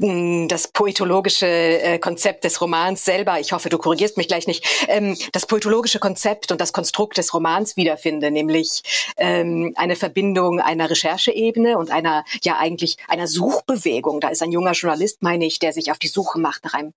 das 0.00 0.68
poetologische 0.68 1.46
äh, 1.46 1.98
Konzept 1.98 2.44
des 2.44 2.60
Romans 2.60 3.04
selber, 3.04 3.40
ich 3.40 3.52
hoffe, 3.52 3.68
du 3.68 3.78
korrigierst 3.78 4.16
mich 4.16 4.28
gleich 4.28 4.46
nicht, 4.46 4.64
ähm, 4.86 5.16
das 5.32 5.46
poetologische 5.46 5.98
Konzept 5.98 6.52
und 6.52 6.60
das 6.60 6.72
Konstrukt 6.72 7.18
des 7.18 7.34
Romans 7.34 7.76
wiederfinde, 7.76 8.30
nämlich 8.30 8.82
ähm, 9.16 9.74
eine 9.76 9.96
Verbindung 9.96 10.60
einer 10.60 10.88
Rechercheebene 10.88 11.76
und 11.78 11.90
einer, 11.90 12.24
ja 12.44 12.58
eigentlich 12.58 12.96
einer 13.08 13.26
Suchbewegung. 13.26 14.20
Da 14.20 14.28
ist 14.28 14.40
ein 14.40 14.52
junger 14.52 14.72
Journalist, 14.72 15.22
meine 15.22 15.46
ich, 15.46 15.58
der 15.58 15.72
sich 15.72 15.90
auf 15.90 15.98
die 15.98 16.06
Suche 16.06 16.38
macht 16.38 16.64
nach 16.64 16.74
einem 16.74 16.92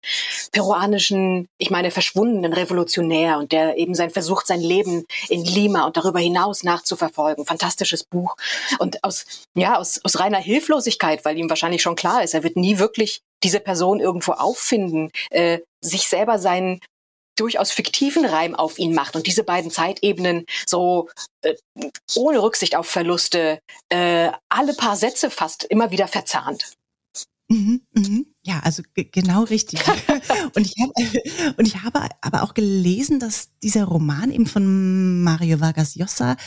peruanischen, 0.52 1.48
ich 1.58 1.72
meine, 1.72 1.90
verschwundenen 1.90 2.54
Revolutionär 2.54 3.40
und 3.40 3.52
der 3.52 3.78
eben 3.78 3.96
sein 3.96 4.12
versucht, 4.12 4.46
sein 4.46 4.62
Leben 4.62 5.06
in 5.28 5.44
Lima 5.44 5.88
und 5.88 5.98
darüber 5.98 6.20
hinaus 6.20 6.64
nachzuverfolgen. 6.64 7.48
Fantastisches 7.48 8.04
Buch. 8.04 8.36
Und 8.78 9.04
aus, 9.04 9.26
ja, 9.56 9.80
aus, 9.80 10.00
aus 10.04 10.20
reiner 10.20 10.38
Hilflosigkeit, 10.38 11.26
weil 11.26 11.40
ihm 11.40 11.50
wahrscheinlich 11.50 11.82
schon 11.82 11.96
klar 11.96 12.24
ist, 12.24 12.36
er 12.36 12.44
wird 12.44 12.58
nie 12.58 12.78
wirklich 12.78 12.91
wirklich 12.92 13.22
diese 13.44 13.60
Person 13.60 14.00
irgendwo 14.00 14.34
auffinden, 14.34 15.12
äh, 15.30 15.60
sich 15.82 16.08
selber 16.08 16.38
seinen 16.38 16.80
durchaus 17.38 17.72
fiktiven 17.72 18.26
Reim 18.26 18.56
auf 18.56 18.78
ihn 18.78 18.94
macht 18.94 19.16
und 19.16 19.26
diese 19.26 19.44
beiden 19.44 19.72
Zeitebenen 19.72 20.46
so 20.68 21.10
äh, 21.42 21.56
ohne 22.16 22.44
Rücksicht 22.44 22.76
auf 22.76 22.88
Verluste 22.88 23.60
äh, 23.90 24.32
alle 24.50 24.74
paar 24.74 24.96
Sätze 24.96 25.32
fast 25.32 25.64
immer 25.64 25.92
wieder 25.92 26.08
verzahnt. 26.08 26.74
Mhm, 27.48 27.82
mhm. 27.94 28.26
Ja, 28.44 28.60
also 28.64 28.82
genau 28.94 29.44
richtig. 29.44 29.82
und 30.56 30.66
ich 30.66 30.76
habe 30.82 31.54
und 31.58 31.68
ich 31.68 31.82
habe 31.84 32.08
aber 32.22 32.44
auch 32.44 32.54
gelesen, 32.54 33.20
dass 33.20 33.50
dieser 33.62 33.86
Roman 33.86 34.32
eben 34.32 34.48
von 34.48 35.22
Mario 35.24 35.60
Vargas 35.60 35.96
Llosa 35.96 36.38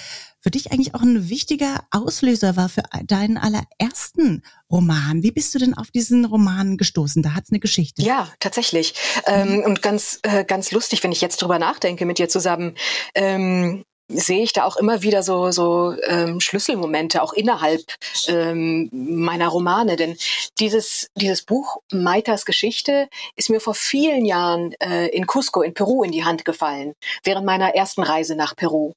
für 0.44 0.50
dich 0.50 0.72
eigentlich 0.72 0.94
auch 0.94 1.00
ein 1.00 1.30
wichtiger 1.30 1.86
Auslöser 1.90 2.54
war 2.54 2.68
für 2.68 2.82
deinen 3.06 3.38
allerersten 3.38 4.42
Roman. 4.70 5.22
Wie 5.22 5.32
bist 5.32 5.54
du 5.54 5.58
denn 5.58 5.72
auf 5.72 5.90
diesen 5.90 6.26
Roman 6.26 6.76
gestoßen? 6.76 7.22
Da 7.22 7.32
hat 7.32 7.44
es 7.44 7.50
eine 7.50 7.60
Geschichte. 7.60 8.02
Ja, 8.02 8.28
tatsächlich. 8.40 8.92
Ähm, 9.26 9.62
und 9.64 9.80
ganz, 9.80 10.20
äh, 10.22 10.44
ganz 10.44 10.70
lustig, 10.70 11.02
wenn 11.02 11.12
ich 11.12 11.22
jetzt 11.22 11.40
drüber 11.40 11.58
nachdenke 11.58 12.04
mit 12.04 12.18
dir 12.18 12.28
zusammen. 12.28 12.74
Ähm, 13.14 13.86
sehe 14.08 14.42
ich 14.42 14.52
da 14.52 14.64
auch 14.64 14.76
immer 14.76 15.02
wieder 15.02 15.22
so, 15.22 15.50
so 15.50 15.94
ähm, 16.06 16.40
Schlüsselmomente, 16.40 17.22
auch 17.22 17.32
innerhalb 17.32 17.80
ähm, 18.28 18.88
meiner 18.92 19.48
Romane. 19.48 19.96
Denn 19.96 20.16
dieses, 20.58 21.08
dieses 21.16 21.42
Buch 21.42 21.78
Maitas 21.90 22.44
Geschichte 22.44 23.08
ist 23.36 23.50
mir 23.50 23.60
vor 23.60 23.74
vielen 23.74 24.24
Jahren 24.24 24.72
äh, 24.80 25.08
in 25.08 25.26
Cusco, 25.26 25.62
in 25.62 25.74
Peru, 25.74 26.04
in 26.04 26.12
die 26.12 26.24
Hand 26.24 26.44
gefallen, 26.44 26.94
während 27.22 27.46
meiner 27.46 27.74
ersten 27.74 28.02
Reise 28.02 28.36
nach 28.36 28.54
Peru. 28.54 28.92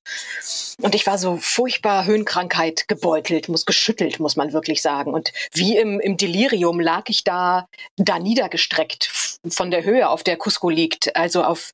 Und 0.81 0.93
ich 0.93 1.07
war 1.07 1.17
so 1.17 1.37
furchtbar 1.37 2.05
Höhenkrankheit 2.05 2.87
gebeutelt, 2.87 3.49
muss 3.49 3.65
geschüttelt, 3.65 4.19
muss 4.19 4.35
man 4.35 4.53
wirklich 4.53 4.81
sagen. 4.81 5.13
Und 5.13 5.31
wie 5.53 5.77
im, 5.77 5.99
im 5.99 6.17
Delirium 6.17 6.79
lag 6.79 7.03
ich 7.07 7.23
da, 7.23 7.67
da 7.95 8.19
niedergestreckt 8.19 9.05
von 9.49 9.71
der 9.71 9.83
Höhe, 9.83 10.09
auf 10.09 10.23
der 10.23 10.37
Cusco 10.37 10.69
liegt, 10.69 11.15
also 11.15 11.43
auf 11.43 11.73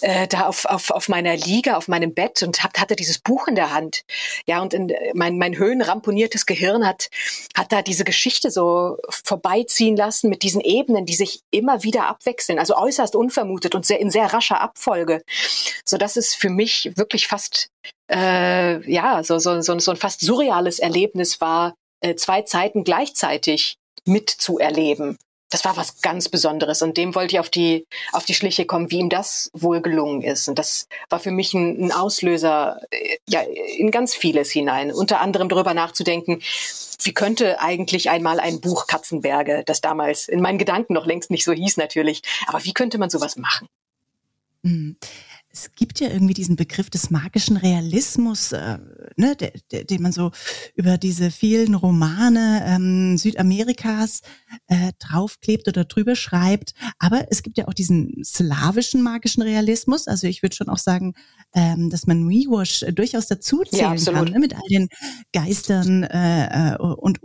äh, 0.00 0.26
da 0.28 0.46
auf, 0.46 0.64
auf, 0.64 0.90
auf 0.90 1.08
meiner 1.08 1.36
Liege, 1.36 1.76
auf 1.76 1.88
meinem 1.88 2.14
Bett 2.14 2.42
und 2.42 2.62
hab, 2.62 2.78
hatte 2.78 2.96
dieses 2.96 3.18
Buch 3.18 3.48
in 3.48 3.54
der 3.54 3.72
Hand. 3.72 4.02
Ja, 4.46 4.60
und 4.60 4.74
in, 4.74 4.92
mein, 5.14 5.38
mein 5.38 5.56
höhenramponiertes 5.56 6.46
Gehirn 6.46 6.86
hat, 6.86 7.08
hat 7.56 7.72
da 7.72 7.82
diese 7.82 8.04
Geschichte 8.04 8.50
so 8.50 8.98
vorbeiziehen 9.10 9.96
lassen 9.96 10.30
mit 10.30 10.42
diesen 10.42 10.60
Ebenen, 10.60 11.06
die 11.06 11.14
sich 11.14 11.40
immer 11.50 11.82
wieder 11.82 12.06
abwechseln, 12.06 12.58
also 12.58 12.76
äußerst 12.76 13.16
unvermutet 13.16 13.74
und 13.74 13.86
sehr, 13.86 14.00
in 14.00 14.10
sehr 14.10 14.32
rascher 14.32 14.60
Abfolge. 14.60 15.22
So 15.84 15.96
dass 15.96 16.16
es 16.16 16.34
für 16.34 16.50
mich 16.50 16.92
wirklich 16.96 17.26
fast 17.26 17.70
äh, 18.10 18.90
ja, 18.90 19.22
so, 19.22 19.38
so, 19.38 19.60
so, 19.60 19.78
so 19.78 19.90
ein 19.90 19.96
fast 19.96 20.20
surreales 20.20 20.78
Erlebnis 20.78 21.40
war, 21.40 21.74
äh, 22.00 22.14
zwei 22.14 22.42
Zeiten 22.42 22.84
gleichzeitig 22.84 23.76
mitzuerleben. 24.04 25.18
Das 25.50 25.64
war 25.64 25.76
was 25.76 26.00
ganz 26.02 26.28
Besonderes 26.28 26.82
und 26.82 26.96
dem 26.96 27.14
wollte 27.14 27.36
ich 27.36 27.40
auf 27.40 27.50
die, 27.50 27.86
auf 28.12 28.24
die 28.24 28.34
Schliche 28.34 28.66
kommen, 28.66 28.90
wie 28.90 28.98
ihm 28.98 29.08
das 29.08 29.50
wohl 29.54 29.80
gelungen 29.80 30.22
ist. 30.22 30.48
Und 30.48 30.58
das 30.58 30.88
war 31.08 31.20
für 31.20 31.30
mich 31.30 31.54
ein, 31.54 31.86
ein 31.86 31.92
Auslöser 31.92 32.80
äh, 32.90 33.16
ja, 33.28 33.40
in 33.76 33.90
ganz 33.90 34.14
vieles 34.14 34.50
hinein. 34.50 34.92
Unter 34.92 35.20
anderem 35.20 35.48
darüber 35.48 35.74
nachzudenken, 35.74 36.42
wie 37.02 37.14
könnte 37.14 37.60
eigentlich 37.60 38.10
einmal 38.10 38.40
ein 38.40 38.60
Buch 38.60 38.86
Katzenberge, 38.86 39.62
das 39.64 39.80
damals 39.80 40.28
in 40.28 40.40
meinen 40.40 40.58
Gedanken 40.58 40.92
noch 40.92 41.06
längst 41.06 41.30
nicht 41.30 41.44
so 41.44 41.52
hieß 41.52 41.76
natürlich, 41.76 42.22
aber 42.46 42.64
wie 42.64 42.74
könnte 42.74 42.98
man 42.98 43.08
sowas 43.08 43.36
machen? 43.36 43.68
Mhm 44.62 44.96
es 45.58 45.74
gibt 45.74 45.98
ja 46.00 46.08
irgendwie 46.08 46.34
diesen 46.34 46.56
Begriff 46.56 46.88
des 46.90 47.10
magischen 47.10 47.56
Realismus, 47.56 48.52
äh, 48.52 48.78
ne, 49.16 49.34
de, 49.34 49.52
de, 49.72 49.84
den 49.84 50.02
man 50.02 50.12
so 50.12 50.30
über 50.74 50.98
diese 50.98 51.30
vielen 51.30 51.74
Romane 51.74 52.62
ähm, 52.64 53.18
Südamerikas 53.18 54.22
äh, 54.68 54.92
draufklebt 54.98 55.66
oder 55.66 55.84
drüber 55.84 56.14
schreibt. 56.14 56.74
Aber 56.98 57.26
es 57.30 57.42
gibt 57.42 57.58
ja 57.58 57.66
auch 57.66 57.74
diesen 57.74 58.22
slawischen 58.24 59.02
magischen 59.02 59.42
Realismus. 59.42 60.06
Also 60.06 60.28
ich 60.28 60.42
würde 60.42 60.54
schon 60.54 60.68
auch 60.68 60.78
sagen, 60.78 61.14
ähm, 61.54 61.90
dass 61.90 62.06
man 62.06 62.26
Rewash 62.26 62.84
durchaus 62.92 63.26
dazu 63.26 63.62
zählen 63.64 63.96
ja, 63.96 64.12
kann, 64.12 64.26
ne, 64.26 64.38
mit 64.38 64.54
all 64.54 64.68
den 64.70 64.88
Geistern 65.32 66.04
äh, 66.04 66.74
äh 66.74 66.76
und 66.78 67.20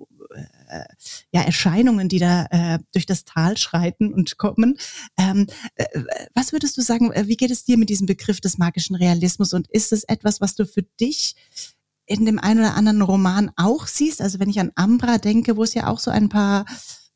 äh, 0.74 0.86
ja, 1.32 1.42
Erscheinungen, 1.42 2.10
die 2.10 2.20
da 2.20 2.46
äh, 2.50 2.80
durch 2.94 3.06
das 3.06 3.26
Tal 3.26 3.58
schreiten 3.58 4.14
und 4.14 4.38
kommen. 4.38 4.78
Ähm, 5.18 5.48
äh, 5.76 5.86
was 6.34 6.52
würdest 6.52 6.78
du 6.78 6.82
sagen, 6.82 7.12
äh, 7.12 7.28
wie 7.28 7.38
geht 7.38 7.52
es 7.52 7.64
dir 7.64 7.78
mit 7.78 7.90
diesem 7.90 8.08
Begriff 8.08 8.42
des 8.42 8.58
magischen 8.58 8.96
Realismus 8.96 9.54
und 9.54 9.70
ist 9.70 9.94
es 9.94 10.04
etwas, 10.04 10.42
was 10.42 10.56
du 10.56 10.66
für 10.66 10.84
dich 11.00 11.36
in 12.06 12.26
dem 12.26 12.40
einen 12.40 12.60
oder 12.60 12.76
anderen 12.76 13.02
Roman 13.02 13.52
auch 13.56 13.88
siehst? 13.88 14.22
Also 14.22 14.40
wenn 14.40 14.50
ich 14.50 14.60
an 14.60 14.72
Ambra 14.76 15.18
denke, 15.18 15.58
wo 15.58 15.64
es 15.64 15.74
ja 15.74 15.88
auch 15.88 16.00
so 16.00 16.12
ein 16.12 16.30
paar 16.30 16.66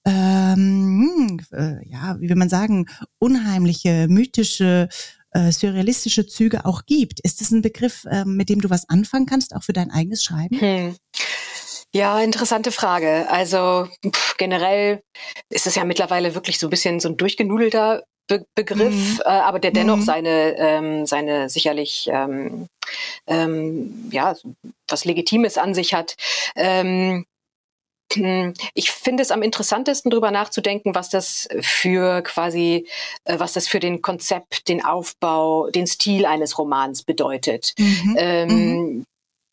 ähm, 0.05 1.39
äh, 1.51 1.85
ja, 1.85 2.17
wie 2.19 2.29
will 2.29 2.37
man 2.37 2.49
sagen, 2.49 2.85
unheimliche, 3.19 4.07
mythische, 4.09 4.87
äh, 5.31 5.51
surrealistische 5.51 6.25
Züge 6.25 6.65
auch 6.65 6.85
gibt. 6.85 7.19
Ist 7.19 7.41
das 7.41 7.51
ein 7.51 7.61
Begriff, 7.61 8.05
äh, 8.05 8.23
mit 8.23 8.47
dem 8.47 8.61
du 8.61 8.69
was 8.69 8.87
anfangen 8.87 9.25
kannst, 9.25 9.53
auch 9.53 9.63
für 9.63 9.73
dein 9.73 9.91
eigenes 9.91 10.23
Schreiben? 10.23 10.59
Hm. 10.59 10.95
Ja, 11.93 12.19
interessante 12.19 12.71
Frage. 12.71 13.28
Also 13.30 13.88
pff, 14.06 14.38
generell 14.38 15.02
ist 15.50 15.67
es 15.67 15.76
ja 15.76 15.84
mittlerweile 15.84 16.36
wirklich 16.36 16.60
so 16.60 16.67
ein 16.67 16.69
bisschen 16.69 17.00
so 17.00 17.10
ein 17.10 17.17
durchgenudelter 17.17 18.04
Be 18.28 18.45
Begriff, 18.56 19.19
mhm. 19.19 19.21
äh, 19.23 19.30
aber 19.30 19.60
der 19.60 19.71
dennoch 19.71 19.97
mhm. 19.97 20.02
seine, 20.02 20.58
ähm, 20.58 21.06
seine 21.06 21.50
sicherlich 21.50 22.10
ähm, 22.12 22.67
ähm, 23.26 24.10
ja, 24.12 24.36
was 24.89 25.06
Legitimes 25.06 25.58
an 25.58 25.73
sich 25.73 25.93
hat. 25.93 26.15
Ähm, 26.56 27.26
ich 28.73 28.91
finde 28.91 29.21
es 29.21 29.32
am 29.32 29.41
interessantesten, 29.41 30.10
darüber 30.10 30.32
nachzudenken, 30.32 30.95
was 30.95 31.10
das 31.10 31.47
für 31.60 32.21
quasi, 32.21 32.88
äh, 33.26 33.39
was 33.39 33.54
das 33.54 33.67
für 33.67 33.80
den 33.80 34.02
Konzept, 34.02 34.67
den 34.67 34.84
Aufbau, 34.84 35.69
den 35.69 35.88
Stil 35.88 36.26
eines 36.26 36.58
Romans 36.58 37.04
bedeutet. 37.04 37.73
Mhm. 37.78 38.15
Ähm, 38.17 38.47
mhm 38.50 39.06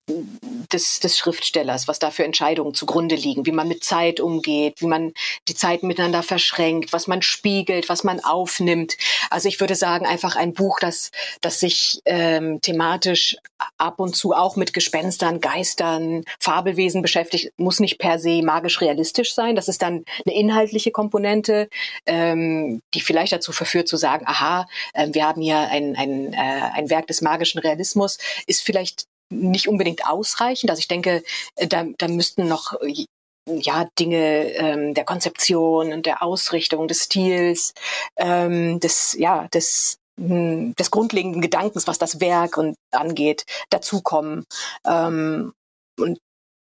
des, 0.06 1.00
des 1.00 1.18
Schriftstellers, 1.18 1.88
was 1.88 1.98
da 1.98 2.10
für 2.10 2.24
Entscheidungen 2.24 2.74
zugrunde 2.74 3.14
liegen, 3.14 3.46
wie 3.46 3.52
man 3.52 3.68
mit 3.68 3.84
Zeit 3.84 4.20
umgeht, 4.20 4.80
wie 4.80 4.86
man 4.86 5.12
die 5.48 5.54
Zeit 5.54 5.82
miteinander 5.82 6.22
verschränkt, 6.22 6.92
was 6.92 7.06
man 7.06 7.22
spiegelt, 7.22 7.88
was 7.88 8.04
man 8.04 8.20
aufnimmt. 8.20 8.96
Also 9.30 9.48
ich 9.48 9.60
würde 9.60 9.76
sagen, 9.76 10.06
einfach 10.06 10.36
ein 10.36 10.52
Buch, 10.52 10.78
das, 10.80 11.10
das 11.40 11.60
sich 11.60 12.00
ähm, 12.04 12.60
thematisch 12.60 13.36
ab 13.78 13.98
und 13.98 14.14
zu 14.14 14.32
auch 14.32 14.56
mit 14.56 14.74
Gespenstern, 14.74 15.40
Geistern, 15.40 16.24
Fabelwesen 16.38 17.02
beschäftigt, 17.02 17.52
muss 17.56 17.80
nicht 17.80 17.98
per 17.98 18.18
se 18.18 18.42
magisch 18.42 18.80
realistisch 18.80 19.34
sein. 19.34 19.56
Das 19.56 19.68
ist 19.68 19.80
dann 19.80 20.04
eine 20.26 20.36
inhaltliche 20.36 20.90
Komponente, 20.90 21.68
ähm, 22.06 22.82
die 22.92 23.00
vielleicht 23.00 23.32
dazu 23.32 23.52
verführt 23.52 23.88
zu 23.88 23.96
sagen, 23.96 24.26
aha, 24.26 24.66
äh, 24.92 25.08
wir 25.12 25.26
haben 25.26 25.40
hier 25.40 25.58
ein, 25.58 25.96
ein, 25.96 26.32
äh, 26.32 26.70
ein 26.74 26.90
Werk 26.90 27.06
des 27.06 27.22
magischen 27.22 27.60
Realismus, 27.60 28.18
ist 28.46 28.62
vielleicht 28.62 29.06
nicht 29.30 29.68
unbedingt 29.68 30.06
ausreichend. 30.06 30.70
Also 30.70 30.80
ich 30.80 30.88
denke, 30.88 31.22
äh, 31.56 31.66
da, 31.66 31.84
da 31.98 32.08
müssten 32.08 32.48
noch 32.48 32.80
äh, 32.82 33.06
ja 33.46 33.86
Dinge 33.98 34.52
ähm, 34.54 34.94
der 34.94 35.04
Konzeption 35.04 35.92
und 35.92 36.06
der 36.06 36.22
Ausrichtung 36.22 36.88
des 36.88 37.04
Stils, 37.04 37.74
ähm, 38.16 38.80
des 38.80 39.14
ja 39.18 39.48
des 39.48 39.98
hm, 40.18 40.74
des 40.76 40.90
grundlegenden 40.90 41.42
Gedankens, 41.42 41.86
was 41.86 41.98
das 41.98 42.20
Werk 42.20 42.56
und 42.56 42.76
angeht, 42.92 43.44
dazukommen. 43.70 44.46
Ähm, 44.86 45.52
und 45.98 46.18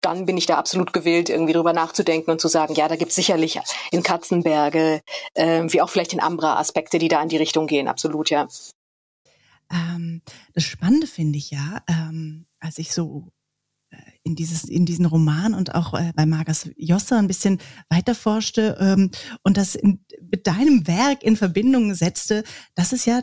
dann 0.01 0.25
bin 0.25 0.37
ich 0.37 0.45
da 0.45 0.57
absolut 0.57 0.93
gewillt, 0.93 1.29
irgendwie 1.29 1.53
drüber 1.53 1.73
nachzudenken 1.73 2.31
und 2.31 2.41
zu 2.41 2.47
sagen, 2.47 2.75
ja, 2.75 2.87
da 2.87 2.95
gibt 2.95 3.09
es 3.09 3.15
sicherlich 3.15 3.59
in 3.91 4.03
Katzenberge, 4.03 5.01
äh, 5.33 5.63
wie 5.67 5.81
auch 5.81 5.89
vielleicht 5.89 6.13
in 6.13 6.19
Ambra 6.19 6.57
Aspekte, 6.57 6.99
die 6.99 7.07
da 7.07 7.21
in 7.21 7.29
die 7.29 7.37
Richtung 7.37 7.67
gehen, 7.67 7.87
absolut, 7.87 8.29
ja. 8.29 8.47
Ähm, 9.71 10.21
das 10.53 10.63
Spannende 10.63 11.07
finde 11.07 11.37
ich 11.37 11.51
ja, 11.51 11.83
ähm, 11.87 12.45
als 12.59 12.77
ich 12.77 12.93
so 12.93 13.31
äh, 13.89 13.97
in 14.23 14.35
dieses 14.35 14.63
in 14.65 14.85
diesen 14.85 15.05
Roman 15.05 15.53
und 15.53 15.75
auch 15.75 15.93
äh, 15.93 16.11
bei 16.15 16.25
Margas 16.25 16.69
Jossa 16.77 17.19
ein 17.19 17.27
bisschen 17.27 17.59
weiter 17.89 18.15
forschte 18.15 18.77
ähm, 18.79 19.11
und 19.43 19.57
das 19.57 19.75
in, 19.75 20.05
mit 20.21 20.47
deinem 20.47 20.87
Werk 20.87 21.23
in 21.23 21.37
Verbindung 21.37 21.93
setzte, 21.93 22.43
dass 22.75 22.93
es 22.93 23.05
ja 23.05 23.21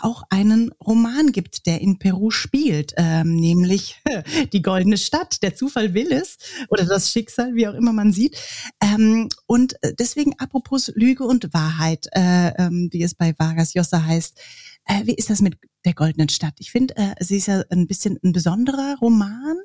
auch 0.00 0.22
einen 0.30 0.70
Roman 0.84 1.32
gibt, 1.32 1.66
der 1.66 1.80
in 1.80 1.98
Peru 1.98 2.30
spielt, 2.30 2.94
ähm, 2.96 3.36
nämlich 3.36 4.00
die 4.52 4.62
Goldene 4.62 4.96
Stadt. 4.96 5.42
Der 5.42 5.54
Zufall 5.54 5.94
will 5.94 6.10
es 6.12 6.38
oder 6.68 6.84
das 6.84 7.10
Schicksal, 7.10 7.54
wie 7.54 7.68
auch 7.68 7.74
immer 7.74 7.92
man 7.92 8.12
sieht. 8.12 8.38
Ähm, 8.82 9.28
und 9.46 9.74
äh, 9.82 9.92
deswegen 9.98 10.38
apropos 10.38 10.90
Lüge 10.94 11.24
und 11.24 11.52
Wahrheit, 11.52 12.06
äh, 12.12 12.52
ähm, 12.58 12.88
wie 12.90 13.02
es 13.02 13.14
bei 13.14 13.34
Vargas 13.38 13.74
Llosa 13.74 14.04
heißt. 14.04 14.40
Äh, 14.86 15.06
wie 15.06 15.14
ist 15.14 15.30
das 15.30 15.40
mit 15.40 15.56
der 15.84 15.94
Goldenen 15.94 16.28
Stadt? 16.28 16.54
Ich 16.58 16.70
finde, 16.70 16.96
äh, 16.96 17.14
sie 17.20 17.36
ist 17.36 17.46
ja 17.46 17.62
ein 17.70 17.86
bisschen 17.86 18.18
ein 18.22 18.32
besonderer 18.32 18.96
Roman. 19.00 19.56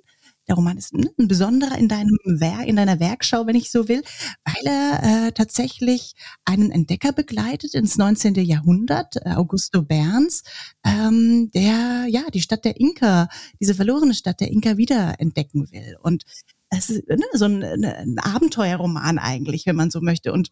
Der 0.47 0.55
Roman 0.55 0.77
ist 0.77 0.93
ein 0.93 1.27
besonderer 1.27 1.77
in 1.77 1.89
deinem 1.89 2.17
Werk, 2.23 2.67
in 2.67 2.77
deiner 2.77 3.01
Werkschau, 3.01 3.47
wenn 3.47 3.55
ich 3.55 3.69
so 3.69 3.89
will, 3.89 4.01
weil 4.45 4.65
er 4.65 5.27
äh, 5.27 5.31
tatsächlich 5.33 6.13
einen 6.45 6.71
Entdecker 6.71 7.11
begleitet 7.11 7.73
ins 7.73 7.97
19. 7.97 8.35
Jahrhundert, 8.35 9.17
äh, 9.17 9.31
Augusto 9.31 9.81
Berns, 9.81 10.43
ähm, 10.85 11.51
der 11.53 12.05
ja 12.09 12.23
die 12.33 12.41
Stadt 12.41 12.63
der 12.63 12.79
Inka, 12.79 13.27
diese 13.59 13.75
verlorene 13.75 14.13
Stadt 14.13 14.39
der 14.39 14.49
Inka 14.49 14.77
wieder 14.77 15.19
entdecken 15.19 15.69
will. 15.71 15.97
Und 16.01 16.23
es 16.69 16.89
ist 16.89 17.07
ne, 17.09 17.25
so 17.33 17.45
ein, 17.45 17.63
ein 17.63 18.19
Abenteuerroman 18.19 19.19
eigentlich, 19.19 19.65
wenn 19.65 19.75
man 19.75 19.91
so 19.91 19.99
möchte. 20.01 20.31
Und 20.31 20.49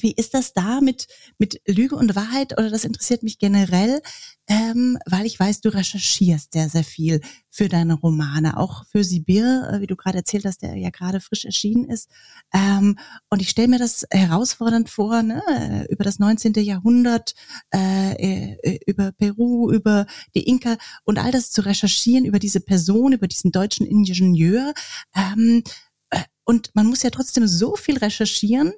wie 0.00 0.12
ist 0.12 0.34
das 0.34 0.52
da 0.52 0.80
mit, 0.80 1.06
mit 1.38 1.60
Lüge 1.66 1.96
und 1.96 2.14
Wahrheit? 2.16 2.52
Oder 2.58 2.70
das 2.70 2.84
interessiert 2.84 3.22
mich 3.22 3.38
generell, 3.38 4.00
ähm, 4.48 4.98
weil 5.06 5.26
ich 5.26 5.38
weiß, 5.38 5.60
du 5.60 5.68
recherchierst 5.68 6.52
sehr, 6.52 6.68
sehr 6.68 6.84
viel 6.84 7.20
für 7.50 7.68
deine 7.68 7.94
Romane, 7.94 8.56
auch 8.56 8.84
für 8.86 9.04
Sibir, 9.04 9.70
äh, 9.70 9.80
wie 9.80 9.86
du 9.86 9.96
gerade 9.96 10.18
erzählt 10.18 10.44
hast, 10.46 10.62
der 10.62 10.76
ja 10.76 10.90
gerade 10.90 11.20
frisch 11.20 11.44
erschienen 11.44 11.84
ist. 11.84 12.08
Ähm, 12.54 12.98
und 13.28 13.42
ich 13.42 13.50
stelle 13.50 13.68
mir 13.68 13.78
das 13.78 14.06
herausfordernd 14.10 14.88
vor, 14.88 15.22
ne? 15.22 15.86
über 15.90 16.04
das 16.04 16.18
19. 16.18 16.54
Jahrhundert, 16.54 17.34
äh, 17.74 18.54
äh, 18.62 18.78
über 18.86 19.12
Peru, 19.12 19.70
über 19.70 20.06
die 20.34 20.48
Inka 20.48 20.76
und 21.04 21.18
all 21.18 21.30
das 21.30 21.50
zu 21.50 21.64
recherchieren, 21.64 22.24
über 22.24 22.38
diese 22.38 22.60
Person, 22.60 23.12
über 23.12 23.28
diesen 23.28 23.52
deutschen 23.52 23.86
Ingenieur. 23.86 24.72
Ähm, 25.14 25.62
äh, 26.10 26.22
und 26.44 26.70
man 26.74 26.86
muss 26.86 27.02
ja 27.02 27.10
trotzdem 27.10 27.46
so 27.46 27.76
viel 27.76 27.98
recherchieren, 27.98 28.72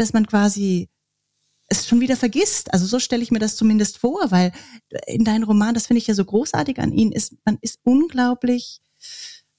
dass 0.00 0.12
man 0.12 0.26
quasi 0.26 0.88
es 1.68 1.86
schon 1.86 2.00
wieder 2.00 2.16
vergisst. 2.16 2.72
Also 2.72 2.86
so 2.86 2.98
stelle 2.98 3.22
ich 3.22 3.30
mir 3.30 3.38
das 3.38 3.56
zumindest 3.56 3.98
vor, 3.98 4.30
weil 4.30 4.52
in 5.06 5.24
deinem 5.24 5.44
Roman, 5.44 5.74
das 5.74 5.86
finde 5.86 5.98
ich 5.98 6.06
ja 6.06 6.14
so 6.14 6.24
großartig 6.24 6.78
an 6.80 6.92
ihnen, 6.92 7.12
ist, 7.12 7.34
man 7.44 7.58
ist 7.60 7.78
unglaublich 7.84 8.80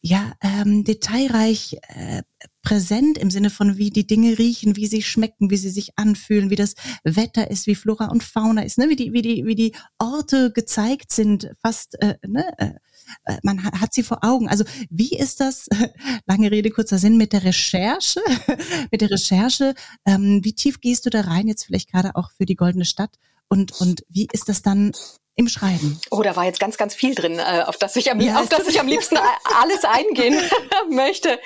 ja, 0.04 0.34
ähm, 0.42 0.84
detailreich 0.84 1.78
äh, 1.90 2.24
präsent 2.64 3.20
im 3.20 3.30
Sinne 3.30 3.52
von, 3.52 3.78
wie 3.78 3.92
die 3.92 4.08
Dinge 4.08 4.40
riechen, 4.40 4.76
wie 4.76 4.88
sie 4.88 5.04
schmecken, 5.04 5.52
wie 5.52 5.58
sie 5.58 5.70
sich 5.70 5.92
anfühlen, 5.96 6.50
wie 6.50 6.56
das 6.56 6.74
Wetter 7.04 7.52
ist, 7.52 7.68
wie 7.68 7.76
Flora 7.76 8.08
und 8.08 8.24
Fauna 8.24 8.64
ist, 8.64 8.80
ne? 8.80 8.90
wie, 8.90 8.96
die, 8.96 9.14
wie, 9.14 9.22
die, 9.22 9.46
wie 9.46 9.56
die 9.56 9.76
Orte 10.00 10.52
gezeigt 10.52 11.12
sind, 11.12 11.52
fast, 11.62 12.02
äh, 12.02 12.16
ne? 12.26 12.80
Äh, 13.24 13.38
man 13.44 13.64
hat 13.64 13.94
sie 13.94 14.04
vor 14.04 14.24
Augen. 14.24 14.48
Also 14.48 14.64
wie 14.90 15.18
ist 15.18 15.40
das, 15.40 15.68
lange 16.26 16.52
Rede, 16.52 16.70
kurzer 16.70 16.98
Sinn, 16.98 17.18
mit 17.18 17.34
der 17.34 17.44
Recherche? 17.44 18.22
mit 18.92 19.02
der 19.02 19.12
Recherche, 19.12 19.74
ähm, 20.06 20.42
wie 20.44 20.54
tief 20.54 20.82
gehst 20.82 21.06
du 21.06 21.10
da 21.10 21.22
rein, 21.22 21.48
jetzt 21.48 21.66
vielleicht 21.66 21.92
gerade 21.92 22.16
auch 22.16 22.32
für 22.32 22.46
die 22.46 22.56
Goldene 22.56 22.86
Stadt? 22.86 23.18
Und, 23.48 23.80
und 23.82 24.04
wie 24.08 24.28
ist 24.32 24.48
das 24.48 24.62
dann 24.62 24.94
im 25.42 25.50
Schreiben? 25.50 26.00
Oh, 26.10 26.22
da 26.22 26.36
war 26.36 26.46
jetzt 26.46 26.60
ganz, 26.60 26.78
ganz 26.78 26.96
viel 26.96 27.14
drin, 27.16 27.40
äh, 27.40 27.64
auf 27.66 27.78
das 27.78 27.96
ich 27.96 28.10
am, 28.10 28.22
ja, 28.22 28.40
auf 28.40 28.48
das 28.48 28.68
ich 28.68 28.80
am 28.80 28.88
liebsten 28.88 29.18
alles 29.62 29.84
eingehen 29.84 30.40
möchte. 30.90 31.40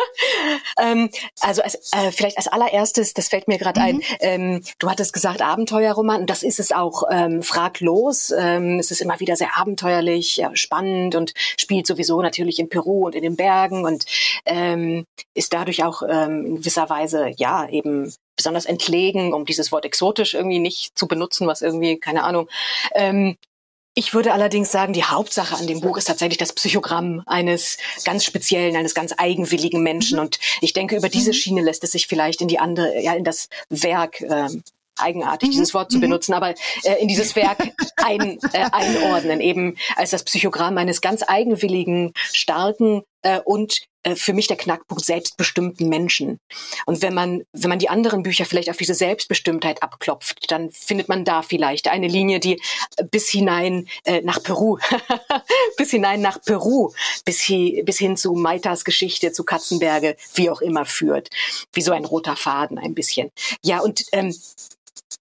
ähm, 0.78 1.10
also 1.40 1.62
als, 1.62 1.92
äh, 1.92 2.12
vielleicht 2.12 2.36
als 2.36 2.46
allererstes, 2.46 3.14
das 3.14 3.28
fällt 3.28 3.48
mir 3.48 3.58
gerade 3.58 3.80
mhm. 3.80 3.86
ein, 3.86 4.02
ähm, 4.20 4.64
du 4.78 4.90
hattest 4.90 5.12
gesagt 5.12 5.42
Abenteuerroman 5.42 6.22
und 6.22 6.30
das 6.30 6.42
ist 6.42 6.60
es 6.60 6.72
auch 6.72 7.04
ähm, 7.10 7.42
fraglos. 7.42 8.32
Ähm, 8.36 8.78
es 8.78 8.90
ist 8.90 9.00
immer 9.00 9.18
wieder 9.18 9.36
sehr 9.36 9.56
abenteuerlich, 9.56 10.36
ja, 10.36 10.54
spannend 10.54 11.14
und 11.14 11.32
spielt 11.36 11.86
sowieso 11.86 12.22
natürlich 12.22 12.58
in 12.58 12.68
Peru 12.68 13.06
und 13.06 13.14
in 13.14 13.22
den 13.22 13.36
Bergen 13.36 13.84
und 13.84 14.04
ähm, 14.44 15.06
ist 15.34 15.52
dadurch 15.52 15.82
auch 15.84 16.02
ähm, 16.08 16.46
in 16.46 16.56
gewisser 16.56 16.88
Weise 16.88 17.32
ja 17.36 17.68
eben 17.68 18.12
besonders 18.36 18.64
entlegen, 18.64 19.32
um 19.32 19.44
dieses 19.44 19.72
Wort 19.72 19.84
exotisch 19.84 20.34
irgendwie 20.34 20.58
nicht 20.58 20.98
zu 20.98 21.06
benutzen, 21.06 21.46
was 21.46 21.62
irgendwie, 21.62 21.98
keine 21.98 22.24
Ahnung. 22.24 22.48
Ähm, 22.94 23.36
ich 23.94 24.14
würde 24.14 24.32
allerdings 24.32 24.72
sagen, 24.72 24.94
die 24.94 25.04
Hauptsache 25.04 25.54
an 25.56 25.66
dem 25.66 25.80
Buch 25.80 25.98
ist 25.98 26.06
tatsächlich 26.06 26.38
das 26.38 26.54
Psychogramm 26.54 27.22
eines 27.26 27.76
ganz 28.04 28.24
speziellen, 28.24 28.74
eines 28.74 28.94
ganz 28.94 29.12
eigenwilligen 29.16 29.82
Menschen. 29.82 30.16
Mhm. 30.16 30.24
Und 30.24 30.38
ich 30.62 30.72
denke, 30.72 30.96
über 30.96 31.10
diese 31.10 31.30
mhm. 31.30 31.34
Schiene 31.34 31.60
lässt 31.60 31.84
es 31.84 31.92
sich 31.92 32.06
vielleicht 32.06 32.40
in 32.40 32.48
die 32.48 32.58
andere, 32.58 33.00
ja, 33.02 33.12
in 33.12 33.24
das 33.24 33.48
Werk 33.68 34.22
ähm, 34.22 34.62
eigenartig, 34.96 35.48
mhm. 35.48 35.52
dieses 35.52 35.74
Wort 35.74 35.90
zu 35.90 35.98
mhm. 35.98 36.02
benutzen, 36.02 36.32
aber 36.32 36.54
äh, 36.84 37.00
in 37.00 37.08
dieses 37.08 37.36
Werk 37.36 37.58
ein, 37.96 38.38
äh, 38.52 38.66
einordnen, 38.72 39.40
eben 39.40 39.76
als 39.96 40.10
das 40.10 40.24
Psychogramm 40.24 40.78
eines 40.78 41.02
ganz 41.02 41.22
eigenwilligen, 41.26 42.12
starken 42.32 43.02
äh, 43.22 43.40
und 43.40 43.80
äh, 44.04 44.16
für 44.16 44.32
mich 44.32 44.48
der 44.48 44.56
Knackpunkt 44.56 45.04
selbstbestimmten 45.04 45.88
Menschen. 45.88 46.38
Und 46.86 47.02
wenn 47.02 47.14
man, 47.14 47.44
wenn 47.52 47.68
man 47.68 47.78
die 47.78 47.88
anderen 47.88 48.22
Bücher 48.22 48.44
vielleicht 48.44 48.68
auf 48.68 48.76
diese 48.76 48.94
Selbstbestimmtheit 48.94 49.82
abklopft, 49.82 50.50
dann 50.50 50.70
findet 50.70 51.08
man 51.08 51.24
da 51.24 51.42
vielleicht 51.42 51.88
eine 51.88 52.08
Linie, 52.08 52.40
die 52.40 52.60
bis 53.10 53.28
hinein 53.28 53.88
äh, 54.04 54.20
nach 54.22 54.42
Peru, 54.42 54.78
bis 55.76 55.90
hinein 55.90 56.20
nach 56.20 56.40
Peru, 56.42 56.90
bis, 57.24 57.48
hi, 57.48 57.82
bis 57.84 57.98
hin 57.98 58.16
zu 58.16 58.32
Maitas 58.32 58.84
Geschichte, 58.84 59.32
zu 59.32 59.44
Katzenberge, 59.44 60.16
wie 60.34 60.50
auch 60.50 60.60
immer 60.60 60.84
führt. 60.84 61.30
Wie 61.72 61.82
so 61.82 61.92
ein 61.92 62.04
roter 62.04 62.36
Faden 62.36 62.78
ein 62.78 62.94
bisschen. 62.94 63.30
Ja, 63.62 63.80
und 63.80 64.04
ähm, 64.12 64.34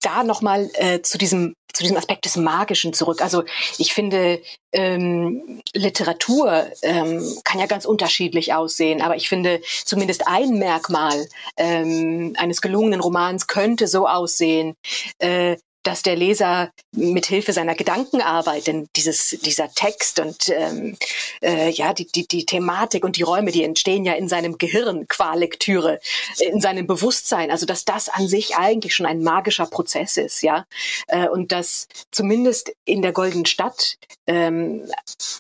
da 0.02 0.24
nochmal 0.24 0.70
äh, 0.74 1.02
zu 1.02 1.18
diesem 1.18 1.54
zu 1.74 1.84
diesem 1.84 1.98
Aspekt 1.98 2.26
des 2.26 2.36
Magischen 2.36 2.94
zurück. 2.94 3.22
Also 3.22 3.44
ich 3.78 3.94
finde, 3.94 4.42
ähm, 4.74 5.62
Literatur 5.74 6.68
ähm, 6.82 7.24
kann 7.44 7.60
ja 7.60 7.66
ganz 7.66 7.86
unterschiedlich 7.86 8.54
aussehen, 8.54 9.02
aber 9.02 9.16
ich 9.16 9.30
finde 9.30 9.62
zumindest 9.86 10.28
ein 10.28 10.60
Merkmal 10.60 11.28
ähm, 11.58 12.36
eines 12.38 12.62
gelungenen 12.62 13.00
Romans 13.00 13.48
könnte 13.48 13.88
so 13.88 14.08
aussehen, 14.08 14.76
äh, 15.20 15.56
dass 15.84 16.04
der 16.04 16.16
Leser 16.16 16.72
mit 16.92 17.26
Hilfe 17.26 17.54
seiner 17.54 17.76
Gedankenarbeit, 17.76 18.68
denn 18.68 18.88
dieses, 18.96 19.30
dieser 19.44 19.72
Text 19.74 20.20
und 20.20 20.50
ähm, 20.50 20.98
äh, 21.42 21.70
ja 21.70 21.94
die, 21.94 22.06
die, 22.06 22.28
die 22.28 22.46
Thematik 22.46 23.04
und 23.04 23.18
die 23.18 23.24
Räume, 23.24 23.52
die 23.52 23.64
entstehen 23.64 24.06
ja 24.06 24.14
in 24.14 24.30
seinem 24.30 24.58
Gehirn 24.58 25.08
qua 25.08 25.34
Lektüre, 25.34 26.00
in 26.40 26.62
seinem 26.62 26.88
Bewusstsein, 26.88 27.52
also 27.52 27.66
dass 27.66 27.86
das 27.86 28.10
an 28.10 28.28
sich 28.28 28.56
eigentlich 28.56 28.96
schon 28.96 29.06
ein 29.06 29.24
magischer 29.24 29.66
Prozess 29.66 30.18
ist, 30.18 30.42
ja, 30.42 30.66
äh, 31.08 31.28
und 31.28 31.52
dass 31.52 31.88
zumindest 32.12 32.72
in 32.86 33.02
der 33.02 33.12
Goldenen 33.12 33.46
Stadt 33.46 33.98
ähm, 34.32 34.90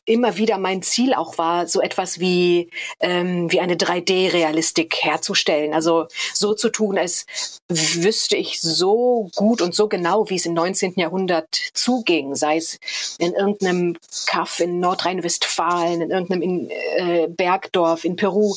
immer 0.06 0.38
wieder 0.38 0.58
mein 0.58 0.82
Ziel 0.82 1.13
auch 1.13 1.38
war, 1.38 1.67
so 1.67 1.82
etwas 1.82 2.19
wie 2.19 2.69
ähm, 2.99 3.51
wie 3.51 3.62
eine 3.62 3.75
3D-Realistik 3.75 4.95
herzustellen, 5.01 5.73
also 5.73 6.08
so 6.34 6.54
zu 6.54 6.69
tun, 6.69 6.97
als 6.97 7.25
wüsste 7.69 8.36
ich 8.36 8.60
so 8.60 9.30
gut 9.36 9.62
und 9.62 9.73
so 9.73 9.88
genau, 9.88 10.30
wie 10.30 10.36
es 10.36 10.45
im 10.45 10.54
19. 10.54 10.93
Jahrhundert 10.97 11.56
zuging, 11.73 12.36
sei 12.36 12.58
es 12.58 12.80
in 13.17 13.34
irgendeinem 13.34 13.97
Kaff 14.27 14.60
in 14.60 14.80
Nordrhein-Westfalen, 14.80 16.01
in 16.01 16.12
irgendeinem 16.12 16.69
äh, 16.97 17.27
Bergdorf 17.27 18.04
in 18.04 18.15
Peru 18.17 18.56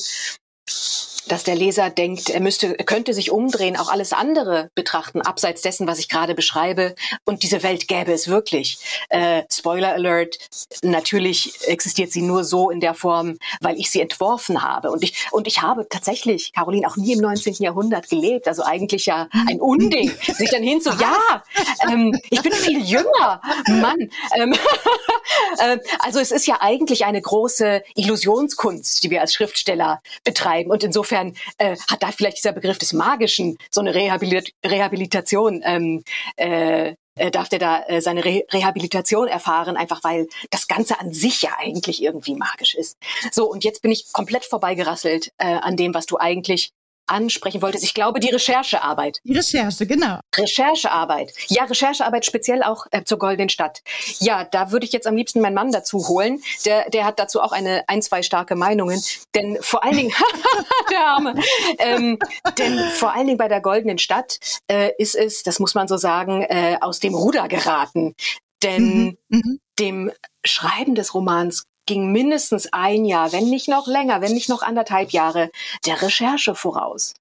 dass 1.27 1.43
der 1.43 1.55
Leser 1.55 1.89
denkt, 1.89 2.29
er 2.29 2.39
müsste, 2.39 2.77
er 2.77 2.85
könnte 2.85 3.13
sich 3.13 3.31
umdrehen, 3.31 3.77
auch 3.77 3.89
alles 3.89 4.13
andere 4.13 4.69
betrachten, 4.75 5.21
abseits 5.21 5.61
dessen, 5.61 5.87
was 5.87 5.99
ich 5.99 6.09
gerade 6.09 6.35
beschreibe. 6.35 6.95
Und 7.25 7.43
diese 7.43 7.63
Welt 7.63 7.87
gäbe 7.87 8.11
es 8.13 8.27
wirklich. 8.27 8.77
Äh, 9.09 9.43
Spoiler 9.51 9.93
Alert, 9.93 10.37
natürlich 10.83 11.67
existiert 11.67 12.11
sie 12.11 12.21
nur 12.21 12.43
so 12.43 12.69
in 12.69 12.79
der 12.79 12.93
Form, 12.93 13.37
weil 13.61 13.77
ich 13.79 13.89
sie 13.89 14.01
entworfen 14.01 14.61
habe. 14.61 14.91
Und 14.91 15.03
ich, 15.03 15.27
und 15.31 15.47
ich 15.47 15.61
habe 15.61 15.87
tatsächlich, 15.89 16.53
Caroline, 16.53 16.87
auch 16.87 16.97
nie 16.97 17.13
im 17.13 17.19
19. 17.19 17.55
Jahrhundert 17.55 18.09
gelebt. 18.09 18.47
Also 18.47 18.63
eigentlich 18.63 19.05
ja 19.05 19.27
ein 19.47 19.59
Unding, 19.59 20.11
sich 20.33 20.49
dann 20.49 20.63
hinzu, 20.63 20.91
ja, 20.99 21.43
ähm, 21.89 22.17
ich 22.29 22.41
bin 22.41 22.53
viel 22.53 22.83
jünger, 22.83 23.41
Mann. 23.67 24.09
Ähm, 24.35 24.53
äh, 25.57 25.77
also 25.99 26.19
es 26.19 26.31
ist 26.31 26.45
ja 26.45 26.57
eigentlich 26.59 27.05
eine 27.05 27.21
große 27.21 27.83
Illusionskunst, 27.95 29.03
die 29.03 29.09
wir 29.09 29.21
als 29.21 29.33
Schriftsteller 29.33 30.01
betreiben. 30.23 30.71
Und 30.71 30.83
insofern 30.83 31.14
insofern 31.15 31.33
äh, 31.57 31.77
hat 31.89 32.03
da 32.03 32.11
vielleicht 32.11 32.37
dieser 32.37 32.51
Begriff 32.51 32.77
des 32.77 32.93
Magischen 32.93 33.57
so 33.71 33.81
eine 33.81 33.93
Rehabilit 33.93 34.53
Rehabilitation 34.65 35.61
ähm, 35.63 36.03
äh, 36.35 36.95
äh, 37.17 37.31
darf 37.31 37.47
der 37.47 37.59
da 37.59 37.83
äh, 37.83 38.01
seine 38.01 38.25
Re 38.25 38.43
Rehabilitation 38.51 39.27
erfahren, 39.27 39.77
einfach 39.77 40.03
weil 40.03 40.27
das 40.49 40.67
Ganze 40.67 40.99
an 40.99 41.13
sich 41.13 41.43
ja 41.43 41.51
eigentlich 41.57 42.03
irgendwie 42.03 42.35
magisch 42.35 42.75
ist. 42.75 42.97
So, 43.31 43.49
und 43.49 43.63
jetzt 43.63 43.81
bin 43.81 43.91
ich 43.91 44.11
komplett 44.11 44.43
vorbeigerasselt 44.43 45.31
äh, 45.37 45.45
an 45.45 45.77
dem, 45.77 45.93
was 45.93 46.05
du 46.05 46.17
eigentlich 46.17 46.71
ansprechen 47.07 47.61
wolltest. 47.61 47.83
Ich 47.83 47.93
glaube, 47.93 48.19
die 48.19 48.29
Recherchearbeit. 48.29 49.19
Die 49.23 49.33
Recherche, 49.33 49.85
genau. 49.85 50.19
Recherchearbeit. 50.35 51.33
Ja, 51.47 51.65
Recherchearbeit 51.65 52.25
speziell 52.25 52.63
auch 52.63 52.87
äh, 52.91 53.03
zur 53.03 53.19
Goldenen 53.19 53.49
Stadt. 53.49 53.81
Ja, 54.19 54.43
da 54.43 54.71
würde 54.71 54.85
ich 54.85 54.91
jetzt 54.91 55.07
am 55.07 55.15
liebsten 55.15 55.41
meinen 55.41 55.53
Mann 55.53 55.71
dazu 55.71 56.07
holen. 56.07 56.41
Der, 56.65 56.89
der 56.89 57.05
hat 57.05 57.19
dazu 57.19 57.41
auch 57.41 57.51
eine 57.51 57.83
ein, 57.87 58.01
zwei 58.01 58.23
starke 58.23 58.55
Meinungen. 58.55 59.01
Denn 59.33 59.57
vor 59.61 59.83
allen 59.83 59.97
Dingen, 59.97 60.13
der 60.91 61.05
Arme, 61.05 61.35
ähm, 61.79 62.19
denn 62.57 62.79
vor 62.91 63.13
allen 63.13 63.27
Dingen 63.27 63.37
bei 63.37 63.47
der 63.47 63.61
Goldenen 63.61 63.97
Stadt 63.97 64.37
äh, 64.67 64.91
ist 64.97 65.15
es, 65.15 65.43
das 65.43 65.59
muss 65.59 65.75
man 65.75 65.87
so 65.87 65.97
sagen, 65.97 66.41
äh, 66.43 66.77
aus 66.81 66.99
dem 66.99 67.15
Ruder 67.15 67.47
geraten. 67.47 68.15
Denn 68.63 69.17
mhm, 69.29 69.39
mhm. 69.39 69.59
dem 69.79 70.11
Schreiben 70.43 70.95
des 70.95 71.13
Romans 71.13 71.65
ging 71.85 72.11
mindestens 72.11 72.71
ein 72.71 73.05
Jahr, 73.05 73.31
wenn 73.31 73.49
nicht 73.49 73.67
noch 73.67 73.87
länger, 73.87 74.21
wenn 74.21 74.33
nicht 74.33 74.49
noch 74.49 74.61
anderthalb 74.61 75.11
Jahre 75.11 75.51
der 75.85 76.01
Recherche 76.01 76.55
voraus. 76.55 77.13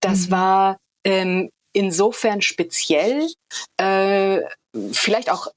Das 0.00 0.26
mhm. 0.26 0.30
war 0.30 0.76
ähm, 1.04 1.50
insofern 1.72 2.42
speziell, 2.42 3.28
äh, 3.78 4.40
vielleicht 4.92 5.30
auch 5.30 5.48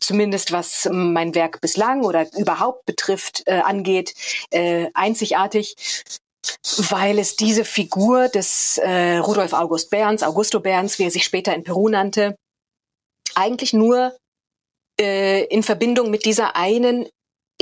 zumindest 0.00 0.52
was 0.52 0.88
mein 0.90 1.34
Werk 1.34 1.60
bislang 1.60 2.04
oder 2.04 2.26
überhaupt 2.36 2.84
betrifft, 2.86 3.42
äh, 3.46 3.60
angeht, 3.60 4.14
äh, 4.50 4.88
einzigartig, 4.94 5.76
weil 6.90 7.18
es 7.18 7.36
diese 7.36 7.64
Figur 7.64 8.28
des 8.28 8.78
äh, 8.78 9.18
Rudolf 9.18 9.52
August 9.52 9.90
Berns, 9.90 10.22
Augusto 10.22 10.58
Berns, 10.60 10.98
wie 10.98 11.04
er 11.04 11.10
sich 11.10 11.24
später 11.24 11.54
in 11.54 11.62
Peru 11.62 11.88
nannte, 11.88 12.36
eigentlich 13.34 13.72
nur 13.72 14.16
äh, 15.00 15.44
in 15.44 15.62
Verbindung 15.62 16.10
mit 16.10 16.24
dieser 16.24 16.56
einen 16.56 17.08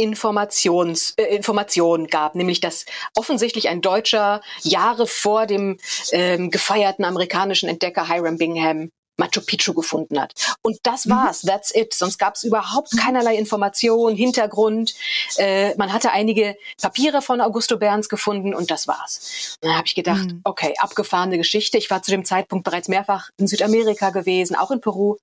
Informations, 0.01 1.13
äh, 1.19 1.35
Information 1.37 2.07
gab, 2.07 2.35
nämlich 2.35 2.61
dass 2.61 2.87
offensichtlich 3.15 3.69
ein 3.69 3.83
Deutscher 3.83 4.41
Jahre 4.63 5.07
vor 5.07 5.47
dem 5.47 5.77
ähm, 6.13 6.51
gefeierten 6.51 7.05
amerikanischen 7.05 7.69
Entdecker 7.69 8.09
Hiram 8.09 8.39
Bingham 8.39 8.91
Machu 9.21 9.41
Picchu 9.41 9.75
gefunden 9.75 10.21
hat. 10.21 10.35
Und 10.63 10.79
das 10.83 11.07
mhm. 11.07 11.13
war's, 11.13 11.43
that's 11.43 11.73
it. 11.75 11.95
Sonst 11.95 12.19
gab 12.19 12.35
es 12.35 12.43
überhaupt 12.43 12.97
keinerlei 12.99 13.37
Information, 13.37 14.17
Hintergrund. 14.17 14.95
Äh, 15.37 15.77
man 15.77 15.93
hatte 15.93 16.11
einige 16.11 16.57
Papiere 16.81 17.23
von 17.23 17.41
Augusto 17.41 17.77
Berns 17.77 18.09
gefunden 18.09 18.55
und 18.55 18.71
das 18.71 18.89
war's. 18.89 19.59
Dann 19.61 19.77
habe 19.77 19.87
ich 19.87 19.95
gedacht, 19.95 20.27
mhm. 20.27 20.41
okay, 20.45 20.75
abgefahrene 20.79 21.39
Geschichte. 21.39 21.79
Ich 21.79 21.91
war 21.91 22.03
zu 22.03 22.11
dem 22.11 22.25
Zeitpunkt 22.25 22.65
bereits 22.65 22.89
mehrfach 22.89 23.31
in 23.37 23.47
Südamerika 23.47 24.11
gewesen, 24.11 24.57
auch 24.57 24.71
in 24.71 24.81
Peru, 24.81 25.17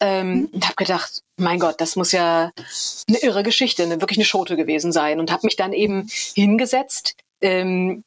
ähm, 0.00 0.32
mhm. 0.32 0.46
und 0.52 0.64
habe 0.64 0.76
gedacht, 0.76 1.22
mein 1.38 1.58
Gott, 1.58 1.80
das 1.80 1.96
muss 1.96 2.12
ja 2.12 2.50
eine 3.08 3.18
irre 3.18 3.42
Geschichte, 3.42 3.84
eine, 3.84 4.00
wirklich 4.00 4.18
eine 4.18 4.24
Schote 4.24 4.56
gewesen 4.56 4.92
sein. 4.92 5.20
Und 5.20 5.30
habe 5.30 5.46
mich 5.46 5.56
dann 5.56 5.72
eben 5.72 6.08
hingesetzt, 6.34 7.14
ähm, 7.40 8.02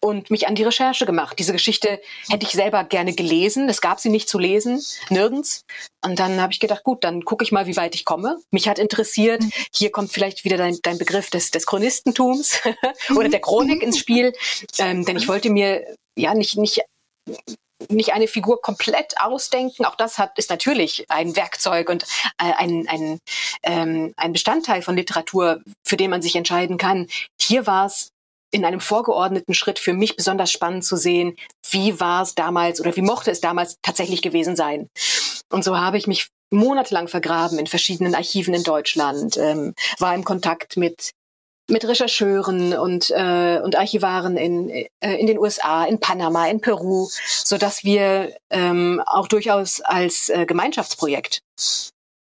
und 0.00 0.30
mich 0.30 0.46
an 0.46 0.54
die 0.54 0.62
Recherche 0.62 1.06
gemacht. 1.06 1.38
Diese 1.38 1.52
Geschichte 1.52 2.00
hätte 2.28 2.46
ich 2.46 2.52
selber 2.52 2.84
gerne 2.84 3.14
gelesen. 3.14 3.68
Es 3.68 3.80
gab 3.80 4.00
sie 4.00 4.10
nicht 4.10 4.28
zu 4.28 4.38
lesen, 4.38 4.82
nirgends. 5.10 5.62
Und 6.04 6.18
dann 6.18 6.40
habe 6.40 6.52
ich 6.52 6.60
gedacht, 6.60 6.84
gut, 6.84 7.02
dann 7.04 7.24
gucke 7.24 7.44
ich 7.44 7.52
mal, 7.52 7.66
wie 7.66 7.76
weit 7.76 7.94
ich 7.94 8.04
komme. 8.04 8.38
Mich 8.50 8.68
hat 8.68 8.78
interessiert, 8.78 9.42
mhm. 9.42 9.52
hier 9.74 9.90
kommt 9.90 10.12
vielleicht 10.12 10.44
wieder 10.44 10.56
dein, 10.56 10.78
dein 10.82 10.98
Begriff 10.98 11.30
des, 11.30 11.50
des 11.50 11.66
Chronistentums 11.66 12.60
oder 13.16 13.28
der 13.28 13.40
Chronik 13.40 13.82
ins 13.82 13.98
Spiel. 13.98 14.32
Ähm, 14.78 15.04
denn 15.04 15.16
ich 15.16 15.28
wollte 15.28 15.50
mir 15.50 15.84
ja 16.16 16.34
nicht, 16.34 16.56
nicht 16.56 16.82
nicht 17.90 18.12
eine 18.12 18.26
Figur 18.26 18.60
komplett 18.60 19.20
ausdenken. 19.20 19.84
Auch 19.84 19.94
das 19.94 20.18
hat, 20.18 20.36
ist 20.36 20.50
natürlich 20.50 21.04
ein 21.08 21.36
Werkzeug 21.36 21.88
und 21.88 22.02
äh, 22.38 22.52
ein, 22.56 22.88
ein, 22.88 23.20
ähm, 23.62 24.14
ein 24.16 24.32
Bestandteil 24.32 24.82
von 24.82 24.96
Literatur, 24.96 25.62
für 25.86 25.96
den 25.96 26.10
man 26.10 26.20
sich 26.20 26.34
entscheiden 26.34 26.76
kann. 26.76 27.06
Hier 27.40 27.66
war 27.66 27.86
es 27.86 28.10
in 28.50 28.64
einem 28.64 28.80
vorgeordneten 28.80 29.54
Schritt 29.54 29.78
für 29.78 29.92
mich 29.92 30.16
besonders 30.16 30.50
spannend 30.50 30.84
zu 30.84 30.96
sehen, 30.96 31.36
wie 31.70 32.00
war 32.00 32.22
es 32.22 32.34
damals 32.34 32.80
oder 32.80 32.94
wie 32.96 33.02
mochte 33.02 33.30
es 33.30 33.40
damals 33.40 33.76
tatsächlich 33.82 34.22
gewesen 34.22 34.56
sein. 34.56 34.88
Und 35.50 35.64
so 35.64 35.78
habe 35.78 35.98
ich 35.98 36.06
mich 36.06 36.28
monatelang 36.50 37.08
vergraben 37.08 37.58
in 37.58 37.66
verschiedenen 37.66 38.14
Archiven 38.14 38.54
in 38.54 38.62
Deutschland, 38.62 39.36
ähm, 39.36 39.74
war 39.98 40.14
im 40.14 40.24
Kontakt 40.24 40.76
mit 40.76 41.12
mit 41.70 41.86
Rechercheuren 41.86 42.72
und, 42.72 43.10
äh, 43.10 43.60
und 43.62 43.76
Archivaren 43.76 44.38
in, 44.38 44.70
äh, 44.70 44.88
in 45.00 45.26
den 45.26 45.38
USA, 45.38 45.84
in 45.84 46.00
Panama, 46.00 46.48
in 46.48 46.60
Peru, 46.62 47.08
so 47.44 47.58
dass 47.58 47.84
wir 47.84 48.34
ähm, 48.48 49.02
auch 49.04 49.28
durchaus 49.28 49.82
als 49.82 50.30
äh, 50.30 50.46
Gemeinschaftsprojekt 50.46 51.42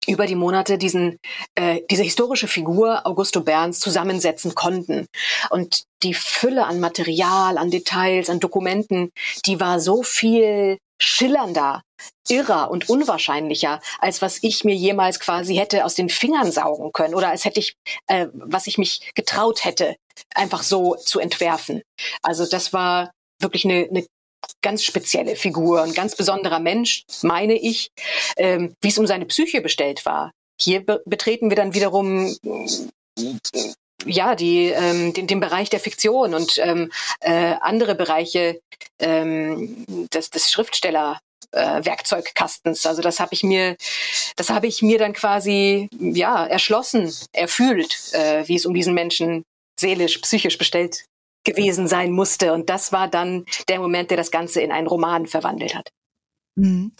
über 0.07 0.25
die 0.25 0.35
Monate 0.35 0.77
diesen, 0.77 1.19
äh, 1.55 1.81
diese 1.89 2.03
historische 2.03 2.47
Figur 2.47 3.05
Augusto 3.05 3.41
Berns 3.41 3.79
zusammensetzen 3.79 4.55
konnten. 4.55 5.07
Und 5.49 5.83
die 6.03 6.13
Fülle 6.13 6.65
an 6.65 6.79
Material, 6.79 7.57
an 7.57 7.71
Details, 7.71 8.29
an 8.29 8.39
Dokumenten, 8.39 9.11
die 9.45 9.59
war 9.59 9.79
so 9.79 10.03
viel 10.03 10.77
schillernder, 11.01 11.81
irrer 12.29 12.69
und 12.69 12.89
unwahrscheinlicher, 12.89 13.81
als 13.99 14.21
was 14.21 14.39
ich 14.43 14.63
mir 14.63 14.75
jemals 14.75 15.19
quasi 15.19 15.55
hätte 15.55 15.85
aus 15.85 15.95
den 15.95 16.09
Fingern 16.09 16.51
saugen 16.51 16.91
können 16.91 17.15
oder 17.15 17.29
als 17.29 17.45
hätte 17.45 17.59
ich, 17.59 17.75
äh, 18.07 18.27
was 18.33 18.67
ich 18.67 18.77
mich 18.77 19.11
getraut 19.15 19.65
hätte, 19.65 19.95
einfach 20.35 20.63
so 20.63 20.95
zu 20.95 21.19
entwerfen. 21.19 21.81
Also 22.21 22.45
das 22.45 22.73
war 22.73 23.11
wirklich 23.39 23.65
eine, 23.65 23.87
eine 23.89 24.05
ganz 24.61 24.83
spezielle 24.83 25.35
Figur, 25.35 25.83
ein 25.83 25.93
ganz 25.93 26.15
besonderer 26.15 26.59
Mensch, 26.59 27.03
meine 27.21 27.53
ich, 27.53 27.91
ähm, 28.37 28.75
wie 28.81 28.89
es 28.89 28.97
um 28.97 29.07
seine 29.07 29.25
Psyche 29.25 29.61
bestellt 29.61 30.05
war. 30.05 30.31
Hier 30.59 30.85
be 30.85 31.01
betreten 31.05 31.49
wir 31.49 31.57
dann 31.57 31.73
wiederum 31.73 32.35
ja, 34.05 34.35
die, 34.35 34.67
ähm, 34.67 35.13
den, 35.13 35.27
den 35.27 35.39
Bereich 35.39 35.69
der 35.69 35.79
Fiktion 35.79 36.33
und 36.33 36.57
ähm, 36.57 36.91
äh, 37.19 37.55
andere 37.61 37.95
Bereiche 37.95 38.59
ähm, 38.99 39.85
des, 40.13 40.29
des 40.29 40.51
Schriftsteller. 40.51 41.19
Äh, 41.53 41.83
Werkzeugkastens. 41.83 42.85
Also 42.85 43.01
das 43.01 43.19
habe 43.19 43.33
ich 43.33 43.43
mir, 43.43 43.75
das 44.37 44.49
habe 44.49 44.67
ich 44.67 44.81
mir 44.81 44.97
dann 44.97 45.11
quasi 45.11 45.89
ja 45.99 46.45
erschlossen, 46.45 47.13
erfühlt, 47.33 48.13
äh, 48.13 48.47
wie 48.47 48.55
es 48.55 48.65
um 48.65 48.73
diesen 48.73 48.93
Menschen 48.93 49.43
seelisch, 49.77 50.19
psychisch 50.19 50.57
bestellt 50.57 51.03
gewesen 51.43 51.87
sein 51.87 52.11
musste. 52.11 52.53
Und 52.53 52.69
das 52.69 52.91
war 52.91 53.07
dann 53.07 53.45
der 53.67 53.79
Moment, 53.79 54.09
der 54.09 54.17
das 54.17 54.31
Ganze 54.31 54.61
in 54.61 54.71
einen 54.71 54.87
Roman 54.87 55.27
verwandelt 55.27 55.75
hat. 55.75 55.89
Mhm. 56.55 56.91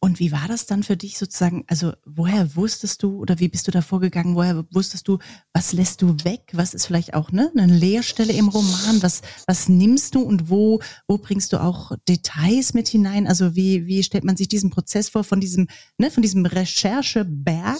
Und 0.00 0.18
wie 0.18 0.32
war 0.32 0.48
das 0.48 0.66
dann 0.66 0.82
für 0.82 0.96
dich 0.96 1.16
sozusagen? 1.16 1.64
Also 1.68 1.92
woher 2.04 2.56
wusstest 2.56 3.04
du 3.04 3.18
oder 3.18 3.38
wie 3.38 3.48
bist 3.48 3.68
du 3.68 3.70
da 3.70 3.80
vorgegangen? 3.80 4.34
Woher 4.34 4.64
wusstest 4.72 5.06
du, 5.06 5.18
was 5.52 5.72
lässt 5.72 6.02
du 6.02 6.16
weg? 6.24 6.50
Was 6.52 6.74
ist 6.74 6.86
vielleicht 6.86 7.14
auch 7.14 7.30
ne, 7.30 7.52
eine 7.56 7.72
Leerstelle 7.72 8.32
im 8.32 8.48
Roman? 8.48 9.02
Was, 9.02 9.22
was 9.46 9.68
nimmst 9.68 10.16
du 10.16 10.22
und 10.22 10.50
wo, 10.50 10.80
wo 11.06 11.18
bringst 11.18 11.52
du 11.52 11.62
auch 11.62 11.92
Details 12.08 12.74
mit 12.74 12.88
hinein? 12.88 13.28
Also 13.28 13.54
wie, 13.54 13.86
wie 13.86 14.02
stellt 14.02 14.24
man 14.24 14.36
sich 14.36 14.48
diesen 14.48 14.70
Prozess 14.70 15.08
vor 15.08 15.22
von 15.22 15.40
diesem, 15.40 15.68
ne, 15.98 16.10
von 16.10 16.22
diesem 16.22 16.44
Rechercheberg 16.44 17.78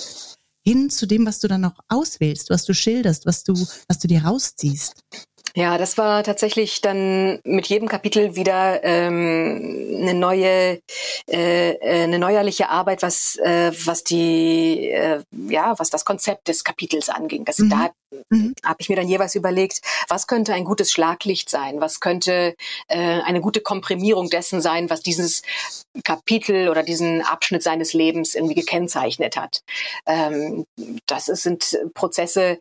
hin 0.64 0.91
zu 0.91 1.07
dem, 1.07 1.27
was 1.27 1.41
du 1.41 1.49
dann 1.49 1.64
auch 1.64 1.79
auswählst, 1.89 2.51
was 2.51 2.64
du 2.64 2.73
schilderst, 2.73 3.27
was 3.27 3.43
du, 3.43 3.55
was 3.89 3.99
du 3.99 4.07
dir 4.07 4.25
rausziehst? 4.25 5.03
Ja, 5.57 5.79
das 5.79 5.97
war 5.97 6.23
tatsächlich 6.23 6.83
dann 6.83 7.41
mit 7.43 7.67
jedem 7.67 7.89
Kapitel 7.89 8.37
wieder 8.37 8.85
ähm, 8.85 10.01
eine 10.03 10.13
neue, 10.13 10.83
äh, 11.31 11.71
äh, 11.71 12.03
eine 12.03 12.19
neuerliche 12.19 12.69
Arbeit, 12.69 13.01
was 13.01 13.37
äh, 13.37 13.73
was 13.87 14.05
die, 14.05 14.91
äh, 14.91 15.23
ja, 15.49 15.75
was 15.79 15.89
das 15.89 16.05
Konzept 16.05 16.49
des 16.49 16.63
Kapitels 16.63 17.09
anging. 17.09 17.45
Also 17.47 17.65
mhm. 17.65 17.71
da 17.71 17.91
mhm. 18.29 18.55
habe 18.67 18.77
ich 18.81 18.91
mir 18.91 18.97
dann 18.97 19.09
jeweils 19.09 19.35
überlegt, 19.35 19.81
was 20.09 20.27
könnte 20.27 20.53
ein 20.53 20.65
gutes 20.65 20.93
Schlaglicht 20.93 21.49
sein, 21.49 21.81
was 21.81 22.01
könnte 22.01 22.55
äh, 22.89 23.23
eine 23.23 23.41
gute 23.41 23.63
Komprimierung 23.63 24.29
dessen 24.29 24.61
sein, 24.61 24.91
was 24.91 25.01
dieses 25.01 25.41
Kapitel 26.05 26.69
oder 26.69 26.83
diesen 26.83 27.23
Abschnitt 27.23 27.63
seines 27.63 27.95
Lebens 27.95 28.35
irgendwie 28.35 28.57
gekennzeichnet 28.57 29.39
hat. 29.39 29.63
Ähm, 30.05 30.67
das 31.07 31.29
ist, 31.29 31.45
sind 31.45 31.79
Prozesse, 31.95 32.59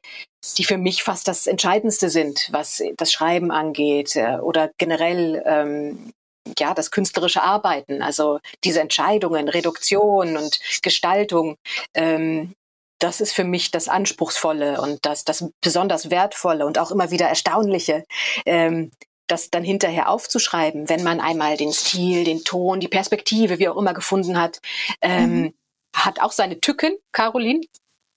die 0.53 0.63
für 0.63 0.77
mich 0.77 1.03
fast 1.03 1.27
das 1.27 1.47
Entscheidendste 1.47 2.09
sind, 2.09 2.47
was 2.51 2.81
das 2.97 3.11
Schreiben 3.11 3.51
angeht 3.51 4.15
äh, 4.15 4.37
oder 4.37 4.71
generell 4.77 5.43
ähm, 5.45 6.13
ja 6.59 6.73
das 6.73 6.91
künstlerische 6.91 7.43
Arbeiten, 7.43 8.01
also 8.01 8.39
diese 8.63 8.81
Entscheidungen, 8.81 9.49
Reduktion 9.49 10.37
und 10.37 10.59
Gestaltung. 10.81 11.57
Ähm, 11.93 12.53
das 12.99 13.19
ist 13.19 13.33
für 13.33 13.43
mich 13.43 13.71
das 13.71 13.89
Anspruchsvolle 13.89 14.79
und 14.79 15.05
das, 15.05 15.25
das 15.25 15.49
besonders 15.61 16.09
Wertvolle 16.09 16.65
und 16.65 16.77
auch 16.79 16.91
immer 16.91 17.11
wieder 17.11 17.27
Erstaunliche, 17.27 18.05
ähm, 18.45 18.91
das 19.27 19.49
dann 19.49 19.63
hinterher 19.63 20.09
aufzuschreiben, 20.09 20.87
wenn 20.87 21.03
man 21.03 21.19
einmal 21.19 21.57
den 21.57 21.73
Stil, 21.73 22.23
den 22.23 22.43
Ton, 22.43 22.79
die 22.79 22.87
Perspektive, 22.87 23.59
wie 23.59 23.67
auch 23.67 23.77
immer 23.77 23.93
gefunden 23.93 24.39
hat, 24.39 24.59
ähm, 25.01 25.41
mhm. 25.41 25.53
hat 25.95 26.21
auch 26.21 26.31
seine 26.31 26.61
Tücken, 26.61 26.95
Caroline 27.11 27.61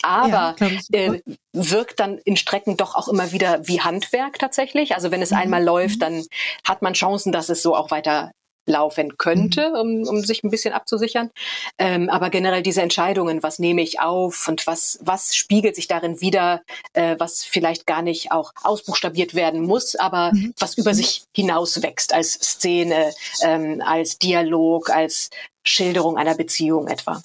aber 0.03 0.57
ja, 0.61 0.68
äh, 0.92 1.22
wirkt 1.53 2.01
dann 2.01 2.18
in 2.18 2.36
Strecken 2.36 2.76
doch 2.76 2.94
auch 2.94 3.09
immer 3.09 3.32
wieder 3.32 3.66
wie 3.66 3.80
Handwerk 3.80 4.38
tatsächlich. 4.38 4.94
Also 4.94 5.11
wenn 5.11 5.22
es 5.22 5.30
mhm. 5.30 5.38
einmal 5.38 5.64
läuft, 5.64 6.03
dann 6.03 6.24
hat 6.64 6.82
man 6.82 6.94
Chancen, 6.94 7.32
dass 7.32 7.49
es 7.49 7.62
so 7.62 7.74
auch 7.74 7.90
weiter 7.90 8.30
laufen 8.68 9.16
könnte, 9.16 9.70
mhm. 9.70 9.76
um, 10.05 10.09
um 10.09 10.20
sich 10.20 10.44
ein 10.44 10.51
bisschen 10.51 10.72
abzusichern. 10.72 11.30
Ähm, 11.78 12.09
aber 12.09 12.30
generell 12.30 12.62
diese 12.62 12.82
Entscheidungen, 12.82 13.42
was 13.42 13.59
nehme 13.59 13.82
ich 13.82 14.01
auf 14.01 14.46
und 14.46 14.66
was, 14.66 14.99
was 15.03 15.34
spiegelt 15.34 15.74
sich 15.74 15.88
darin 15.88 16.20
wieder, 16.20 16.62
äh, 16.92 17.16
was 17.18 17.44
vielleicht 17.44 17.86
gar 17.86 18.03
nicht 18.03 18.30
auch 18.30 18.53
ausbuchstabiert 18.62 19.34
werden 19.34 19.62
muss, 19.62 19.96
aber 19.96 20.32
mhm. 20.32 20.55
was 20.59 20.76
über 20.76 20.90
mhm. 20.92 20.96
sich 20.96 21.24
hinaus 21.34 21.82
wächst 21.82 22.12
als 22.12 22.32
Szene, 22.34 23.12
ähm, 23.42 23.82
als 23.84 24.18
Dialog, 24.18 24.90
als 24.90 25.30
Schilderung 25.64 26.16
einer 26.16 26.34
Beziehung 26.34 26.88
etwa. 26.88 27.20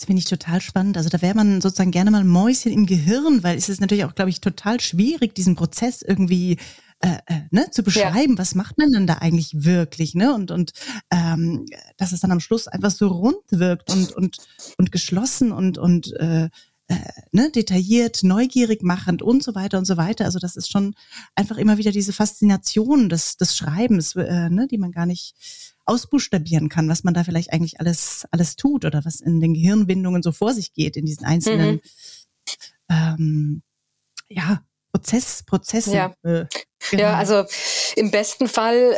Das 0.00 0.06
finde 0.06 0.20
ich 0.20 0.24
total 0.24 0.62
spannend. 0.62 0.96
Also 0.96 1.10
da 1.10 1.20
wäre 1.20 1.34
man 1.34 1.60
sozusagen 1.60 1.90
gerne 1.90 2.10
mal 2.10 2.20
ein 2.22 2.26
Mäuschen 2.26 2.72
im 2.72 2.86
Gehirn, 2.86 3.42
weil 3.42 3.58
es 3.58 3.68
ist 3.68 3.82
natürlich 3.82 4.06
auch, 4.06 4.14
glaube 4.14 4.30
ich, 4.30 4.40
total 4.40 4.80
schwierig, 4.80 5.34
diesen 5.34 5.56
Prozess 5.56 6.00
irgendwie 6.00 6.56
äh, 7.00 7.18
äh, 7.26 7.40
ne, 7.50 7.70
zu 7.70 7.82
beschreiben, 7.82 8.32
ja. 8.32 8.38
was 8.38 8.54
macht 8.54 8.78
man 8.78 8.90
denn 8.92 9.06
da 9.06 9.16
eigentlich 9.16 9.62
wirklich, 9.62 10.14
ne? 10.14 10.32
Und 10.32 10.52
und 10.52 10.72
ähm, 11.10 11.66
dass 11.98 12.12
es 12.12 12.20
dann 12.20 12.32
am 12.32 12.40
Schluss 12.40 12.66
einfach 12.66 12.90
so 12.90 13.08
rund 13.08 13.44
wirkt 13.50 13.92
und 13.92 14.12
und 14.12 14.38
und 14.78 14.90
geschlossen 14.90 15.52
und 15.52 15.76
und 15.76 16.14
äh, 16.14 16.48
äh, 16.88 16.96
ne, 17.32 17.50
detailliert, 17.50 18.20
neugierig 18.22 18.82
machend 18.82 19.20
und 19.20 19.42
so 19.42 19.54
weiter 19.54 19.76
und 19.76 19.84
so 19.84 19.98
weiter. 19.98 20.24
Also 20.24 20.38
das 20.38 20.56
ist 20.56 20.70
schon 20.72 20.94
einfach 21.34 21.58
immer 21.58 21.76
wieder 21.76 21.92
diese 21.92 22.14
Faszination 22.14 23.10
des, 23.10 23.36
des 23.36 23.54
Schreibens, 23.54 24.16
äh, 24.16 24.48
ne, 24.48 24.66
die 24.66 24.78
man 24.78 24.92
gar 24.92 25.04
nicht 25.04 25.34
ausbuchstabieren 25.90 26.68
kann, 26.68 26.88
was 26.88 27.04
man 27.04 27.14
da 27.14 27.24
vielleicht 27.24 27.52
eigentlich 27.52 27.80
alles, 27.80 28.26
alles 28.30 28.56
tut 28.56 28.84
oder 28.84 29.04
was 29.04 29.20
in 29.20 29.40
den 29.40 29.54
Gehirnbindungen 29.54 30.22
so 30.22 30.32
vor 30.32 30.52
sich 30.52 30.72
geht, 30.72 30.96
in 30.96 31.04
diesen 31.04 31.26
einzelnen 31.26 31.80
mhm. 32.88 32.90
ähm, 32.90 33.62
ja, 34.28 34.62
Prozess, 34.92 35.42
Prozesse. 35.42 35.94
Ja. 35.94 36.14
Äh, 36.22 36.46
genau. 36.90 37.02
ja, 37.02 37.18
also 37.18 37.44
im 37.96 38.10
besten 38.10 38.48
Fall 38.48 38.96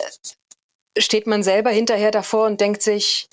steht 0.98 1.26
man 1.26 1.42
selber 1.42 1.70
hinterher 1.70 2.10
davor 2.10 2.46
und 2.46 2.60
denkt 2.60 2.82
sich, 2.82 3.28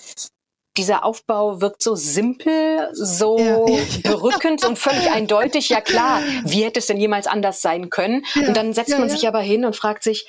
dieser 0.76 1.04
Aufbau 1.04 1.60
wirkt 1.60 1.82
so 1.82 1.94
simpel, 1.94 2.88
so 2.92 3.38
ja, 3.38 3.66
ja, 3.68 3.84
berückend 4.02 4.64
und 4.64 4.78
völlig 4.78 5.10
eindeutig. 5.10 5.68
Ja 5.68 5.80
klar, 5.80 6.22
wie 6.44 6.64
hätte 6.64 6.78
es 6.78 6.86
denn 6.86 6.98
jemals 6.98 7.26
anders 7.26 7.60
sein 7.60 7.90
können? 7.90 8.24
Und 8.36 8.56
dann 8.56 8.72
setzt 8.72 8.96
man 8.96 9.10
sich 9.10 9.28
aber 9.28 9.40
hin 9.40 9.64
und 9.64 9.76
fragt 9.76 10.02
sich, 10.02 10.26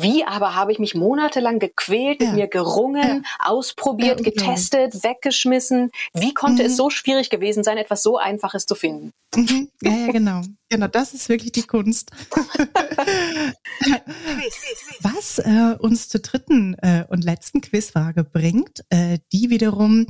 wie 0.00 0.24
aber 0.24 0.54
habe 0.54 0.72
ich 0.72 0.78
mich 0.78 0.94
monatelang 0.94 1.58
gequält, 1.58 2.22
ja. 2.22 2.28
mit 2.28 2.36
mir 2.36 2.46
gerungen, 2.48 3.24
ja. 3.24 3.46
ausprobiert, 3.50 4.20
ja, 4.20 4.30
genau. 4.30 4.46
getestet, 4.46 5.04
weggeschmissen. 5.04 5.90
Wie 6.14 6.32
konnte 6.32 6.62
mhm. 6.62 6.68
es 6.68 6.76
so 6.76 6.88
schwierig 6.88 7.28
gewesen 7.28 7.62
sein, 7.62 7.76
etwas 7.76 8.02
so 8.02 8.16
Einfaches 8.16 8.64
zu 8.64 8.74
finden? 8.74 9.12
Mhm. 9.34 9.68
Ja, 9.82 9.92
ja, 9.92 10.12
genau. 10.12 10.42
Genau, 10.70 10.86
das 10.86 11.12
ist 11.12 11.28
wirklich 11.28 11.52
die 11.52 11.64
Kunst. 11.64 12.12
Was 15.02 15.38
äh, 15.38 15.76
uns 15.78 16.08
zur 16.08 16.22
dritten 16.22 16.74
äh, 16.78 17.04
und 17.08 17.22
letzten 17.22 17.60
Quizfrage 17.60 18.24
bringt, 18.24 18.82
äh, 18.88 19.18
die 19.32 19.50
wiederum 19.50 20.06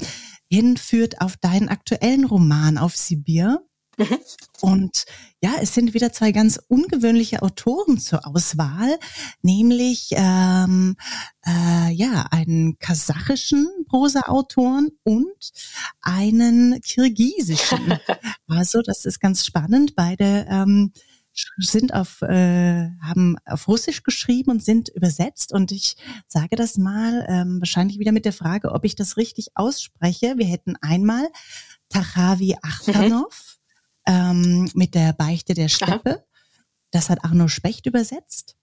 hinführt 0.49 1.21
auf 1.21 1.37
deinen 1.37 1.69
aktuellen 1.69 2.25
Roman 2.25 2.79
auf 2.79 2.97
Sibir. 2.97 3.61
Mhm. 3.99 4.19
Und 4.61 5.05
ja, 5.43 5.55
es 5.61 5.75
sind 5.75 5.93
wieder 5.93 6.13
zwei 6.13 6.33
ganz 6.33 6.61
ungewöhnliche 6.69 7.43
Autoren 7.43 7.99
zur 7.99 8.27
Auswahl, 8.27 8.99
nämlich 9.43 10.11
ähm, 10.13 10.97
äh, 11.45 11.93
ja 11.93 12.27
einen 12.31 12.79
kasachischen 12.79 13.69
Prosa-Autoren 13.89 14.91
und 15.03 15.53
einen 16.01 16.81
kirgisischen. 16.81 17.99
also 18.49 18.83
das 18.83 19.05
ist 19.05 19.21
ganz 19.21 19.45
spannend. 19.45 19.95
Beide 19.95 20.47
ähm, 20.49 20.93
sind 21.59 21.95
auf, 21.95 22.23
äh, 22.23 22.91
haben 23.01 23.37
auf 23.47 23.69
Russisch 23.69 24.03
geschrieben 24.03 24.51
und 24.51 24.65
sind 24.65 24.89
übersetzt. 24.91 25.53
Und 25.53 25.73
ich 25.73 25.97
sage 26.29 26.57
das 26.57 26.77
mal, 26.77 27.27
ähm, 27.29 27.61
wahrscheinlich 27.61 27.99
wieder 27.99 28.13
mit 28.13 28.25
der 28.25 28.33
Frage, 28.33 28.73
ob 28.73 28.85
ich 28.85 28.95
das 28.95 29.17
richtig 29.17 29.49
ausspreche. 29.55 30.35
Wir 30.37 30.47
hätten 30.47 30.77
einmal 30.81 31.29
Tachavi 31.89 32.57
Achtanov 32.63 33.52
mhm. 33.52 33.52
Ähm, 34.07 34.71
mit 34.75 34.95
der 34.95 35.13
Beichte 35.13 35.55
der 35.55 35.69
Steppe. 35.69 36.11
Aha. 36.11 36.25
Das 36.91 37.09
hat 37.09 37.25
Arno 37.25 37.49
Specht 37.49 37.87
übersetzt. 37.87 38.57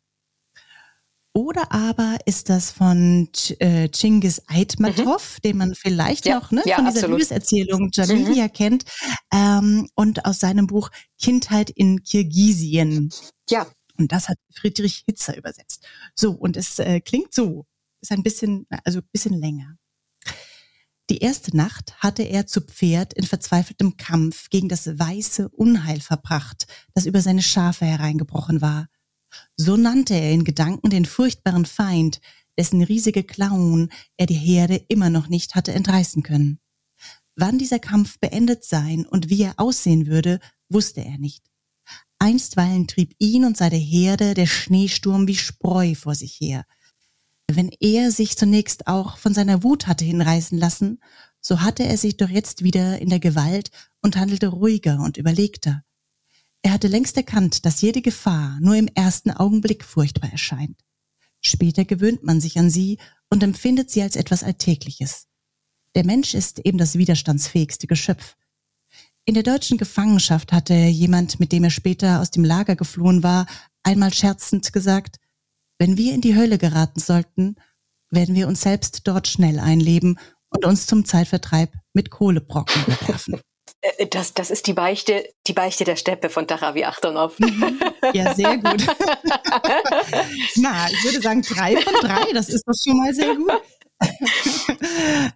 Oder 1.34 1.72
aber 1.72 2.18
ist 2.26 2.50
das 2.50 2.72
von 2.72 3.30
äh, 3.60 3.88
Chingis 3.90 4.42
Aitmatov, 4.48 5.38
mhm. 5.38 5.42
den 5.44 5.58
man 5.58 5.76
vielleicht 5.76 6.26
ja, 6.26 6.36
noch 6.40 6.52
ne, 6.52 6.64
ja, 6.66 6.78
von 6.78 6.86
dieser 6.86 7.08
Liebeserzählung 7.08 7.92
Jamilia 7.94 8.46
mhm. 8.46 8.54
kennt, 8.54 8.84
ähm, 9.32 9.88
und 9.96 10.26
aus 10.26 10.40
seinem 10.40 10.68
Buch 10.68 10.90
Kindheit 11.20 11.70
in 11.70 12.04
Kirgisien. 12.04 13.14
Ja. 13.50 13.68
Und 13.98 14.12
das 14.12 14.28
hat 14.28 14.38
Friedrich 14.54 15.04
Hitzer 15.06 15.38
übersetzt. 15.38 15.86
So, 16.16 16.32
und 16.32 16.58
es 16.58 16.80
äh, 16.80 17.00
klingt 17.00 17.34
so, 17.34 17.66
ist 18.02 18.12
ein 18.12 18.24
bisschen, 18.24 18.66
also 18.84 19.00
ein 19.00 19.10
bisschen 19.12 19.40
länger. 19.40 19.78
Die 21.10 21.20
erste 21.20 21.58
Nacht 21.58 21.96
hatte 21.98 22.22
er 22.22 22.46
zu 22.46 22.62
Pferd 22.62 23.14
in 23.14 23.24
verzweifeltem 23.24 23.98
Kampf 23.98 24.50
gegen 24.50 24.70
das 24.70 24.86
weiße 24.86 25.50
Unheil 25.50 26.02
verbracht, 26.02 26.68
das 26.94 27.08
über 27.08 27.22
seine 27.22 27.42
Schafe 27.42 27.86
hereingebrochen 27.86 28.62
war. 28.62 28.88
So 29.56 29.76
nannte 29.76 30.14
er 30.14 30.32
in 30.32 30.44
Gedanken 30.44 30.92
den 30.92 31.06
furchtbaren 31.06 31.66
Feind, 31.66 32.22
dessen 32.60 32.84
riesige 32.84 33.24
Klauen 33.24 33.90
er 34.18 34.28
die 34.28 34.36
Herde 34.36 34.76
immer 34.88 35.10
noch 35.10 35.30
nicht 35.30 35.56
hatte 35.56 35.74
entreißen 35.74 36.22
können. 36.22 36.60
Wann 37.36 37.58
dieser 37.58 37.80
Kampf 37.80 38.20
beendet 38.20 38.64
sein 38.64 39.06
und 39.06 39.30
wie 39.30 39.44
er 39.44 39.54
aussehen 39.58 40.08
würde, 40.08 40.40
wusste 40.68 41.02
er 41.02 41.18
nicht. 41.18 41.50
Einstweilen 42.20 42.86
trieb 42.86 43.16
ihn 43.18 43.46
und 43.46 43.58
seine 43.58 43.78
Herde 43.78 44.34
der 44.36 44.46
Schneesturm 44.46 45.28
wie 45.28 45.38
Spreu 45.38 45.96
vor 45.96 46.14
sich 46.14 46.40
her. 46.40 46.66
Wenn 47.52 47.72
er 47.80 48.12
sich 48.12 48.38
zunächst 48.38 48.86
auch 48.86 49.18
von 49.18 49.34
seiner 49.34 49.64
Wut 49.64 49.88
hatte 49.88 50.06
hinreißen 50.06 50.56
lassen, 50.56 51.02
so 51.42 51.62
hatte 51.62 51.84
er 51.84 51.98
sich 51.98 52.16
doch 52.16 52.30
jetzt 52.30 52.64
wieder 52.64 53.00
in 53.00 53.10
der 53.10 53.20
Gewalt 53.20 53.72
und 54.04 54.18
handelte 54.18 54.50
ruhiger 54.50 55.00
und 55.00 55.18
überlegter. 55.18 55.84
Er 56.62 56.74
hatte 56.74 56.88
längst 56.88 57.18
erkannt, 57.18 57.66
dass 57.66 57.82
jede 57.82 58.04
Gefahr 58.04 58.60
nur 58.62 58.76
im 58.76 58.88
ersten 58.88 59.32
Augenblick 59.32 59.84
furchtbar 59.84 60.32
erscheint. 60.32 60.80
Später 61.42 61.86
gewöhnt 61.86 62.24
man 62.24 62.40
sich 62.40 62.60
an 62.60 62.70
sie 62.70 63.00
und 63.32 63.42
empfindet 63.42 63.90
sie 63.90 64.04
als 64.04 64.16
etwas 64.16 64.44
Alltägliches. 64.44 65.26
Der 65.96 66.06
Mensch 66.06 66.36
ist 66.36 66.60
eben 66.60 66.78
das 66.78 67.00
widerstandsfähigste 67.00 67.88
Geschöpf. 67.88 68.36
In 69.26 69.34
der 69.34 69.44
deutschen 69.44 69.80
Gefangenschaft 69.80 70.54
hatte 70.54 70.76
jemand, 70.76 71.40
mit 71.40 71.52
dem 71.52 71.64
er 71.64 71.72
später 71.72 72.22
aus 72.22 72.30
dem 72.30 72.44
Lager 72.44 72.76
geflohen 72.76 73.24
war, 73.24 73.48
einmal 73.82 74.14
scherzend 74.14 74.72
gesagt, 74.72 75.18
wenn 75.80 75.98
wir 75.98 76.14
in 76.14 76.22
die 76.22 76.36
Hölle 76.36 76.58
geraten 76.58 77.00
sollten, 77.00 77.56
werden 78.12 78.36
wir 78.36 78.48
uns 78.48 78.62
selbst 78.62 79.02
dort 79.08 79.28
schnell 79.28 79.60
einleben 79.60 80.20
und 80.50 80.66
uns 80.66 80.86
zum 80.86 81.06
Zeitvertreib 81.06 81.74
mit 81.94 82.12
Kohlebrocken 82.12 82.84
bewerfen. 82.86 83.42
Äh, 83.82 84.08
das, 84.08 84.34
das 84.34 84.52
ist 84.52 84.68
die 84.68 84.74
Beichte, 84.74 85.30
die 85.48 85.54
Beichte 85.54 85.86
der 85.86 85.96
Steppe 85.96 86.30
von 86.30 86.48
Taravi 86.48 86.84
Achtonov. 86.84 87.40
Mhm. 87.40 87.80
Ja, 88.14 88.34
sehr 88.34 88.58
gut. 88.58 88.86
Na, 90.56 90.88
ich 90.90 91.04
würde 91.04 91.22
sagen 91.22 91.42
drei 91.44 91.78
von 91.78 91.94
drei, 92.02 92.34
das 92.34 92.50
ist 92.50 92.64
doch 92.68 92.74
schon 92.74 92.98
mal 92.98 93.14
sehr 93.14 93.36
gut. 93.36 93.52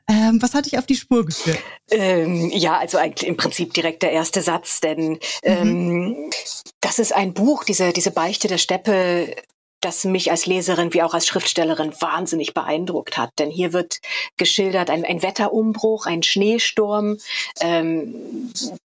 ähm, 0.09 0.41
was 0.41 0.53
hat 0.53 0.65
dich 0.65 0.77
auf 0.77 0.85
die 0.85 0.95
Spur 0.95 1.25
geführt? 1.25 1.59
Ähm, 1.91 2.49
ja, 2.53 2.77
also 2.77 2.97
eigentlich 2.97 3.27
im 3.27 3.37
Prinzip 3.37 3.73
direkt 3.73 4.03
der 4.03 4.11
erste 4.11 4.41
Satz, 4.41 4.79
denn 4.79 5.19
ähm, 5.43 6.07
mhm. 6.07 6.29
das 6.81 6.99
ist 6.99 7.13
ein 7.13 7.33
Buch, 7.33 7.63
diese, 7.65 7.93
diese 7.93 8.11
Beichte 8.11 8.47
der 8.47 8.57
Steppe 8.57 9.35
das 9.85 10.03
mich 10.03 10.31
als 10.31 10.45
Leserin 10.45 10.93
wie 10.93 11.03
auch 11.03 11.13
als 11.13 11.27
Schriftstellerin 11.27 11.93
wahnsinnig 11.99 12.53
beeindruckt 12.53 13.17
hat. 13.17 13.31
Denn 13.39 13.49
hier 13.49 13.73
wird 13.73 13.99
geschildert 14.37 14.89
ein, 14.89 15.05
ein 15.05 15.21
Wetterumbruch, 15.21 16.05
ein 16.05 16.23
Schneesturm, 16.23 17.17
ähm, 17.61 18.51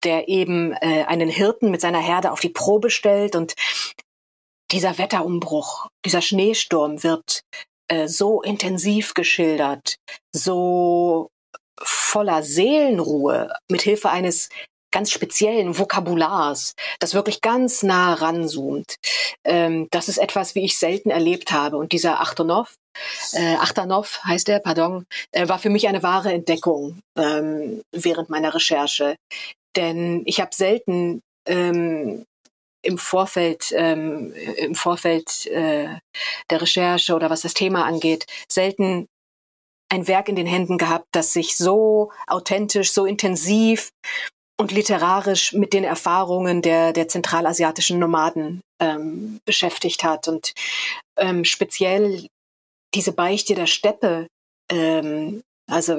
der 0.05 0.28
eben 0.28 0.72
äh, 0.72 1.05
einen 1.05 1.28
Hirten 1.28 1.70
mit 1.70 1.80
seiner 1.80 2.01
Herde 2.01 2.32
auf 2.32 2.41
die 2.41 2.49
Probe 2.49 2.91
stellt. 2.91 3.34
Und 3.34 3.55
dieser 4.70 4.99
Wetterumbruch, 4.99 5.89
dieser 6.05 6.22
Schneesturm 6.22 7.03
wird 7.03 7.43
äh, 7.89 8.09
so 8.09 8.43
intensiv 8.43 9.14
geschildert, 9.14 9.97
so 10.32 11.30
voller 11.80 12.43
Seelenruhe, 12.43 13.53
mit 13.70 13.82
Hilfe 13.82 14.11
eines 14.11 14.49
ganz 14.97 15.11
speziellen 15.11 15.76
Vokabulars, 15.78 16.72
das 17.01 17.12
wirklich 17.12 17.42
ganz 17.42 17.82
nah 17.82 18.14
ranzoomt. 18.14 18.97
Ähm, 19.44 19.88
das 19.90 20.09
ist 20.09 20.16
etwas, 20.16 20.55
wie 20.55 20.64
ich 20.64 20.78
selten 20.78 21.11
erlebt 21.11 21.53
habe. 21.53 21.76
Und 21.76 21.92
dieser 21.92 22.22
Achtonov, 22.22 22.76
äh, 23.34 23.57
Achtanov 23.57 24.24
heißt 24.24 24.49
er, 24.49 24.59
pardon, 24.61 25.05
äh, 25.32 25.51
war 25.51 25.59
für 25.59 25.68
mich 25.68 25.86
eine 25.86 26.03
wahre 26.03 26.32
Entdeckung 26.32 27.01
ähm, 27.18 27.82
während 27.92 28.30
meiner 28.30 28.55
Recherche. 28.55 29.16
Denn 29.76 30.22
ich 30.24 30.40
habe 30.40 30.55
selten 30.55 31.20
ähm, 31.47 32.24
im 32.80 32.97
Vorfeld, 32.97 33.74
ähm, 33.76 34.32
im 34.57 34.74
Vorfeld 34.74 35.44
äh, 35.49 35.88
der 36.49 36.62
Recherche 36.62 37.14
oder 37.14 37.28
was 37.28 37.42
das 37.42 37.53
Thema 37.53 37.84
angeht, 37.84 38.24
selten 38.51 39.09
ein 39.90 40.09
Werk 40.09 40.30
in 40.30 40.36
den 40.36 40.47
Händen 40.47 40.78
gehabt, 40.78 41.07
das 41.12 41.34
sich 41.34 41.59
so 41.59 42.11
authentisch, 42.26 42.92
so 42.92 43.05
intensiv 43.05 43.90
und 44.59 44.72
literarisch 44.72 45.52
mit 45.52 45.72
den 45.72 45.84
Erfahrungen 45.84 46.62
der, 46.62 46.92
der 46.92 47.09
zentralasiatischen 47.09 47.98
Nomaden 47.98 48.62
ähm, 48.80 49.40
beschäftigt 49.44 50.02
hat. 50.02 50.28
Und 50.28 50.54
ähm, 51.18 51.44
speziell 51.44 52.26
diese 52.94 53.12
Beichte 53.12 53.54
der 53.54 53.66
Steppe, 53.66 54.28
ähm, 54.70 55.42
also 55.68 55.98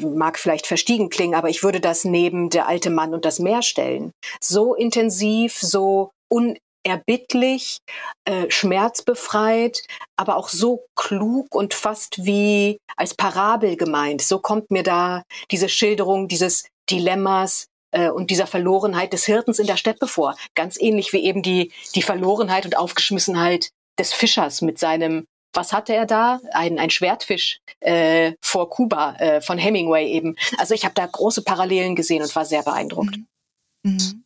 mag 0.00 0.38
vielleicht 0.38 0.66
verstiegen 0.66 1.10
klingen, 1.10 1.34
aber 1.34 1.50
ich 1.50 1.62
würde 1.62 1.80
das 1.80 2.04
neben 2.04 2.50
der 2.50 2.66
alte 2.66 2.90
Mann 2.90 3.14
und 3.14 3.24
das 3.24 3.38
Meer 3.38 3.62
stellen. 3.62 4.10
So 4.42 4.74
intensiv, 4.74 5.58
so 5.58 6.10
unerbittlich, 6.30 7.78
äh, 8.24 8.50
schmerzbefreit, 8.50 9.82
aber 10.16 10.36
auch 10.36 10.48
so 10.48 10.86
klug 10.96 11.54
und 11.54 11.74
fast 11.74 12.24
wie 12.24 12.78
als 12.96 13.14
Parabel 13.14 13.76
gemeint. 13.76 14.22
So 14.22 14.38
kommt 14.38 14.70
mir 14.70 14.82
da 14.82 15.22
diese 15.50 15.68
Schilderung 15.68 16.26
dieses 16.26 16.64
Dilemmas 16.90 17.66
äh, 17.92 18.10
und 18.10 18.30
dieser 18.30 18.46
Verlorenheit 18.46 19.12
des 19.12 19.24
Hirtens 19.24 19.58
in 19.58 19.66
der 19.66 19.76
Steppe 19.76 20.06
vor. 20.06 20.36
Ganz 20.54 20.76
ähnlich 20.78 21.12
wie 21.12 21.24
eben 21.24 21.42
die, 21.42 21.72
die 21.94 22.02
Verlorenheit 22.02 22.66
und 22.66 22.76
Aufgeschmissenheit 22.76 23.70
des 23.98 24.12
Fischers 24.12 24.60
mit 24.62 24.78
seinem 24.78 25.26
was 25.54 25.72
hatte 25.72 25.94
er 25.94 26.06
da? 26.06 26.40
Ein, 26.52 26.78
ein 26.78 26.88
Schwertfisch 26.88 27.60
äh, 27.80 28.32
vor 28.40 28.70
Kuba 28.70 29.16
äh, 29.16 29.40
von 29.42 29.58
Hemingway 29.58 30.10
eben. 30.10 30.36
Also 30.56 30.72
ich 30.74 30.84
habe 30.84 30.94
da 30.94 31.04
große 31.04 31.42
Parallelen 31.42 31.94
gesehen 31.94 32.22
und 32.22 32.34
war 32.34 32.46
sehr 32.46 32.62
beeindruckt. 32.62 33.18
Mhm. 33.82 33.92
Mhm. 33.92 34.24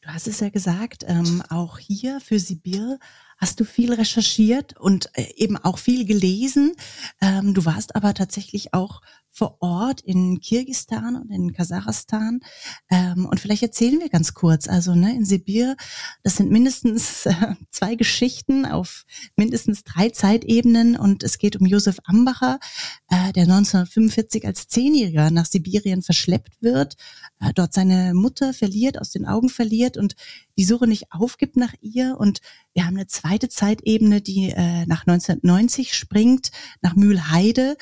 Du 0.00 0.08
hast 0.12 0.26
es 0.26 0.40
ja 0.40 0.50
gesagt, 0.50 1.04
ähm, 1.06 1.42
auch 1.48 1.78
hier 1.78 2.20
für 2.20 2.38
Sibir 2.38 2.98
hast 3.38 3.58
du 3.58 3.64
viel 3.64 3.92
recherchiert 3.94 4.78
und 4.78 5.08
äh, 5.14 5.32
eben 5.36 5.56
auch 5.56 5.78
viel 5.78 6.04
gelesen. 6.04 6.74
Ähm, 7.22 7.54
du 7.54 7.64
warst 7.64 7.96
aber 7.96 8.12
tatsächlich 8.12 8.74
auch 8.74 9.00
vor 9.34 9.56
Ort 9.60 10.00
in 10.00 10.38
Kirgistan 10.40 11.16
und 11.16 11.28
in 11.30 11.52
Kasachstan. 11.52 12.40
Ähm, 12.88 13.26
und 13.26 13.40
vielleicht 13.40 13.64
erzählen 13.64 13.98
wir 13.98 14.08
ganz 14.08 14.32
kurz. 14.32 14.68
Also 14.68 14.94
ne, 14.94 15.12
in 15.12 15.24
Sibir, 15.24 15.76
das 16.22 16.36
sind 16.36 16.52
mindestens 16.52 17.26
äh, 17.26 17.54
zwei 17.70 17.96
Geschichten 17.96 18.64
auf 18.64 19.04
mindestens 19.34 19.82
drei 19.82 20.10
Zeitebenen. 20.10 20.96
Und 20.96 21.24
es 21.24 21.38
geht 21.38 21.56
um 21.56 21.66
Josef 21.66 21.98
Ambacher, 22.04 22.60
äh, 23.08 23.32
der 23.32 23.42
1945 23.42 24.46
als 24.46 24.68
Zehnjähriger 24.68 25.32
nach 25.32 25.46
Sibirien 25.46 26.02
verschleppt 26.02 26.62
wird, 26.62 26.94
äh, 27.40 27.52
dort 27.54 27.74
seine 27.74 28.14
Mutter 28.14 28.54
verliert, 28.54 29.00
aus 29.00 29.10
den 29.10 29.26
Augen 29.26 29.48
verliert 29.48 29.96
und 29.96 30.14
die 30.56 30.64
Suche 30.64 30.86
nicht 30.86 31.12
aufgibt 31.12 31.56
nach 31.56 31.74
ihr. 31.80 32.16
Und 32.18 32.40
wir 32.72 32.86
haben 32.86 32.96
eine 32.96 33.06
zweite 33.06 33.48
Zeitebene, 33.48 34.20
die 34.20 34.50
äh, 34.50 34.86
nach 34.86 35.06
1990 35.06 35.94
springt, 35.94 36.50
nach 36.80 36.94
Mühlheide. 36.94 37.76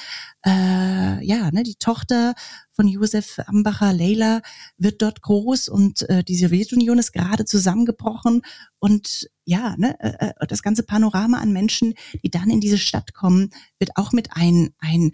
Äh, 0.45 1.25
ja, 1.25 1.51
ne, 1.51 1.63
die 1.63 1.77
Tochter 1.77 2.35
von 2.73 2.89
Josef 2.89 3.39
Ambacher, 3.47 3.93
Leila, 3.93 4.41
wird 4.79 5.03
dort 5.03 5.23
groß 5.23 5.69
und 5.69 6.09
äh, 6.09 6.25
die 6.25 6.37
Sowjetunion 6.37 6.99
ist 6.99 7.13
gerade 7.13 7.45
zusammengebrochen. 7.45 8.43
Und 8.79 9.31
ja, 9.45 9.77
ne, 9.77 9.99
äh, 10.01 10.29
äh 10.41 10.47
das 10.47 10.63
ganze 10.63 10.83
Panorama 10.83 11.39
an 11.39 11.53
Menschen, 11.53 11.95
die 12.23 12.31
dann 12.31 12.51
in 12.51 12.61
diese 12.61 12.79
Stadt 12.79 13.15
kommen, 13.15 13.51
wird 13.79 13.97
auch 13.97 14.13
mit 14.13 14.33
ein, 14.33 14.75
ein 14.79 15.13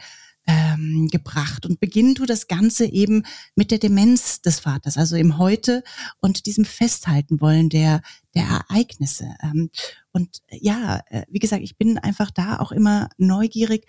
ähm, 0.48 1.08
gebracht. 1.08 1.66
Und 1.66 1.78
beginnen 1.78 2.14
du 2.14 2.24
das 2.24 2.48
Ganze 2.48 2.86
eben 2.86 3.24
mit 3.54 3.70
der 3.70 3.78
Demenz 3.78 4.40
des 4.40 4.60
Vaters, 4.60 4.96
also 4.96 5.14
im 5.14 5.38
Heute 5.38 5.84
und 6.20 6.46
diesem 6.46 6.64
Festhalten 6.64 7.40
wollen 7.40 7.68
der, 7.68 8.00
der 8.34 8.44
Ereignisse. 8.44 9.26
Ähm, 9.42 9.70
und 10.10 10.38
ja, 10.50 11.02
äh, 11.10 11.22
wie 11.28 11.38
gesagt, 11.38 11.62
ich 11.62 11.76
bin 11.76 11.98
einfach 11.98 12.30
da 12.30 12.58
auch 12.58 12.72
immer 12.72 13.10
neugierig. 13.18 13.86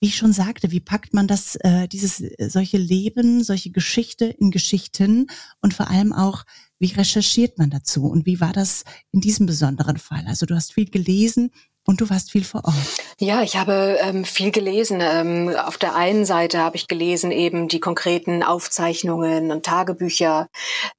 wie 0.00 0.06
ich 0.06 0.16
schon 0.16 0.32
sagte, 0.32 0.70
wie 0.70 0.80
packt 0.80 1.14
man 1.14 1.26
das, 1.26 1.56
äh, 1.56 1.88
dieses, 1.88 2.20
äh, 2.20 2.48
solche 2.48 2.78
Leben, 2.78 3.42
solche 3.42 3.70
Geschichte 3.70 4.26
in 4.26 4.50
Geschichten 4.50 5.26
und 5.60 5.74
vor 5.74 5.90
allem 5.90 6.12
auch, 6.12 6.44
wie 6.78 6.92
recherchiert 6.92 7.58
man 7.58 7.70
dazu 7.70 8.06
und 8.06 8.26
wie 8.26 8.40
war 8.40 8.52
das 8.52 8.84
in 9.12 9.20
diesem 9.20 9.46
besonderen 9.46 9.98
Fall? 9.98 10.24
Also 10.26 10.46
du 10.46 10.54
hast 10.54 10.72
viel 10.72 10.90
gelesen, 10.90 11.50
und 11.84 12.00
du 12.00 12.08
warst 12.08 12.30
viel 12.30 12.44
vor 12.44 12.64
Ort. 12.64 12.74
Ja, 13.18 13.42
ich 13.42 13.56
habe 13.56 13.98
ähm, 14.00 14.24
viel 14.24 14.52
gelesen. 14.52 15.00
Ähm, 15.02 15.54
auf 15.64 15.78
der 15.78 15.96
einen 15.96 16.24
Seite 16.24 16.58
habe 16.58 16.76
ich 16.76 16.86
gelesen 16.86 17.32
eben 17.32 17.66
die 17.66 17.80
konkreten 17.80 18.42
Aufzeichnungen 18.42 19.50
und 19.50 19.64
Tagebücher 19.64 20.48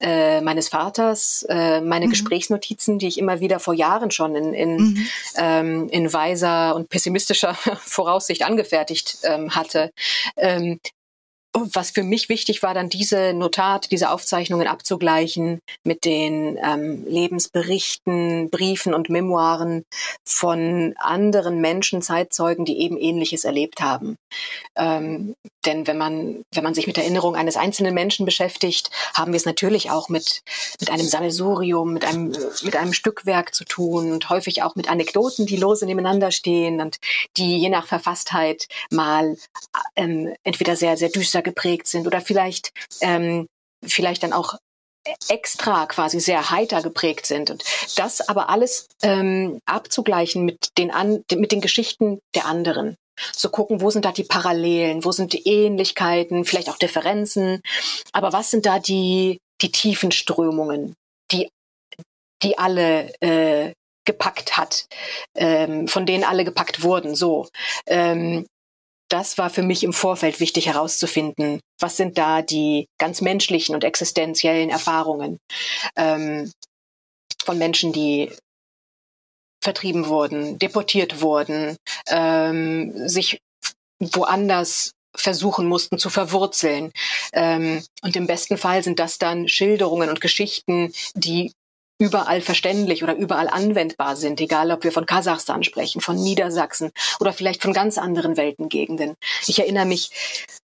äh, 0.02 0.42
meines 0.42 0.70
Vaters, 0.70 1.46
äh, 1.48 1.80
meine 1.80 2.08
mhm. 2.08 2.12
Gesprächsnotizen, 2.12 3.00
die 3.00 3.08
ich 3.08 3.18
immer 3.18 3.40
wieder 3.40 3.60
vor 3.60 3.74
Jahren 3.74 4.12
schon 4.12 4.36
in, 4.36 4.54
in, 4.54 4.76
mhm. 4.76 5.08
ähm, 5.38 5.90
in 5.90 6.12
weiser 6.12 6.76
und 6.76 6.90
pessimistischer 6.90 7.54
Voraussicht 7.82 8.44
angefertigt 8.44 9.20
ähm, 9.24 9.56
hatte. 9.56 9.92
Was 11.56 11.92
für 11.92 12.02
mich 12.02 12.30
wichtig 12.30 12.64
war, 12.64 12.74
dann 12.74 12.90
diese 12.90 13.32
Notate, 13.34 13.88
diese 13.88 14.10
Aufzeichnungen 14.10 14.68
abzugleichen 14.68 15.60
mit 15.84 16.04
den 16.04 16.58
ähm, 16.58 17.06
Lebensberichten, 17.06 18.50
Briefen 18.50 18.96
und 18.96 19.10
Memoiren 19.10 19.84
von 20.26 20.96
anderen 20.98 21.62
Menschen, 21.62 22.02
Zeitzeugen, 22.02 22.66
die 22.66 22.80
eben 22.80 22.98
Ähnliches 22.98 23.46
erlebt 23.46 23.82
haben. 23.82 24.16
Ähm, 24.76 25.36
denn 25.66 25.86
wenn 25.86 25.98
man, 25.98 26.44
wenn 26.52 26.64
man 26.64 26.74
sich 26.74 26.88
mit 26.88 26.98
der 26.98 27.04
Erinnerung 27.04 27.36
eines 27.36 27.56
einzelnen 27.56 27.94
Menschen 27.94 28.26
beschäftigt, 28.26 28.90
haben 29.14 29.32
wir 29.32 29.38
es 29.38 29.46
natürlich 29.46 29.92
auch 29.92 30.10
mit, 30.10 30.42
mit 30.80 30.90
einem 30.90 31.06
Sammelsurium, 31.06 31.94
mit 31.94 32.04
einem, 32.04 32.36
mit 32.64 32.76
einem 32.76 32.94
Stückwerk 32.94 33.54
zu 33.54 33.64
tun 33.64 34.12
und 34.12 34.30
häufig 34.30 34.64
auch 34.64 34.76
mit 34.76 34.90
Anekdoten, 34.90 35.46
die 35.46 35.58
lose 35.58 35.86
nebeneinander 35.86 36.32
stehen 36.32 36.82
und 36.82 36.98
die 37.38 37.58
je 37.58 37.70
nach 37.70 37.86
Verfasstheit 37.86 38.68
mal 38.90 39.38
ähm, 39.96 40.34
entweder 40.44 40.76
sehr, 40.76 40.98
sehr 40.98 41.10
düster 41.10 41.43
geprägt 41.44 41.88
sind 41.88 42.08
oder 42.08 42.22
vielleicht, 42.22 42.72
ähm, 43.02 43.48
vielleicht 43.86 44.24
dann 44.24 44.34
auch 44.34 44.58
extra 45.28 45.86
quasi 45.86 46.20
sehr 46.20 46.50
heiter 46.50 46.82
geprägt 46.82 47.26
sind. 47.26 47.50
Und 47.52 47.64
das 47.98 48.28
aber 48.28 48.50
alles 48.50 48.88
ähm, 49.02 49.60
abzugleichen 49.66 50.46
mit 50.46 50.70
den 50.78 50.92
an, 50.92 51.24
mit 51.36 51.52
den 51.52 51.62
Geschichten 51.62 52.20
der 52.36 52.46
anderen. 52.46 52.96
Zu 53.34 53.50
gucken, 53.50 53.82
wo 53.82 53.92
sind 53.92 54.06
da 54.06 54.12
die 54.12 54.24
Parallelen, 54.24 55.06
wo 55.06 55.12
sind 55.12 55.34
die 55.34 55.48
Ähnlichkeiten, 55.48 56.46
vielleicht 56.46 56.70
auch 56.70 56.78
Differenzen, 56.78 57.62
aber 58.12 58.34
was 58.34 58.50
sind 58.50 58.66
da 58.66 58.80
die 58.80 59.40
die 59.62 59.72
tiefen 59.72 60.12
Strömungen, 60.12 60.96
die 61.32 61.50
die 62.42 62.58
alle 62.58 63.14
äh, 63.22 63.74
gepackt 64.06 64.58
hat, 64.58 64.86
ähm, 65.36 65.88
von 65.88 66.06
denen 66.06 66.24
alle 66.24 66.44
gepackt 66.44 66.84
wurden, 66.84 67.16
so. 67.16 67.48
Ähm, 67.86 68.46
das 69.14 69.38
war 69.38 69.52
für 69.52 69.62
mich 69.62 69.84
im 69.84 69.94
Vorfeld 69.94 70.40
wichtig 70.40 70.66
herauszufinden. 70.66 71.60
Was 71.80 71.98
sind 71.98 72.18
da 72.18 72.42
die 72.42 72.88
ganz 72.98 73.22
menschlichen 73.22 73.76
und 73.76 73.84
existenziellen 73.84 74.72
Erfahrungen 74.72 75.38
ähm, 75.96 76.52
von 77.46 77.60
Menschen, 77.60 77.94
die 77.94 78.32
vertrieben 79.64 80.08
wurden, 80.08 80.58
deportiert 80.58 81.22
wurden, 81.22 81.78
ähm, 82.08 83.08
sich 83.08 83.40
woanders 84.00 84.94
versuchen 85.16 85.68
mussten 85.68 86.00
zu 86.00 86.10
verwurzeln. 86.10 86.92
Ähm, 87.34 87.84
und 88.02 88.16
im 88.16 88.26
besten 88.26 88.58
Fall 88.58 88.84
sind 88.84 88.98
das 88.98 89.20
dann 89.20 89.48
Schilderungen 89.48 90.10
und 90.10 90.22
Geschichten, 90.22 90.92
die 91.14 91.54
überall 92.00 92.42
verständlich 92.42 93.04
oder 93.04 93.16
überall 93.16 93.48
anwendbar 93.48 94.16
sind, 94.16 94.42
egal 94.42 94.72
ob 94.72 94.84
wir 94.84 94.92
von 94.92 95.06
Kasachstan 95.06 95.64
sprechen, 95.64 96.02
von 96.02 96.16
Niedersachsen 96.16 96.92
oder 97.20 97.34
vielleicht 97.34 97.62
von 97.62 97.74
ganz 97.74 97.98
anderen 97.98 98.36
Weltengegenden. 98.36 99.16
Ich 99.48 99.60
erinnere 99.60 99.86
mich, 99.86 100.12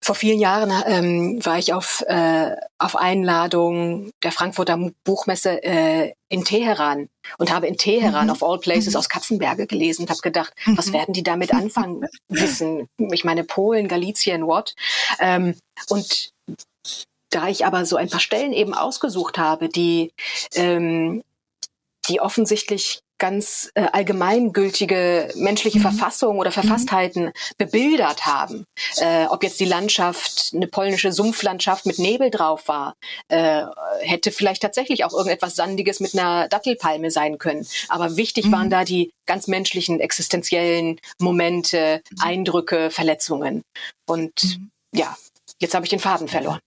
vor 0.01 0.15
vielen 0.15 0.39
Jahren 0.39 0.71
ähm, 0.87 1.45
war 1.45 1.57
ich 1.59 1.73
auf, 1.73 2.03
äh, 2.07 2.55
auf 2.77 2.95
Einladung 2.95 4.11
der 4.23 4.31
Frankfurter 4.31 4.77
Buchmesse 5.03 5.63
äh, 5.63 6.13
in 6.29 6.45
Teheran 6.45 7.09
und 7.37 7.51
habe 7.51 7.67
in 7.67 7.77
Teheran 7.77 8.25
mhm. 8.25 8.31
of 8.31 8.43
all 8.43 8.59
places 8.59 8.93
mhm. 8.93 8.99
aus 8.99 9.09
Katzenberge 9.09 9.67
gelesen 9.67 10.03
und 10.03 10.09
habe 10.09 10.21
gedacht, 10.21 10.53
mhm. 10.65 10.77
was 10.77 10.93
werden 10.93 11.13
die 11.13 11.23
damit 11.23 11.53
anfangen 11.53 12.05
wissen? 12.27 12.87
Ich 12.97 13.23
meine 13.23 13.43
Polen, 13.43 13.87
Galizien, 13.87 14.45
what? 14.45 14.75
Ähm, 15.19 15.55
und 15.89 16.31
da 17.29 17.47
ich 17.47 17.65
aber 17.65 17.85
so 17.85 17.95
ein 17.95 18.09
paar 18.09 18.19
Stellen 18.19 18.53
eben 18.53 18.73
ausgesucht 18.73 19.37
habe, 19.37 19.69
die, 19.69 20.11
ähm, 20.55 21.23
die 22.07 22.21
offensichtlich 22.21 23.01
ganz 23.19 23.69
äh, 23.75 23.81
allgemeingültige 23.91 25.31
menschliche 25.35 25.77
mhm. 25.77 25.83
Verfassung 25.83 26.39
oder 26.39 26.51
Verfasstheiten 26.51 27.25
mhm. 27.25 27.31
bebildert 27.57 28.25
haben. 28.25 28.65
Äh, 28.97 29.25
ob 29.25 29.43
jetzt 29.43 29.59
die 29.59 29.65
Landschaft 29.65 30.51
eine 30.55 30.67
polnische 30.67 31.11
Sumpflandschaft 31.11 31.85
mit 31.85 31.99
Nebel 31.99 32.31
drauf 32.31 32.67
war, 32.67 32.95
äh, 33.27 33.65
hätte 33.99 34.31
vielleicht 34.31 34.61
tatsächlich 34.63 35.03
auch 35.03 35.13
irgendetwas 35.13 35.55
Sandiges 35.55 35.99
mit 35.99 36.17
einer 36.17 36.47
Dattelpalme 36.47 37.11
sein 37.11 37.37
können. 37.37 37.67
Aber 37.89 38.15
wichtig 38.15 38.45
mhm. 38.45 38.51
waren 38.53 38.69
da 38.69 38.85
die 38.85 39.11
ganz 39.27 39.47
menschlichen, 39.47 39.99
existenziellen 39.99 40.99
Momente, 41.19 42.01
mhm. 42.09 42.17
Eindrücke, 42.21 42.89
Verletzungen. 42.89 43.63
Und 44.07 44.43
mhm. 44.43 44.71
ja, 44.95 45.15
jetzt 45.59 45.75
habe 45.75 45.85
ich 45.85 45.89
den 45.89 45.99
Faden 45.99 46.29
verloren. 46.29 46.59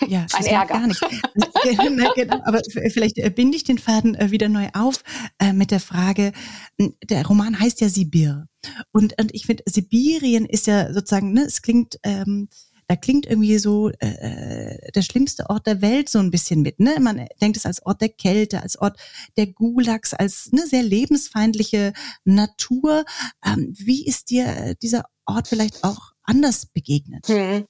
Ja, 0.08 0.26
ein 0.32 0.44
Ärger. 0.44 0.74
Gar 0.74 0.86
nicht. 0.86 1.00
genau, 2.14 2.40
aber 2.44 2.60
vielleicht 2.90 3.18
äh, 3.18 3.30
binde 3.30 3.56
ich 3.56 3.64
den 3.64 3.78
Faden 3.78 4.14
äh, 4.14 4.30
wieder 4.30 4.48
neu 4.48 4.68
auf 4.72 5.02
äh, 5.38 5.52
mit 5.52 5.70
der 5.70 5.80
Frage, 5.80 6.32
der 6.78 7.26
Roman 7.26 7.58
heißt 7.58 7.80
ja 7.80 7.88
Sibir. 7.88 8.46
Und, 8.92 9.20
und 9.20 9.34
ich 9.34 9.46
finde, 9.46 9.62
Sibirien 9.66 10.44
ist 10.44 10.66
ja 10.66 10.92
sozusagen, 10.92 11.32
ne, 11.32 11.42
es 11.42 11.62
klingt, 11.62 11.98
ähm, 12.02 12.48
da 12.88 12.94
klingt 12.94 13.26
irgendwie 13.26 13.58
so 13.58 13.90
äh, 13.98 14.92
der 14.92 15.02
schlimmste 15.02 15.50
Ort 15.50 15.66
der 15.66 15.82
Welt 15.82 16.08
so 16.08 16.20
ein 16.20 16.30
bisschen 16.30 16.62
mit. 16.62 16.78
Ne? 16.78 16.96
Man 17.00 17.26
denkt 17.40 17.56
es 17.56 17.66
als 17.66 17.84
Ort 17.84 18.00
der 18.00 18.10
Kälte, 18.10 18.62
als 18.62 18.78
Ort 18.78 18.98
der 19.36 19.48
Gulags, 19.48 20.14
als 20.14 20.50
eine 20.52 20.66
sehr 20.66 20.84
lebensfeindliche 20.84 21.92
Natur. 22.24 23.04
Ähm, 23.44 23.74
wie 23.76 24.06
ist 24.06 24.30
dir 24.30 24.76
dieser 24.80 25.04
Ort 25.24 25.48
vielleicht 25.48 25.82
auch 25.82 26.12
anders 26.26 26.66
begegnet? 26.66 27.26
Hm. 27.26 27.66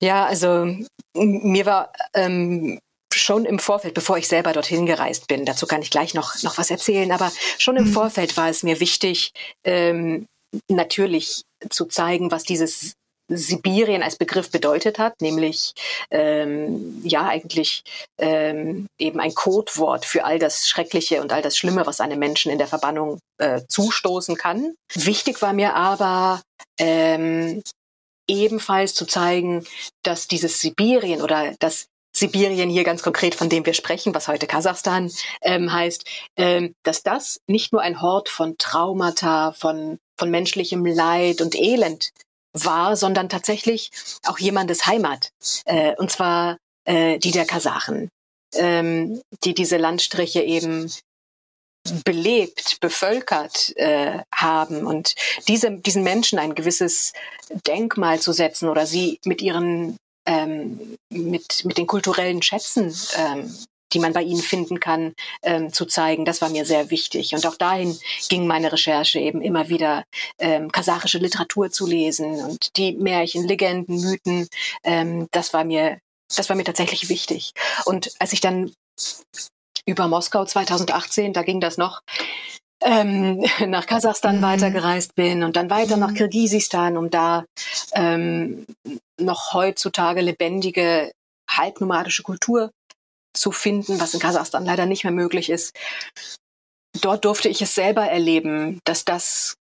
Ja, 0.00 0.26
also 0.26 0.76
mir 1.14 1.66
war 1.66 1.92
ähm, 2.14 2.78
schon 3.14 3.44
im 3.44 3.58
Vorfeld, 3.58 3.94
bevor 3.94 4.18
ich 4.18 4.28
selber 4.28 4.52
dorthin 4.52 4.86
gereist 4.86 5.28
bin, 5.28 5.44
dazu 5.44 5.66
kann 5.66 5.82
ich 5.82 5.90
gleich 5.90 6.14
noch, 6.14 6.42
noch 6.42 6.58
was 6.58 6.70
erzählen, 6.70 7.12
aber 7.12 7.30
schon 7.58 7.76
im 7.76 7.84
mhm. 7.84 7.92
Vorfeld 7.92 8.36
war 8.36 8.48
es 8.48 8.62
mir 8.62 8.80
wichtig, 8.80 9.32
ähm, 9.64 10.26
natürlich 10.68 11.42
zu 11.70 11.86
zeigen, 11.86 12.30
was 12.30 12.44
dieses 12.44 12.94
Sibirien 13.28 14.02
als 14.02 14.16
Begriff 14.16 14.50
bedeutet 14.50 14.98
hat, 14.98 15.20
nämlich 15.20 15.72
ähm, 16.10 17.00
ja 17.04 17.26
eigentlich 17.26 17.82
ähm, 18.18 18.86
eben 18.98 19.20
ein 19.20 19.34
Codewort 19.34 20.04
für 20.04 20.24
all 20.24 20.38
das 20.38 20.68
Schreckliche 20.68 21.22
und 21.22 21.32
all 21.32 21.40
das 21.40 21.56
Schlimme, 21.56 21.86
was 21.86 22.00
einem 22.00 22.18
Menschen 22.18 22.52
in 22.52 22.58
der 22.58 22.66
Verbannung 22.66 23.20
äh, 23.38 23.62
zustoßen 23.68 24.36
kann. 24.36 24.74
Wichtig 24.94 25.40
war 25.40 25.52
mir 25.52 25.74
aber 25.74 26.42
ähm, 26.78 27.62
ebenfalls 28.28 28.94
zu 28.94 29.06
zeigen, 29.06 29.64
dass 30.02 30.28
dieses 30.28 30.60
Sibirien 30.60 31.22
oder 31.22 31.54
das 31.58 31.88
Sibirien 32.14 32.68
hier 32.68 32.84
ganz 32.84 33.02
konkret, 33.02 33.34
von 33.34 33.48
dem 33.48 33.64
wir 33.64 33.74
sprechen, 33.74 34.14
was 34.14 34.28
heute 34.28 34.46
Kasachstan 34.46 35.10
ähm, 35.40 35.72
heißt, 35.72 36.04
ähm, 36.36 36.74
dass 36.82 37.02
das 37.02 37.40
nicht 37.46 37.72
nur 37.72 37.80
ein 37.80 38.02
Hort 38.02 38.28
von 38.28 38.56
Traumata, 38.58 39.52
von, 39.52 39.98
von 40.18 40.30
menschlichem 40.30 40.84
Leid 40.84 41.40
und 41.40 41.54
Elend 41.54 42.10
war, 42.52 42.96
sondern 42.96 43.30
tatsächlich 43.30 43.90
auch 44.26 44.38
jemandes 44.38 44.86
Heimat. 44.86 45.30
Äh, 45.64 45.94
und 45.96 46.10
zwar 46.10 46.58
äh, 46.84 47.18
die 47.18 47.30
der 47.30 47.46
Kasachen, 47.46 48.10
ähm, 48.54 49.22
die 49.44 49.54
diese 49.54 49.78
Landstriche 49.78 50.42
eben 50.42 50.92
belebt, 52.04 52.78
bevölkert 52.80 53.76
äh, 53.76 54.20
haben 54.34 54.86
und 54.86 55.14
diese, 55.48 55.70
diesen 55.70 56.02
Menschen 56.02 56.38
ein 56.38 56.54
gewisses 56.54 57.12
Denkmal 57.66 58.20
zu 58.20 58.32
setzen 58.32 58.68
oder 58.68 58.86
sie 58.86 59.18
mit 59.24 59.42
ihren 59.42 59.96
ähm, 60.26 60.96
mit, 61.10 61.64
mit 61.64 61.78
den 61.78 61.86
kulturellen 61.86 62.42
Schätzen, 62.42 62.94
ähm, 63.16 63.52
die 63.92 63.98
man 63.98 64.12
bei 64.12 64.22
ihnen 64.22 64.40
finden 64.40 64.80
kann, 64.80 65.14
ähm, 65.42 65.72
zu 65.72 65.84
zeigen. 65.84 66.24
Das 66.24 66.40
war 66.40 66.48
mir 66.48 66.64
sehr 66.64 66.90
wichtig. 66.90 67.34
Und 67.34 67.46
auch 67.46 67.56
dahin 67.56 67.98
ging 68.28 68.46
meine 68.46 68.72
Recherche 68.72 69.18
eben 69.18 69.42
immer 69.42 69.68
wieder, 69.68 70.04
ähm, 70.38 70.70
kasachische 70.72 71.18
Literatur 71.18 71.70
zu 71.70 71.86
lesen 71.86 72.40
und 72.40 72.76
die 72.76 72.92
Märchen, 72.92 73.46
Legenden, 73.46 74.00
Mythen. 74.00 74.48
Ähm, 74.84 75.28
das 75.32 75.52
war 75.52 75.64
mir, 75.64 75.98
das 76.34 76.48
war 76.48 76.56
mir 76.56 76.64
tatsächlich 76.64 77.08
wichtig. 77.08 77.52
Und 77.84 78.12
als 78.18 78.32
ich 78.32 78.40
dann 78.40 78.72
über 79.86 80.08
Moskau 80.08 80.44
2018, 80.44 81.32
da 81.32 81.42
ging 81.42 81.60
das 81.60 81.78
noch, 81.78 82.02
ähm, 82.82 83.44
nach 83.66 83.86
Kasachstan 83.86 84.38
mhm. 84.38 84.42
weitergereist 84.42 85.14
bin 85.14 85.42
und 85.42 85.56
dann 85.56 85.70
weiter 85.70 85.96
mhm. 85.96 86.00
nach 86.00 86.14
Kirgisistan, 86.14 86.96
um 86.96 87.10
da 87.10 87.44
ähm, 87.92 88.66
noch 89.20 89.54
heutzutage 89.54 90.20
lebendige 90.20 91.12
halbnomadische 91.50 92.22
Kultur 92.22 92.70
zu 93.34 93.52
finden, 93.52 94.00
was 94.00 94.14
in 94.14 94.20
Kasachstan 94.20 94.64
leider 94.64 94.86
nicht 94.86 95.04
mehr 95.04 95.12
möglich 95.12 95.50
ist. 95.50 95.74
Dort 97.00 97.24
durfte 97.24 97.48
ich 97.48 97.62
es 97.62 97.74
selber 97.74 98.04
erleben, 98.04 98.80
dass 98.84 99.04
das 99.04 99.54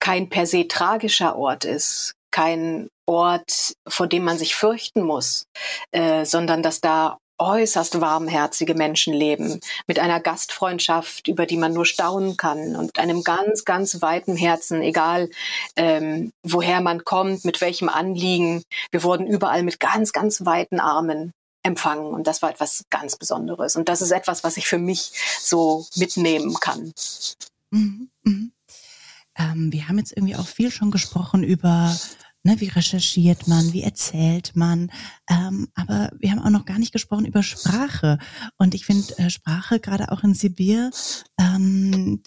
kein 0.00 0.28
per 0.28 0.46
se 0.46 0.68
tragischer 0.68 1.36
Ort 1.36 1.64
ist, 1.64 2.14
kein 2.32 2.88
Ort, 3.06 3.74
vor 3.88 4.08
dem 4.08 4.24
man 4.24 4.36
sich 4.36 4.56
fürchten 4.56 5.02
muss, 5.02 5.46
äh, 5.92 6.24
sondern 6.24 6.62
dass 6.62 6.80
da 6.80 7.18
äußerst 7.38 8.00
warmherzige 8.00 8.74
Menschen 8.74 9.14
leben, 9.14 9.60
mit 9.86 9.98
einer 9.98 10.20
Gastfreundschaft, 10.20 11.28
über 11.28 11.46
die 11.46 11.56
man 11.56 11.72
nur 11.72 11.86
staunen 11.86 12.36
kann 12.36 12.76
und 12.76 12.98
einem 12.98 13.22
ganz, 13.22 13.64
ganz 13.64 14.00
weiten 14.02 14.36
Herzen, 14.36 14.82
egal 14.82 15.30
ähm, 15.76 16.32
woher 16.42 16.80
man 16.80 17.04
kommt, 17.04 17.44
mit 17.44 17.60
welchem 17.60 17.88
Anliegen. 17.88 18.62
Wir 18.90 19.02
wurden 19.02 19.26
überall 19.26 19.62
mit 19.62 19.80
ganz, 19.80 20.12
ganz 20.12 20.44
weiten 20.44 20.80
Armen 20.80 21.32
empfangen 21.62 22.14
und 22.14 22.26
das 22.26 22.42
war 22.42 22.50
etwas 22.50 22.84
ganz 22.90 23.16
Besonderes 23.16 23.76
und 23.76 23.88
das 23.88 24.00
ist 24.00 24.12
etwas, 24.12 24.44
was 24.44 24.56
ich 24.56 24.66
für 24.66 24.78
mich 24.78 25.12
so 25.40 25.84
mitnehmen 25.96 26.54
kann. 26.60 26.92
Mhm, 27.70 28.08
mh. 28.22 28.48
ähm, 29.36 29.72
wir 29.72 29.88
haben 29.88 29.98
jetzt 29.98 30.12
irgendwie 30.12 30.36
auch 30.36 30.46
viel 30.46 30.70
schon 30.70 30.92
gesprochen 30.92 31.42
über 31.42 31.96
Ne, 32.46 32.60
wie 32.60 32.68
recherchiert 32.68 33.48
man, 33.48 33.72
wie 33.72 33.82
erzählt 33.82 34.52
man? 34.54 34.92
Ähm, 35.28 35.66
aber 35.74 36.12
wir 36.20 36.30
haben 36.30 36.38
auch 36.38 36.50
noch 36.50 36.64
gar 36.64 36.78
nicht 36.78 36.92
gesprochen 36.92 37.24
über 37.24 37.42
Sprache. 37.42 38.18
Und 38.56 38.76
ich 38.76 38.86
finde 38.86 39.18
äh, 39.18 39.30
Sprache 39.30 39.80
gerade 39.80 40.12
auch 40.12 40.22
in 40.22 40.32
Sibir 40.32 40.92
ähm, 41.40 42.22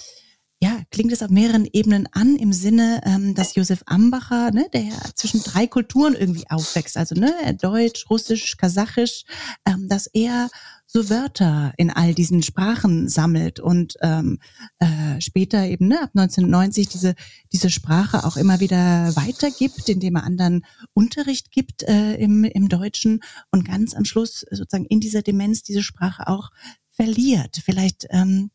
ja, 0.62 0.82
klingt 0.92 1.14
es 1.14 1.24
auf 1.24 1.30
mehreren 1.30 1.66
Ebenen 1.72 2.10
an, 2.12 2.36
im 2.36 2.52
Sinne, 2.52 3.00
ähm, 3.06 3.34
dass 3.34 3.56
Josef 3.56 3.82
Ambacher, 3.86 4.52
ne, 4.52 4.68
der 4.74 4.82
ja 4.82 4.98
zwischen 5.16 5.42
drei 5.42 5.68
Kulturen 5.68 6.16
irgendwie 6.16 6.50
aufwächst, 6.50 6.98
also 6.98 7.16
ne, 7.16 7.34
Deutsch, 7.62 8.10
Russisch, 8.10 8.58
Kasachisch, 8.58 9.24
ähm, 9.66 9.88
dass 9.88 10.08
er 10.08 10.50
so 10.92 11.08
Wörter 11.08 11.72
in 11.78 11.92
all 11.92 12.16
diesen 12.16 12.42
Sprachen 12.42 13.10
sammelt 13.10 13.60
und 13.60 13.94
ähm, 14.02 14.40
äh, 14.80 15.22
später 15.22 15.64
eben 15.68 15.88
ne, 15.88 16.02
ab 16.02 16.10
1990 16.16 16.90
diese 16.90 17.14
diese 17.54 17.70
Sprache 17.70 18.26
auch 18.26 18.38
immer 18.38 18.60
wieder 18.60 19.16
weitergibt, 19.16 19.88
indem 19.88 20.16
er 20.16 20.24
anderen 20.24 20.66
Unterricht 20.94 21.52
gibt 21.52 21.84
äh, 21.84 22.16
im, 22.16 22.44
im 22.44 22.70
Deutschen 22.70 23.20
und 23.52 23.68
ganz 23.68 23.94
am 23.94 24.04
Schluss 24.04 24.44
sozusagen 24.50 24.86
in 24.86 25.00
dieser 25.00 25.22
Demenz 25.22 25.62
diese 25.62 25.84
Sprache 25.84 26.28
auch 26.28 26.50
verliert. 26.90 27.62
Vielleicht 27.64 28.08
ähm, 28.10 28.50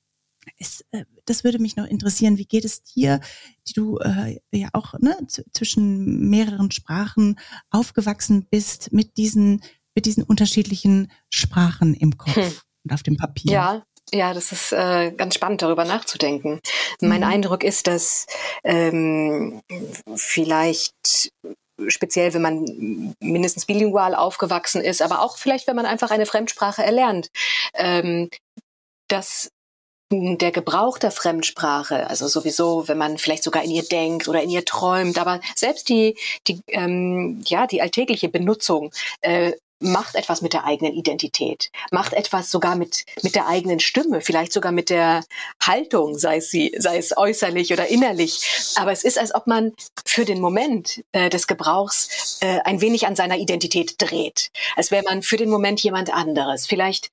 ist, 0.58 0.84
äh, 0.90 1.04
das 1.26 1.44
würde 1.44 1.60
mich 1.60 1.76
noch 1.76 1.86
interessieren. 1.86 2.36
Wie 2.36 2.46
geht 2.46 2.64
es 2.64 2.82
dir, 2.82 3.20
die 3.68 3.74
du 3.74 3.98
äh, 3.98 4.40
ja 4.52 4.70
auch 4.72 4.94
ne, 4.98 5.16
zwischen 5.52 6.28
mehreren 6.30 6.72
Sprachen 6.72 7.38
aufgewachsen 7.70 8.46
bist, 8.50 8.92
mit 8.92 9.16
diesen, 9.18 9.62
mit 9.94 10.06
diesen 10.06 10.22
unterschiedlichen 10.22 11.10
Sprachen 11.30 11.94
im 11.94 12.16
Kopf 12.16 12.36
hm. 12.36 12.52
und 12.84 12.92
auf 12.92 13.02
dem 13.02 13.16
Papier? 13.16 13.52
Ja, 13.52 13.82
ja, 14.12 14.34
das 14.34 14.52
ist 14.52 14.72
äh, 14.72 15.12
ganz 15.12 15.34
spannend, 15.34 15.62
darüber 15.62 15.84
nachzudenken. 15.84 16.60
Mhm. 17.00 17.08
Mein 17.08 17.24
Eindruck 17.24 17.64
ist, 17.64 17.86
dass 17.86 18.26
ähm, 18.62 19.62
vielleicht 20.14 21.32
speziell, 21.88 22.34
wenn 22.34 22.42
man 22.42 23.14
mindestens 23.20 23.66
bilingual 23.66 24.14
aufgewachsen 24.14 24.82
ist, 24.82 25.02
aber 25.02 25.22
auch 25.22 25.38
vielleicht, 25.38 25.66
wenn 25.66 25.76
man 25.76 25.86
einfach 25.86 26.10
eine 26.10 26.26
Fremdsprache 26.26 26.84
erlernt, 26.84 27.28
ähm, 27.74 28.30
dass 29.08 29.50
der 30.12 30.52
Gebrauch 30.52 30.98
der 30.98 31.10
Fremdsprache, 31.10 32.08
also 32.08 32.28
sowieso, 32.28 32.86
wenn 32.86 32.98
man 32.98 33.18
vielleicht 33.18 33.42
sogar 33.42 33.64
in 33.64 33.70
ihr 33.70 33.82
denkt 33.82 34.28
oder 34.28 34.42
in 34.42 34.50
ihr 34.50 34.64
träumt, 34.64 35.18
aber 35.18 35.40
selbst 35.56 35.88
die, 35.88 36.16
die, 36.46 36.60
ähm, 36.68 37.42
ja, 37.46 37.66
die 37.66 37.82
alltägliche 37.82 38.28
Benutzung 38.28 38.92
äh, 39.22 39.52
macht 39.80 40.14
etwas 40.14 40.40
mit 40.40 40.52
der 40.52 40.64
eigenen 40.64 40.94
Identität, 40.94 41.70
macht 41.90 42.12
etwas 42.12 42.50
sogar 42.50 42.76
mit, 42.76 43.04
mit 43.22 43.34
der 43.34 43.48
eigenen 43.48 43.80
Stimme, 43.80 44.20
vielleicht 44.20 44.52
sogar 44.52 44.72
mit 44.72 44.90
der 44.90 45.24
Haltung, 45.62 46.18
sei 46.18 46.38
es, 46.38 46.50
sie, 46.50 46.74
sei 46.78 46.98
es 46.98 47.16
äußerlich 47.16 47.72
oder 47.72 47.88
innerlich. 47.88 48.74
Aber 48.76 48.92
es 48.92 49.04
ist, 49.04 49.18
als 49.18 49.34
ob 49.34 49.46
man 49.46 49.72
für 50.04 50.24
den 50.24 50.40
Moment 50.40 51.04
äh, 51.12 51.28
des 51.28 51.46
Gebrauchs 51.46 52.38
äh, 52.40 52.60
ein 52.64 52.80
wenig 52.80 53.06
an 53.06 53.16
seiner 53.16 53.36
Identität 53.36 53.96
dreht. 53.98 54.50
Als 54.76 54.90
wäre 54.90 55.04
man 55.04 55.22
für 55.22 55.36
den 55.36 55.50
Moment 55.50 55.82
jemand 55.82 56.12
anderes. 56.12 56.66
Vielleicht 56.66 57.10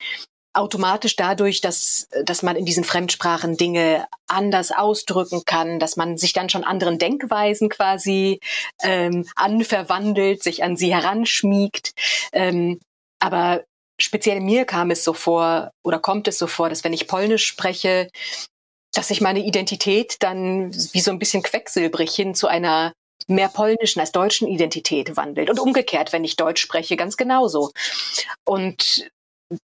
automatisch 0.53 1.15
dadurch, 1.15 1.61
dass, 1.61 2.07
dass 2.25 2.43
man 2.43 2.55
in 2.55 2.65
diesen 2.65 2.83
Fremdsprachen 2.83 3.57
Dinge 3.57 4.05
anders 4.27 4.71
ausdrücken 4.71 5.43
kann, 5.45 5.79
dass 5.79 5.95
man 5.95 6.17
sich 6.17 6.33
dann 6.33 6.49
schon 6.49 6.63
anderen 6.63 6.99
Denkweisen 6.99 7.69
quasi 7.69 8.39
ähm, 8.83 9.27
anverwandelt, 9.35 10.43
sich 10.43 10.63
an 10.63 10.75
sie 10.75 10.93
heranschmiegt. 10.93 11.93
Ähm, 12.33 12.79
aber 13.19 13.63
speziell 13.99 14.41
mir 14.41 14.65
kam 14.65 14.91
es 14.91 15.03
so 15.03 15.13
vor 15.13 15.71
oder 15.83 15.99
kommt 15.99 16.27
es 16.27 16.37
so 16.37 16.47
vor, 16.47 16.69
dass 16.69 16.83
wenn 16.83 16.93
ich 16.93 17.07
Polnisch 17.07 17.45
spreche, 17.45 18.09
dass 18.93 19.07
sich 19.07 19.21
meine 19.21 19.39
Identität 19.45 20.17
dann 20.19 20.73
wie 20.73 20.99
so 20.99 21.11
ein 21.11 21.19
bisschen 21.19 21.43
quecksilbrig 21.43 22.13
hin 22.13 22.35
zu 22.35 22.47
einer 22.47 22.93
mehr 23.27 23.47
polnischen 23.47 24.01
als 24.01 24.11
deutschen 24.11 24.47
Identität 24.47 25.15
wandelt. 25.15 25.49
Und 25.49 25.59
umgekehrt, 25.59 26.11
wenn 26.11 26.25
ich 26.25 26.35
Deutsch 26.35 26.61
spreche, 26.61 26.97
ganz 26.97 27.15
genauso. 27.15 27.71
Und 28.43 29.09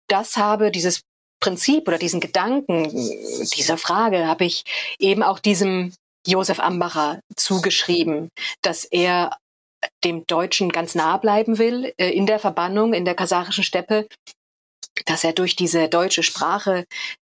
das 0.08 0.38
habe, 0.38 0.72
dieses 0.72 1.02
Prinzip 1.40 1.88
oder 1.88 1.98
diesen 1.98 2.20
Gedanken 2.20 2.90
dieser 3.56 3.78
Frage 3.78 4.28
habe 4.28 4.46
ich 4.46 4.64
eben 5.00 5.22
auch 5.22 5.40
diesem 5.40 5.94
Josef 6.26 6.60
Ambacher 6.60 7.20
zugeschrieben, 7.36 8.30
dass 8.62 8.86
er 8.86 9.38
dem 10.04 10.26
Deutschen 10.26 10.72
ganz 10.72 10.96
nah 10.96 11.18
bleiben 11.18 11.58
will 11.58 11.94
äh, 11.98 12.10
in 12.10 12.26
der 12.26 12.40
Verbannung 12.40 12.94
in 12.94 13.06
der 13.06 13.16
kasachischen 13.16 13.64
Steppe, 13.64 14.08
dass 15.06 15.24
er 15.24 15.34
durch 15.34 15.56
diese 15.56 15.90
deutsche 15.90 16.24
Sprache 16.24 16.86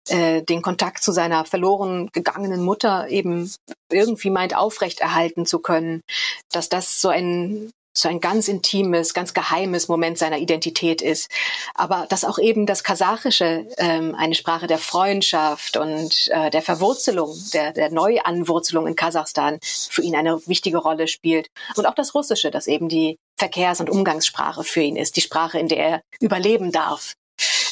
äh, 0.09 0.43
den 0.43 0.63
Kontakt 0.63 1.03
zu 1.03 1.13
seiner 1.13 1.45
verloren 1.45 2.09
gegangenen 2.13 2.63
Mutter 2.63 3.09
eben 3.09 3.53
irgendwie 3.91 4.31
meint 4.31 4.57
aufrechterhalten 4.57 5.47
zu 5.47 5.59
können, 5.59 6.03
dass 6.51 6.69
das 6.69 7.01
so 7.01 7.09
ein 7.09 7.71
so 7.97 8.09
ein 8.09 8.20
ganz 8.20 8.49
intimes, 8.49 9.14
ganz 9.14 9.34
geheimes 9.34 9.88
Moment 9.88 10.18
seiner 10.18 10.38
Identität 10.38 11.03
ist. 11.03 11.30
Aber 11.74 12.07
dass 12.09 12.24
auch 12.24 12.38
eben 12.38 12.66
das 12.66 12.84
Kasachische 12.84 13.66
ähm, 13.78 14.14
eine 14.14 14.34
Sprache 14.34 14.66
der 14.66 14.78
Freundschaft 14.78 15.76
und 15.76 16.28
äh, 16.30 16.51
der 16.51 16.62
Verwurzelung, 16.62 17.34
der, 17.53 17.72
der 17.72 17.90
Neuanwurzelung 17.90 18.86
in 18.86 18.97
Kasachstan 18.97 19.59
für 19.62 20.03
ihn 20.03 20.14
eine 20.14 20.47
wichtige 20.47 20.78
Rolle 20.78 21.09
spielt. 21.09 21.49
Und 21.76 21.86
auch 21.86 21.94
das 21.94 22.14
Russische, 22.14 22.51
das 22.51 22.66
eben 22.66 22.88
die 22.88 23.18
Verkehrs- 23.38 23.80
und 23.80 23.90
Umgangssprache 23.90 24.64
für 24.64 24.82
ihn 24.82 24.97
ist, 24.97 25.16
die 25.16 25.20
Sprache, 25.22 25.59
in 25.59 25.68
der 25.68 25.78
er 25.78 26.01
überleben 26.20 26.72
darf. 26.72 27.14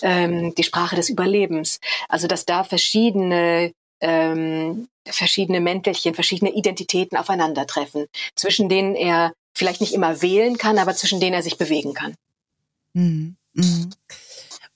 Ähm, 0.02 0.54
die 0.54 0.64
Sprache 0.64 0.96
des 0.96 1.08
Überlebens. 1.08 1.80
Also 2.08 2.26
dass 2.26 2.44
da 2.44 2.64
verschiedene 2.64 3.72
ähm, 4.00 4.88
verschiedene 5.06 5.60
Mäntelchen, 5.60 6.14
verschiedene 6.14 6.52
Identitäten 6.52 7.16
aufeinandertreffen, 7.16 8.06
zwischen 8.34 8.68
denen 8.68 8.94
er 8.94 9.32
vielleicht 9.54 9.80
nicht 9.80 9.94
immer 9.94 10.22
wählen 10.22 10.58
kann, 10.58 10.78
aber 10.78 10.94
zwischen 10.94 11.20
denen 11.20 11.34
er 11.34 11.42
sich 11.42 11.58
bewegen 11.58 11.94
kann. 11.94 12.14
Mhm. 12.92 13.36
Mhm. 13.54 13.90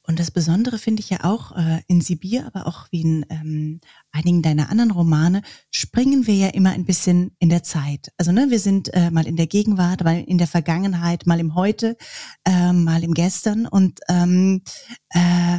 Und 0.08 0.18
das 0.18 0.30
Besondere 0.30 0.78
finde 0.78 1.00
ich 1.00 1.10
ja 1.10 1.24
auch 1.24 1.54
äh, 1.54 1.82
in 1.86 2.00
Sibir, 2.00 2.46
aber 2.46 2.66
auch 2.66 2.86
wie 2.90 3.02
in 3.02 3.26
ähm, 3.28 3.80
einigen 4.10 4.40
deiner 4.40 4.70
anderen 4.70 4.90
Romane, 4.90 5.42
springen 5.70 6.26
wir 6.26 6.34
ja 6.34 6.48
immer 6.48 6.70
ein 6.70 6.86
bisschen 6.86 7.36
in 7.38 7.50
der 7.50 7.62
Zeit. 7.62 8.10
Also 8.16 8.32
ne, 8.32 8.46
wir 8.48 8.58
sind 8.58 8.92
äh, 8.94 9.10
mal 9.10 9.26
in 9.26 9.36
der 9.36 9.46
Gegenwart, 9.46 10.02
mal 10.02 10.24
in 10.26 10.38
der 10.38 10.46
Vergangenheit, 10.46 11.26
mal 11.26 11.38
im 11.38 11.54
Heute, 11.54 11.98
äh, 12.46 12.72
mal 12.72 13.04
im 13.04 13.12
Gestern 13.12 13.66
und 13.66 14.00
ähm, 14.08 14.62
äh, 15.10 15.58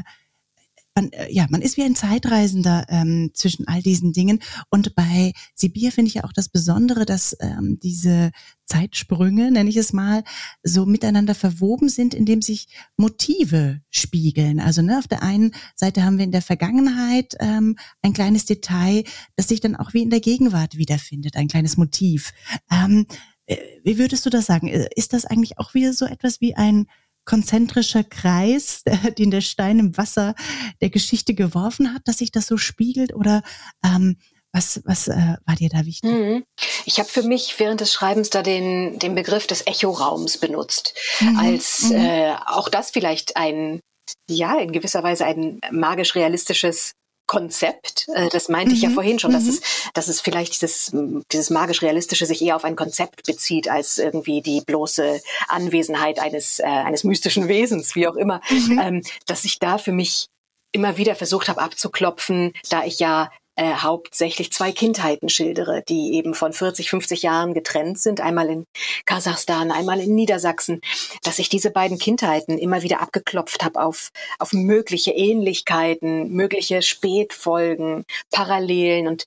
man, 1.00 1.12
äh, 1.12 1.32
ja, 1.32 1.47
man 1.50 1.62
ist 1.62 1.78
wie 1.78 1.84
ein 1.84 1.95
Zeitreisender 1.95 2.86
ähm, 2.89 3.32
zwischen 3.34 3.68
all 3.68 3.82
diesen 3.82 4.12
Dingen. 4.14 4.39
Und 4.70 4.95
bei 4.95 5.34
Sibir 5.56 5.91
finde 5.91 6.10
ich 6.10 6.16
ja 6.16 6.24
auch 6.24 6.34
das 6.34 6.50
Besondere, 6.50 7.06
dass 7.06 7.36
ähm, 7.39 7.80
diese 7.82 8.32
Zeitsprünge, 8.66 9.52
nenne 9.52 9.70
ich 9.70 9.78
es 9.78 9.93
mal, 9.93 10.24
so 10.62 10.86
miteinander 10.86 11.36
verwoben 11.36 11.89
sind, 11.89 12.14
indem 12.14 12.41
sich 12.41 12.68
Motive 12.97 13.82
spiegeln. 13.89 14.60
Also 14.60 14.82
ne, 14.82 15.00
auf 15.00 15.08
der 15.08 15.24
einen 15.24 15.54
Seite 15.76 16.04
haben 16.04 16.18
wir 16.18 16.26
in 16.26 16.32
der 16.32 16.41
Vergangenheit 16.41 17.36
ähm, 17.39 17.78
ein 18.02 18.14
kleines 18.14 18.45
Detail, 18.45 19.04
das 19.36 19.47
sich 19.47 19.62
dann 19.62 19.76
auch 19.76 19.93
wie 19.93 20.04
in 20.04 20.10
der 20.10 20.20
Gegenwart 20.20 20.78
wiederfindet, 20.78 21.36
ein 21.36 21.47
kleines 21.47 21.78
Motiv. 21.78 22.32
Ähm, 22.72 23.08
äh, 23.45 23.58
wie 23.84 23.97
würdest 23.97 24.26
du 24.26 24.30
das 24.30 24.45
sagen? 24.45 24.68
Äh, 24.68 24.89
ist 24.95 25.14
das 25.14 25.26
eigentlich 25.26 25.58
auch 25.58 25.74
wieder 25.74 25.93
so 25.93 26.06
etwas 26.06 26.41
wie 26.41 26.56
ein 26.56 26.86
konzentrischer 27.30 28.03
Kreis, 28.03 28.84
den 29.19 29.30
der 29.30 29.41
Stein 29.41 29.77
im 29.77 29.97
Wasser 29.97 30.34
der 30.82 30.89
Geschichte 30.89 31.36
geworfen 31.36 31.93
hat, 31.93 32.01
dass 32.05 32.17
sich 32.17 32.32
das 32.32 32.47
so 32.47 32.57
spiegelt? 32.57 33.13
Oder 33.13 33.43
ähm, 33.86 34.17
was, 34.51 34.82
was 34.86 35.07
äh, 35.07 35.36
war 35.45 35.55
dir 35.55 35.69
da 35.69 35.86
wichtig? 35.86 36.09
Mhm. 36.09 36.43
Ich 36.86 36.99
habe 36.99 37.07
für 37.07 37.21
mich 37.21 37.53
während 37.59 37.82
des 37.82 37.93
Schreibens 37.93 38.32
da 38.32 38.41
den, 38.41 38.97
den 38.97 39.13
Begriff 39.13 39.45
des 39.45 39.61
Echoraums 39.67 40.39
benutzt, 40.39 40.95
mhm. 41.19 41.38
als 41.38 41.89
mhm. 41.89 41.97
Äh, 41.97 42.36
auch 42.47 42.67
das 42.67 42.89
vielleicht 42.89 43.38
ein, 43.38 43.80
ja, 44.27 44.57
in 44.57 44.71
gewisser 44.71 45.03
Weise 45.03 45.25
ein 45.25 45.59
magisch-realistisches 45.71 46.93
Konzept. 47.30 48.07
Äh, 48.15 48.27
das 48.30 48.49
meinte 48.49 48.71
mhm. 48.71 48.75
ich 48.75 48.82
ja 48.82 48.89
mhm. 48.89 48.95
vorhin 48.95 49.19
schon, 49.19 49.32
dass 49.32 49.43
mhm. 49.43 49.49
es, 49.49 49.61
dass 49.93 50.07
es 50.07 50.19
vielleicht 50.19 50.53
dieses, 50.53 50.91
dieses 51.32 51.51
magisch-realistische 51.51 52.25
sich 52.25 52.41
eher 52.41 52.55
auf 52.55 52.65
ein 52.65 52.75
Konzept 52.75 53.23
bezieht, 53.27 53.69
als 53.69 53.99
irgendwie 53.99 54.41
die 54.41 54.61
bloße 54.61 55.21
Anwesenheit 55.47 56.17
eines, 56.17 56.57
äh, 56.57 56.63
eines 56.63 57.03
mystischen 57.03 57.47
Wesens, 57.47 57.95
wie 57.95 58.07
auch 58.07 58.15
immer. 58.15 58.41
Mhm. 58.49 58.80
Ähm, 58.82 59.03
dass 59.27 59.45
ich 59.45 59.59
da 59.59 59.77
für 59.77 59.91
mich 59.91 60.25
immer 60.71 60.97
wieder 60.97 61.15
versucht 61.15 61.49
habe 61.49 61.61
abzuklopfen, 61.61 62.53
da 62.71 62.84
ich 62.84 62.99
ja 62.99 63.32
äh, 63.60 63.74
hauptsächlich 63.74 64.53
zwei 64.53 64.72
Kindheiten 64.72 65.28
schildere, 65.28 65.84
die 65.89 66.14
eben 66.14 66.34
von 66.34 66.53
40, 66.53 66.89
50 66.89 67.24
Jahren 67.24 67.53
getrennt 67.53 67.99
sind, 67.99 68.22
einmal 68.22 68.49
in 68.49 68.66
Kasachstan, 69.05 69.70
einmal 69.70 69.99
in 69.99 70.16
Niedersachsen, 70.16 70.80
dass 71.24 71.39
ich 71.39 71.49
diese 71.49 71.70
beiden 71.70 71.97
Kindheiten 71.97 72.57
immer 72.57 72.84
wieder 72.84 73.01
abgeklopft 73.01 73.66
habe 73.66 73.84
auf, 73.84 74.12
auf 74.38 74.53
mögliche 74.53 75.12
Ähnlichkeiten, 75.12 76.32
mögliche 76.32 76.82
Spätfolgen, 76.82 78.05
Parallelen 78.32 79.10
und 79.10 79.26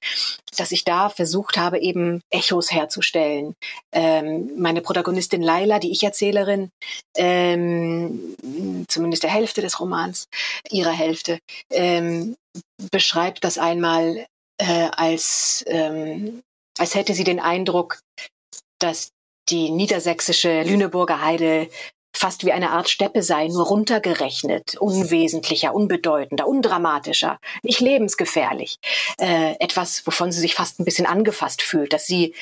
dass 0.57 0.73
ich 0.73 0.85
da 0.85 1.11
versucht 1.11 1.59
habe, 1.59 1.81
eben 1.81 2.23
Echos 2.31 2.73
herzustellen. 2.73 3.55
Ähm, 3.93 4.51
meine 4.57 4.81
Protagonistin 4.81 5.43
Laila, 5.43 5.79
die 5.79 5.93
Ich-Erzählerin, 5.93 6.71
ähm, 7.19 8.35
zumindest 8.89 9.25
der 9.25 9.31
Hälfte 9.31 9.61
des 9.61 9.79
Romans, 9.79 10.29
ihrer 10.71 10.93
Hälfte, 10.93 11.39
ähm, 11.71 12.35
beschreibt 12.91 13.45
das 13.45 13.59
einmal 13.59 14.27
äh, 14.59 14.89
als, 14.93 15.65
ähm, 15.67 16.43
als 16.79 16.95
hätte 16.95 17.15
sie 17.15 17.25
den 17.25 17.41
Eindruck, 17.41 18.01
dass 18.79 19.11
die 19.49 19.71
niedersächsische 19.71 20.63
Lüneburger 20.63 21.23
Heide 21.23 21.69
fast 22.15 22.45
wie 22.45 22.53
eine 22.53 22.71
Art 22.71 22.91
Steppe 22.91 23.23
sei, 23.23 23.49
nur 23.49 23.67
runtergerechnet, 23.67 24.77
unwesentlicher, 24.77 25.75
unbedeutender, 25.75 26.47
undramatischer, 26.47 27.39
nicht 27.63 27.81
lebensgefährlich. 27.81 28.77
Äh, 29.19 29.57
etwas, 29.61 30.07
wovon 30.07 30.31
sie 30.31 30.41
sich 30.41 30.55
fast 30.55 30.79
ein 30.79 30.85
bisschen 30.85 31.07
angefasst 31.07 31.63
fühlt, 31.63 31.93
dass 31.93 32.07
sie 32.07 32.35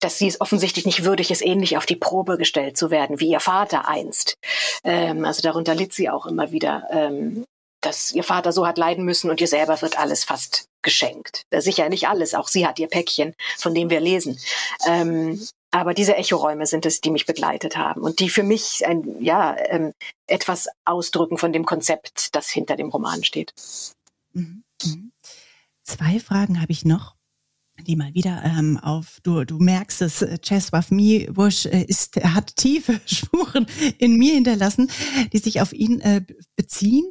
dass 0.00 0.16
sie 0.16 0.28
es 0.28 0.40
offensichtlich 0.40 0.86
nicht 0.86 1.04
würdig 1.04 1.32
ist, 1.32 1.44
ähnlich 1.44 1.76
auf 1.76 1.84
die 1.84 1.96
Probe 1.96 2.38
gestellt 2.38 2.76
zu 2.76 2.92
werden 2.92 3.18
wie 3.18 3.30
ihr 3.30 3.40
Vater 3.40 3.88
einst. 3.88 4.36
Ähm, 4.84 5.24
also 5.24 5.42
darunter 5.42 5.74
litt 5.74 5.92
sie 5.92 6.08
auch 6.08 6.26
immer 6.26 6.52
wieder, 6.52 6.86
ähm, 6.92 7.44
dass 7.80 8.12
ihr 8.12 8.24
Vater 8.24 8.52
so 8.52 8.66
hat 8.66 8.78
leiden 8.78 9.04
müssen 9.04 9.30
und 9.30 9.40
ihr 9.40 9.48
selber 9.48 9.80
wird 9.82 9.98
alles 9.98 10.24
fast 10.24 10.68
geschenkt. 10.82 11.42
Sicher 11.52 11.88
nicht 11.88 12.08
alles, 12.08 12.34
auch 12.34 12.48
sie 12.48 12.66
hat 12.66 12.78
ihr 12.78 12.88
Päckchen, 12.88 13.34
von 13.56 13.74
dem 13.74 13.90
wir 13.90 14.00
lesen. 14.00 14.38
Ähm, 14.86 15.46
aber 15.70 15.92
diese 15.92 16.16
Echoräume 16.16 16.66
sind 16.66 16.86
es, 16.86 17.00
die 17.00 17.10
mich 17.10 17.26
begleitet 17.26 17.76
haben 17.76 18.00
und 18.02 18.20
die 18.20 18.30
für 18.30 18.42
mich 18.42 18.86
ein, 18.86 19.22
ja, 19.22 19.56
ähm, 19.68 19.92
etwas 20.26 20.68
ausdrücken 20.84 21.36
von 21.36 21.52
dem 21.52 21.66
Konzept, 21.66 22.34
das 22.34 22.48
hinter 22.48 22.76
dem 22.76 22.88
Roman 22.88 23.22
steht. 23.22 23.52
Mhm. 24.32 24.64
Mhm. 24.82 25.12
Zwei 25.82 26.20
Fragen 26.20 26.60
habe 26.60 26.72
ich 26.72 26.84
noch 26.84 27.17
die 27.86 27.96
mal 27.96 28.12
wieder 28.14 28.42
ähm, 28.44 28.76
auf, 28.76 29.18
du, 29.22 29.44
du 29.44 29.58
merkst 29.58 30.02
es, 30.02 30.22
Czesław 30.22 30.90
Miłosz 30.90 31.66
äh, 31.66 31.84
ist, 31.84 32.16
hat 32.16 32.56
tiefe 32.56 33.00
Spuren 33.06 33.66
in 33.98 34.16
mir 34.16 34.34
hinterlassen, 34.34 34.90
die 35.32 35.38
sich 35.38 35.60
auf 35.60 35.72
ihn 35.72 36.00
äh, 36.00 36.22
beziehen. 36.56 37.10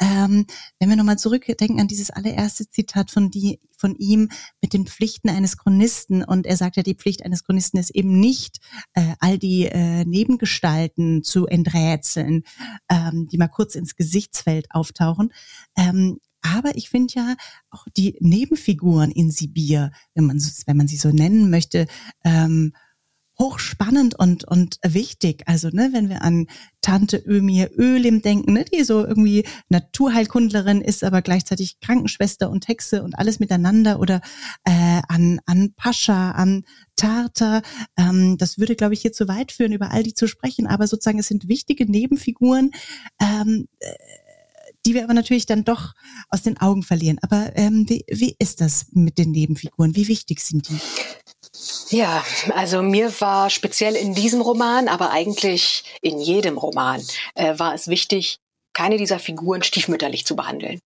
Ähm, 0.00 0.46
wenn 0.78 0.88
wir 0.88 0.96
nochmal 0.96 1.18
zurückdenken 1.18 1.80
an 1.80 1.88
dieses 1.88 2.10
allererste 2.10 2.68
Zitat 2.68 3.10
von, 3.10 3.30
die, 3.30 3.60
von 3.76 3.94
ihm 3.96 4.28
mit 4.60 4.72
den 4.72 4.86
Pflichten 4.86 5.28
eines 5.28 5.56
Chronisten 5.56 6.24
und 6.24 6.46
er 6.46 6.56
sagt 6.56 6.76
ja, 6.76 6.82
die 6.82 6.96
Pflicht 6.96 7.24
eines 7.24 7.44
Chronisten 7.44 7.78
ist 7.78 7.90
eben 7.90 8.18
nicht, 8.18 8.58
äh, 8.94 9.14
all 9.20 9.38
die 9.38 9.66
äh, 9.66 10.04
Nebengestalten 10.04 11.22
zu 11.22 11.46
enträtseln, 11.46 12.42
ähm, 12.90 13.28
die 13.28 13.38
mal 13.38 13.48
kurz 13.48 13.74
ins 13.74 13.94
Gesichtsfeld 13.94 14.66
auftauchen. 14.70 15.32
Ähm, 15.76 16.18
aber 16.56 16.76
ich 16.76 16.90
finde 16.90 17.14
ja 17.14 17.36
auch 17.70 17.86
die 17.96 18.16
Nebenfiguren 18.20 19.10
in 19.10 19.30
Sibir, 19.30 19.90
wenn 20.14 20.24
man, 20.24 20.42
wenn 20.66 20.76
man 20.76 20.88
sie 20.88 20.96
so 20.96 21.10
nennen 21.10 21.50
möchte, 21.50 21.86
ähm, 22.24 22.72
hochspannend 23.38 24.18
und, 24.18 24.44
und 24.44 24.78
wichtig. 24.84 25.44
Also, 25.46 25.68
ne, 25.68 25.90
wenn 25.92 26.08
wir 26.08 26.22
an 26.22 26.46
Tante 26.80 27.18
Ömir 27.18 27.70
Ölim 27.78 28.20
denken, 28.20 28.52
ne, 28.54 28.64
die 28.64 28.82
so 28.82 29.06
irgendwie 29.06 29.44
Naturheilkundlerin 29.68 30.80
ist, 30.80 31.04
aber 31.04 31.22
gleichzeitig 31.22 31.78
Krankenschwester 31.80 32.50
und 32.50 32.66
Hexe 32.66 33.02
und 33.02 33.16
alles 33.16 33.38
miteinander 33.38 34.00
oder 34.00 34.20
äh, 34.64 35.00
an, 35.08 35.40
an 35.46 35.72
Pascha, 35.76 36.32
an 36.32 36.64
Tartar. 36.96 37.62
Ähm, 37.96 38.38
das 38.38 38.58
würde, 38.58 38.74
glaube 38.74 38.94
ich, 38.94 39.02
hier 39.02 39.12
zu 39.12 39.28
weit 39.28 39.52
führen, 39.52 39.72
über 39.72 39.92
all 39.92 40.02
die 40.02 40.14
zu 40.14 40.26
sprechen. 40.26 40.66
Aber 40.66 40.86
sozusagen, 40.88 41.20
es 41.20 41.28
sind 41.28 41.48
wichtige 41.48 41.90
Nebenfiguren. 41.90 42.72
Ähm, 43.20 43.68
äh, 43.78 43.94
die 44.88 44.94
wir 44.94 45.04
aber 45.04 45.12
natürlich 45.12 45.44
dann 45.44 45.64
doch 45.64 45.92
aus 46.30 46.42
den 46.42 46.58
Augen 46.58 46.82
verlieren. 46.82 47.18
Aber 47.20 47.52
ähm, 47.56 47.84
wie, 47.88 48.06
wie 48.08 48.34
ist 48.38 48.62
das 48.62 48.86
mit 48.92 49.18
den 49.18 49.32
Nebenfiguren? 49.32 49.94
Wie 49.94 50.08
wichtig 50.08 50.40
sind 50.40 50.66
die? 50.70 50.78
Ja, 51.94 52.24
also 52.54 52.80
mir 52.80 53.12
war 53.20 53.50
speziell 53.50 53.96
in 53.96 54.14
diesem 54.14 54.40
Roman, 54.40 54.88
aber 54.88 55.10
eigentlich 55.10 55.84
in 56.00 56.18
jedem 56.18 56.56
Roman, 56.56 57.02
äh, 57.34 57.58
war 57.58 57.74
es 57.74 57.88
wichtig, 57.88 58.38
keine 58.72 58.96
dieser 58.96 59.18
Figuren 59.18 59.62
stiefmütterlich 59.62 60.24
zu 60.24 60.36
behandeln. 60.36 60.80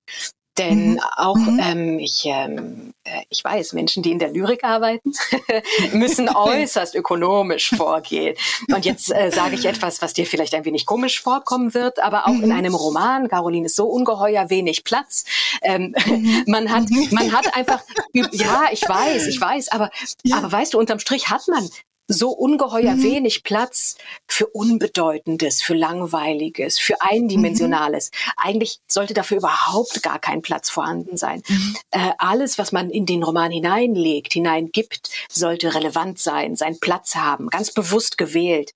Denn 0.58 0.92
mhm. 0.92 1.00
auch 1.16 1.36
mhm. 1.36 1.60
Ähm, 1.62 1.98
ich, 1.98 2.24
ähm, 2.26 2.92
äh, 3.04 3.22
ich 3.30 3.42
weiß, 3.42 3.72
Menschen, 3.72 4.02
die 4.02 4.10
in 4.10 4.18
der 4.18 4.32
Lyrik 4.32 4.64
arbeiten, 4.64 5.12
müssen 5.92 6.28
äußerst 6.28 6.94
ökonomisch 6.94 7.70
vorgehen. 7.70 8.36
Und 8.68 8.84
jetzt 8.84 9.10
äh, 9.14 9.30
sage 9.30 9.54
ich 9.54 9.64
etwas, 9.64 10.02
was 10.02 10.12
dir 10.12 10.26
vielleicht 10.26 10.54
ein 10.54 10.64
wenig 10.64 10.84
komisch 10.84 11.22
vorkommen 11.22 11.72
wird, 11.72 12.00
aber 12.00 12.26
auch 12.26 12.34
mhm. 12.34 12.44
in 12.44 12.52
einem 12.52 12.74
Roman, 12.74 13.28
Caroline, 13.28 13.66
ist 13.66 13.76
so 13.76 13.86
ungeheuer 13.86 14.50
wenig 14.50 14.84
Platz. 14.84 15.24
Ähm, 15.62 15.94
mhm. 16.04 16.44
man 16.46 16.70
hat, 16.70 16.84
man 17.10 17.32
hat 17.32 17.56
einfach, 17.56 17.82
ja, 18.12 18.64
ich 18.70 18.86
weiß, 18.86 19.26
ich 19.28 19.40
weiß, 19.40 19.70
aber, 19.72 19.90
ja. 20.22 20.36
aber 20.36 20.52
weißt 20.52 20.74
du, 20.74 20.78
unterm 20.78 20.98
Strich 20.98 21.30
hat 21.30 21.48
man 21.48 21.68
so 22.08 22.30
ungeheuer 22.30 22.94
mhm. 22.94 23.02
wenig 23.02 23.42
Platz 23.42 23.96
für 24.26 24.46
Unbedeutendes, 24.46 25.62
für 25.62 25.74
Langweiliges, 25.74 26.78
für 26.78 27.00
Eindimensionales. 27.00 28.10
Mhm. 28.10 28.32
Eigentlich 28.36 28.78
sollte 28.88 29.14
dafür 29.14 29.38
überhaupt 29.38 30.02
gar 30.02 30.18
kein 30.18 30.42
Platz 30.42 30.68
vorhanden 30.68 31.16
sein. 31.16 31.42
Mhm. 31.48 31.76
Äh, 31.90 32.10
alles, 32.18 32.58
was 32.58 32.72
man 32.72 32.90
in 32.90 33.06
den 33.06 33.22
Roman 33.22 33.50
hineinlegt, 33.50 34.32
hineingibt, 34.32 35.10
sollte 35.30 35.74
relevant 35.74 36.18
sein, 36.18 36.56
seinen 36.56 36.80
Platz 36.80 37.14
haben, 37.14 37.48
ganz 37.48 37.72
bewusst 37.72 38.18
gewählt. 38.18 38.72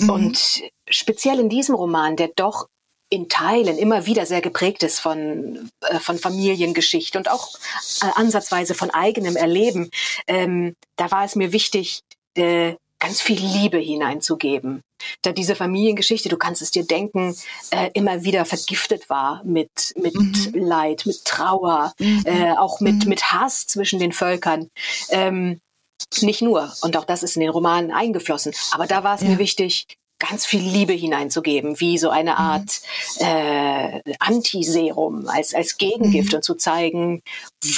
Mhm. 0.00 0.10
Und 0.10 0.62
speziell 0.88 1.40
in 1.40 1.48
diesem 1.48 1.74
Roman, 1.74 2.16
der 2.16 2.28
doch 2.28 2.68
in 3.10 3.28
Teilen 3.28 3.78
immer 3.78 4.06
wieder 4.06 4.26
sehr 4.26 4.40
geprägt 4.40 4.82
ist 4.82 4.98
von, 4.98 5.70
äh, 5.82 5.98
von 6.00 6.18
Familiengeschichte 6.18 7.18
und 7.18 7.30
auch 7.30 7.50
äh, 8.02 8.06
ansatzweise 8.14 8.74
von 8.74 8.90
eigenem 8.90 9.36
Erleben. 9.36 9.90
Ähm, 10.26 10.74
da 10.96 11.10
war 11.10 11.24
es 11.24 11.36
mir 11.36 11.52
wichtig, 11.52 12.00
äh, 12.34 12.74
ganz 12.98 13.20
viel 13.20 13.38
Liebe 13.38 13.78
hineinzugeben. 13.78 14.80
Da 15.20 15.32
diese 15.32 15.54
Familiengeschichte, 15.54 16.30
du 16.30 16.38
kannst 16.38 16.62
es 16.62 16.70
dir 16.70 16.86
denken, 16.86 17.36
äh, 17.70 17.90
immer 17.92 18.24
wieder 18.24 18.44
vergiftet 18.46 19.10
war 19.10 19.42
mit, 19.44 19.92
mit 20.00 20.14
mhm. 20.14 20.54
Leid, 20.54 21.04
mit 21.04 21.24
Trauer, 21.24 21.92
mhm. 21.98 22.22
äh, 22.24 22.52
auch 22.52 22.80
mit, 22.80 23.04
mhm. 23.04 23.08
mit 23.10 23.32
Hass 23.32 23.66
zwischen 23.66 23.98
den 23.98 24.12
Völkern. 24.12 24.68
Ähm, 25.10 25.60
nicht 26.20 26.40
nur. 26.42 26.72
Und 26.82 26.96
auch 26.96 27.04
das 27.04 27.22
ist 27.22 27.36
in 27.36 27.40
den 27.40 27.50
Romanen 27.50 27.92
eingeflossen. 27.92 28.54
Aber 28.72 28.86
da 28.86 29.04
war 29.04 29.16
es 29.16 29.22
ja. 29.22 29.28
mir 29.28 29.38
wichtig, 29.38 29.86
ganz 30.28 30.46
viel 30.46 30.62
Liebe 30.62 30.92
hineinzugeben, 30.92 31.80
wie 31.80 31.98
so 31.98 32.10
eine 32.10 32.32
mhm. 32.32 32.38
Art 32.38 32.80
äh, 33.18 34.00
Antiserum 34.18 35.28
als, 35.28 35.54
als 35.54 35.78
Gegengift 35.78 36.32
mhm. 36.32 36.36
und 36.36 36.42
zu 36.42 36.54
zeigen, 36.54 37.22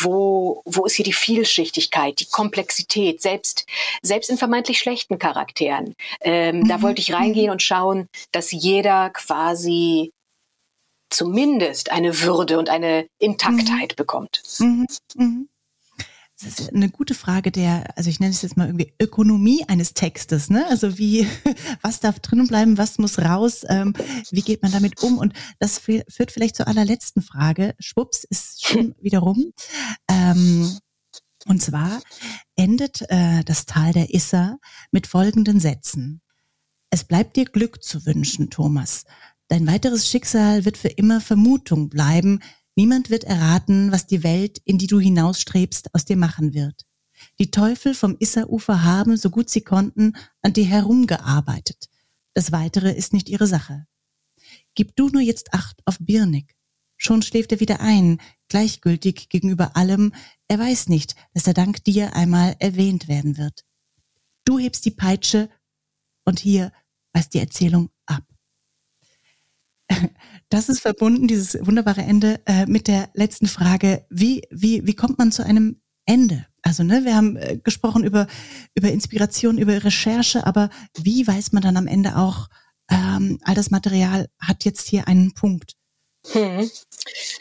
wo, 0.01 0.63
wo 0.65 0.85
ist 0.87 0.95
hier 0.95 1.05
die 1.05 1.13
Vielschichtigkeit, 1.13 2.21
die 2.21 2.27
Komplexität, 2.27 3.23
selbst, 3.23 3.67
selbst 4.03 4.31
in 4.31 4.39
vermeintlich 4.39 4.79
schlechten 4.79 5.19
Charakteren. 5.19 5.95
Ähm, 6.21 6.61
mhm. 6.61 6.69
Da 6.69 6.83
wollte 6.83 7.01
ich 7.01 7.13
reingehen 7.13 7.51
und 7.51 7.63
schauen, 7.63 8.09
dass 8.33 8.51
jeder 8.53 9.11
quasi 9.11 10.13
zumindest 11.11 11.93
eine 11.93 12.21
Würde 12.23 12.59
und 12.59 12.69
eine 12.69 13.07
Intaktheit 13.19 13.93
mhm. 13.93 13.97
bekommt. 13.97 14.43
Mhm. 14.59 14.87
Mhm. 15.15 15.49
Das 16.43 16.61
ist 16.61 16.75
eine 16.75 16.91
gute 16.91 17.15
Frage 17.15 17.51
der, 17.51 17.97
also 17.97 18.11
ich 18.11 18.21
nenne 18.21 18.33
es 18.33 18.43
jetzt 18.43 18.59
mal 18.59 18.67
irgendwie 18.67 18.93
Ökonomie 19.01 19.65
eines 19.69 19.95
Textes, 19.95 20.51
ne? 20.51 20.67
Also 20.69 20.99
wie, 20.99 21.27
was 21.83 22.01
darf 22.01 22.21
drinnen 22.21 22.47
bleiben, 22.47 22.77
was 22.77 22.99
muss 22.99 23.19
raus, 23.19 23.65
ähm, 23.69 23.95
wie 24.31 24.43
geht 24.43 24.63
man 24.63 24.71
damit 24.71 25.03
um? 25.03 25.17
Und 25.17 25.33
das 25.61 25.79
führt 25.79 26.31
vielleicht 26.31 26.57
zur 26.57 26.69
allerletzten 26.69 27.23
Frage. 27.23 27.75
Schwupps 27.79 28.25
ist 28.25 28.67
schon 28.67 28.95
wieder 29.01 29.21
rum. 29.21 29.53
Ähm, 30.09 30.79
und 31.47 31.63
zwar 31.63 32.03
endet 32.55 33.03
äh, 33.09 33.43
das 33.45 33.65
Tal 33.65 33.93
der 33.93 34.13
Isser 34.13 34.59
mit 34.91 35.07
folgenden 35.07 35.59
Sätzen. 35.59 36.21
Es 36.91 37.05
bleibt 37.05 37.37
dir 37.37 37.47
Glück 37.47 37.83
zu 37.83 38.05
wünschen, 38.05 38.51
Thomas. 38.51 39.05
Dein 39.49 39.67
weiteres 39.67 40.09
Schicksal 40.09 40.67
wird 40.67 40.77
für 40.77 40.89
immer 40.89 41.21
Vermutung 41.23 41.89
bleiben, 41.89 42.41
Niemand 42.77 43.09
wird 43.09 43.25
erraten, 43.25 43.91
was 43.91 44.07
die 44.07 44.23
Welt, 44.23 44.61
in 44.65 44.77
die 44.77 44.87
du 44.87 45.01
hinausstrebst, 45.01 45.95
aus 45.95 46.05
dir 46.05 46.17
machen 46.17 46.53
wird. 46.53 46.83
Die 47.39 47.51
Teufel 47.51 47.95
vom 47.95 48.17
Isserufer 48.19 48.85
haben, 48.85 49.17
so 49.17 49.31
gut 49.31 49.49
sie 49.49 49.63
konnten, 49.63 50.13
an 50.43 50.53
dir 50.53 50.67
herumgearbeitet. 50.67 51.89
Das 52.35 52.53
Weitere 52.53 52.93
ist 52.93 53.15
nicht 53.15 53.31
ihre 53.31 53.47
Sache. 53.47 53.87
Gib 54.75 54.95
du 54.95 55.09
nur 55.09 55.23
jetzt 55.23 55.55
Acht 55.55 55.81
auf 55.87 55.97
Birnig. 55.99 56.55
Schon 56.99 57.23
schläft 57.23 57.53
er 57.53 57.61
wieder 57.61 57.81
ein, 57.81 58.21
gleichgültig 58.49 59.31
gegenüber 59.31 59.75
allem. 59.77 60.13
Er 60.49 60.59
weiß 60.59 60.89
nicht, 60.89 61.15
dass 61.33 61.47
er 61.47 61.55
dank 61.55 61.83
dir 61.85 62.15
einmal 62.15 62.57
erwähnt 62.59 63.09
werden 63.09 63.39
wird. 63.39 63.65
Du 64.45 64.59
hebst 64.59 64.85
die 64.85 64.91
Peitsche 64.91 65.49
und 66.25 66.39
hier 66.39 66.73
weist 67.15 67.33
die 67.33 67.39
Erzählung. 67.39 67.89
Das 70.49 70.69
ist 70.69 70.81
verbunden, 70.81 71.27
dieses 71.27 71.59
wunderbare 71.67 72.03
Ende, 72.03 72.41
äh, 72.47 72.67
mit 72.67 72.87
der 72.87 73.09
letzten 73.15 73.49
Frage. 73.49 74.07
Wie, 74.11 74.43
wie, 74.51 74.87
wie 74.87 74.95
kommt 74.95 75.19
man 75.19 75.33
zu 75.33 75.45
einem 75.45 75.81
Ende? 76.05 76.47
Also, 76.63 76.85
ne, 76.85 77.05
wir 77.05 77.17
haben 77.17 77.37
äh, 77.37 77.59
gesprochen 77.59 78.05
über, 78.05 78.29
über 78.75 78.93
Inspiration, 78.93 79.59
über 79.59 79.83
Recherche, 79.83 80.47
aber 80.47 80.71
wie 80.97 81.27
weiß 81.27 81.53
man 81.53 81.63
dann 81.63 81.77
am 81.77 81.89
Ende 81.89 82.17
auch, 82.17 82.49
ähm, 82.91 83.39
all 83.43 83.57
das 83.57 83.71
Material 83.73 84.29
hat 84.39 84.65
jetzt 84.65 84.89
hier 84.89 85.09
einen 85.09 85.35
Punkt? 85.35 85.77
Hm. 86.33 86.71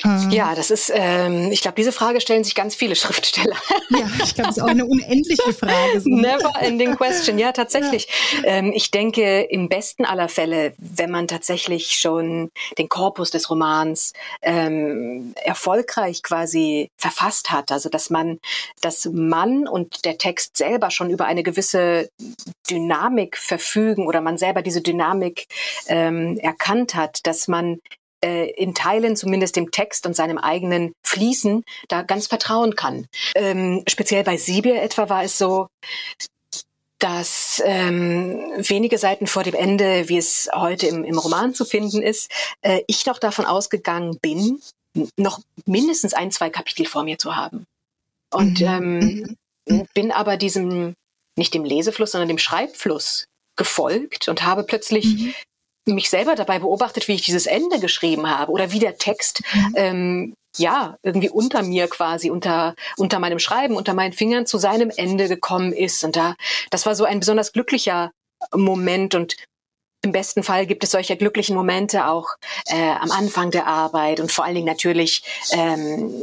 Äh. 0.04 0.36
Ja, 0.36 0.56
das 0.56 0.70
ist, 0.72 0.92
ähm, 0.94 1.52
ich 1.52 1.62
glaube, 1.62 1.76
diese 1.76 1.92
Frage 1.92 2.22
stellen 2.22 2.44
sich 2.44 2.56
ganz 2.56 2.76
viele 2.76 2.96
Schriftsteller. 2.96 3.56
Ja, 3.90 4.10
ich 4.24 4.36
glaube, 4.36 4.52
es 4.52 4.58
ist 4.58 4.64
auch 4.64 4.68
eine 4.68 4.86
unendliche 4.86 5.54
Frage. 5.54 6.02
So. 6.02 6.10
Never 6.10 6.52
ending 6.60 6.96
question. 6.96 7.38
Ja, 7.38 7.52
tatsächlich. 7.52 8.08
Ja. 8.44 8.50
Ähm, 8.50 8.72
ich 8.74 8.92
denke, 8.92 9.42
im 9.42 9.70
besten 9.70 10.06
aller 10.06 10.30
Fälle, 10.30 10.74
wenn 10.78 11.12
man 11.12 11.28
tatsächlich 11.28 11.92
schon 11.92 12.52
den 12.78 12.90
Korpus 12.90 13.32
des 13.32 13.50
Romans 13.50 14.14
ähm, 14.42 15.34
erfolgreich 15.44 16.24
quasi 16.24 16.90
verfasst 16.98 17.52
hat, 17.52 17.72
also 17.72 17.90
dass 17.90 18.10
man, 18.10 18.40
dass 18.82 19.10
man 19.12 19.68
und 19.68 20.06
der 20.06 20.18
Text 20.18 20.58
selber 20.58 20.92
schon 20.92 21.10
über 21.10 21.26
eine 21.26 21.44
gewisse 21.44 22.10
Dynamik 22.70 23.38
verfügen 23.38 24.08
oder 24.08 24.22
man 24.22 24.38
selber 24.38 24.62
diese 24.62 24.82
Dynamik 24.82 25.48
ähm, 25.88 26.38
erkannt 26.38 26.96
hat, 26.96 27.20
dass 27.24 27.48
man 27.48 27.80
äh, 28.26 28.50
in 28.50 28.74
Teilen 28.74 29.16
zumindest 29.16 29.56
dem 29.56 29.72
Text 29.72 30.06
und 30.06 30.16
seinem 30.16 30.40
eigenen 30.40 30.94
Fließen 31.04 31.64
da 31.88 32.02
ganz 32.02 32.28
vertrauen 32.28 32.76
kann. 32.76 33.08
Ähm, 33.36 33.84
speziell 33.88 34.24
bei 34.24 34.38
Sibir 34.38 34.82
etwa 34.82 35.10
war 35.10 35.24
es 35.24 35.38
so, 35.38 35.68
dass 36.98 37.62
ähm, 37.66 38.40
wenige 38.58 38.98
Seiten 38.98 39.28
vor 39.28 39.44
dem 39.44 39.54
Ende, 39.54 40.10
wie 40.10 40.18
es 40.18 40.50
heute 40.54 40.88
im, 40.88 41.04
im 41.04 41.20
Roman 41.20 41.54
zu 41.54 41.66
finden 41.66 42.02
ist, 42.02 42.32
äh, 42.62 42.82
ich 42.88 43.06
noch 43.06 43.20
davon 43.20 43.46
ausgegangen 43.46 44.18
bin, 44.22 44.60
noch 45.18 45.40
mindestens 45.66 46.14
ein, 46.14 46.32
zwei 46.32 46.50
Kapitel 46.50 46.86
vor 46.86 47.04
mir 47.04 47.20
zu 47.20 47.36
haben. 47.36 47.66
Und 48.34 48.62
mhm. 48.62 48.68
ähm, 48.68 49.38
mhm. 49.68 49.88
bin 49.94 50.12
aber 50.12 50.38
diesem, 50.38 50.96
nicht 51.38 51.54
dem 51.54 51.64
Lesefluss, 51.64 52.14
sondern 52.14 52.30
dem 52.30 52.40
Schreibfluss 52.40 53.26
gefolgt 53.56 54.30
und 54.30 54.44
habe 54.44 54.64
plötzlich 54.64 55.06
mhm 55.06 55.34
mich 55.94 56.10
selber 56.10 56.36
dabei 56.36 56.60
beobachtet, 56.60 57.08
wie 57.08 57.14
ich 57.14 57.22
dieses 57.22 57.46
Ende 57.46 57.80
geschrieben 57.80 58.30
habe 58.30 58.52
oder 58.52 58.72
wie 58.72 58.80
der 58.80 58.98
Text 58.98 59.42
mhm. 59.54 59.74
ähm, 59.76 60.34
ja 60.58 60.98
irgendwie 61.04 61.30
unter 61.30 61.64
mir 61.64 61.88
quasi 61.88 62.30
unter 62.30 62.76
unter 62.98 63.20
meinem 63.20 63.40
Schreiben 63.40 63.76
unter 63.76 63.94
meinen 63.94 64.14
Fingern 64.14 64.46
zu 64.46 64.58
seinem 64.58 64.90
Ende 64.90 65.28
gekommen 65.28 65.74
ist 65.74 66.04
und 66.04 66.16
da 66.16 66.36
das 66.72 66.86
war 66.86 66.96
so 66.96 67.04
ein 67.04 67.20
besonders 67.20 67.52
glücklicher 67.52 68.12
Moment 68.54 69.16
und 69.16 69.36
im 70.02 70.12
besten 70.12 70.44
Fall 70.44 70.68
gibt 70.68 70.84
es 70.84 70.92
solche 70.92 71.18
glücklichen 71.18 71.56
Momente 71.56 72.08
auch 72.08 72.28
äh, 72.68 72.92
am 72.92 73.12
Anfang 73.12 73.52
der 73.52 73.68
Arbeit 73.68 74.20
und 74.20 74.32
vor 74.32 74.46
allen 74.46 74.56
Dingen 74.56 74.68
natürlich 74.68 75.24
ähm, 75.52 76.14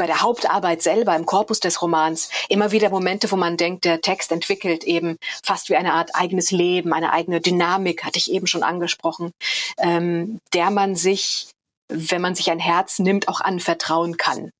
bei 0.00 0.06
der 0.06 0.22
Hauptarbeit 0.22 0.80
selber 0.80 1.14
im 1.14 1.26
Korpus 1.26 1.60
des 1.60 1.82
Romans 1.82 2.30
immer 2.48 2.72
wieder 2.72 2.88
Momente, 2.88 3.30
wo 3.30 3.36
man 3.36 3.58
denkt, 3.58 3.84
der 3.84 4.00
Text 4.00 4.32
entwickelt 4.32 4.82
eben 4.84 5.18
fast 5.42 5.68
wie 5.68 5.76
eine 5.76 5.92
Art 5.92 6.14
eigenes 6.14 6.52
Leben, 6.52 6.94
eine 6.94 7.12
eigene 7.12 7.42
Dynamik, 7.42 8.02
hatte 8.02 8.16
ich 8.16 8.32
eben 8.32 8.46
schon 8.46 8.62
angesprochen, 8.62 9.32
ähm, 9.76 10.40
der 10.54 10.70
man 10.70 10.96
sich, 10.96 11.50
wenn 11.92 12.22
man 12.22 12.34
sich 12.34 12.50
ein 12.50 12.60
Herz 12.60 12.98
nimmt, 12.98 13.28
auch 13.28 13.42
anvertrauen 13.42 14.16
kann. 14.16 14.50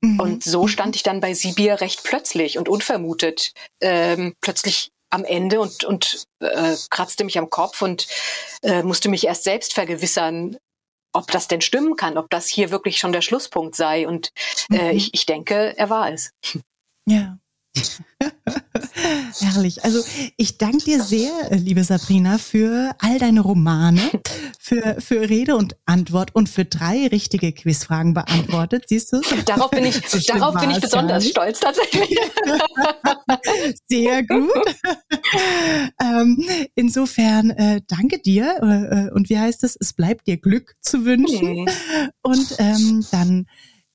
Mhm. 0.00 0.18
Und 0.18 0.42
so 0.42 0.66
stand 0.66 0.96
ich 0.96 1.04
dann 1.04 1.20
bei 1.20 1.34
Sibir 1.34 1.80
recht 1.80 2.02
plötzlich 2.02 2.58
und 2.58 2.68
unvermutet 2.68 3.52
ähm, 3.80 4.34
plötzlich 4.40 4.90
am 5.10 5.24
Ende 5.24 5.60
und, 5.60 5.84
und 5.84 6.24
äh, 6.40 6.74
kratzte 6.90 7.22
mich 7.22 7.38
am 7.38 7.48
Kopf 7.48 7.80
und 7.80 8.08
äh, 8.62 8.82
musste 8.82 9.08
mich 9.08 9.24
erst 9.24 9.44
selbst 9.44 9.72
vergewissern, 9.72 10.56
ob 11.14 11.30
das 11.30 11.48
denn 11.48 11.60
stimmen 11.60 11.96
kann, 11.96 12.18
ob 12.18 12.28
das 12.28 12.48
hier 12.48 12.70
wirklich 12.70 12.98
schon 12.98 13.12
der 13.12 13.22
Schlusspunkt 13.22 13.74
sei. 13.74 14.06
Und 14.06 14.32
äh, 14.70 14.90
mhm. 14.92 14.96
ich, 14.96 15.14
ich 15.14 15.26
denke, 15.26 15.76
er 15.76 15.88
war 15.90 16.12
es. 16.12 16.32
Ja. 17.06 17.38
Herrlich. 19.40 19.84
Also 19.84 20.02
ich 20.36 20.58
danke 20.58 20.84
dir 20.84 21.02
sehr, 21.02 21.30
liebe 21.50 21.82
Sabrina, 21.84 22.38
für 22.38 22.94
all 22.98 23.18
deine 23.18 23.40
Romane, 23.40 24.00
für, 24.58 25.00
für 25.00 25.28
Rede 25.28 25.56
und 25.56 25.76
Antwort 25.84 26.34
und 26.34 26.48
für 26.48 26.64
drei 26.64 27.06
richtige 27.08 27.52
Quizfragen 27.52 28.14
beantwortet. 28.14 28.84
Siehst 28.88 29.12
du? 29.12 29.20
Darauf 29.46 29.70
bin 29.70 29.84
ich, 29.84 30.08
so 30.08 30.18
darauf 30.32 30.60
bin 30.60 30.70
ich 30.70 30.80
besonders 30.80 31.28
stolz 31.28 31.60
tatsächlich. 31.60 32.16
sehr 33.88 34.22
gut. 34.24 34.50
ähm, 36.00 36.44
insofern 36.74 37.50
äh, 37.50 37.80
danke 37.86 38.18
dir 38.20 38.56
äh, 38.62 39.14
und 39.14 39.28
wie 39.28 39.38
heißt 39.38 39.64
es? 39.64 39.76
Es 39.78 39.92
bleibt 39.92 40.26
dir 40.26 40.36
Glück 40.36 40.74
zu 40.80 41.04
wünschen. 41.04 41.62
Mhm. 41.62 41.68
Und 42.22 42.56
ähm, 42.58 43.06
dann 43.10 43.46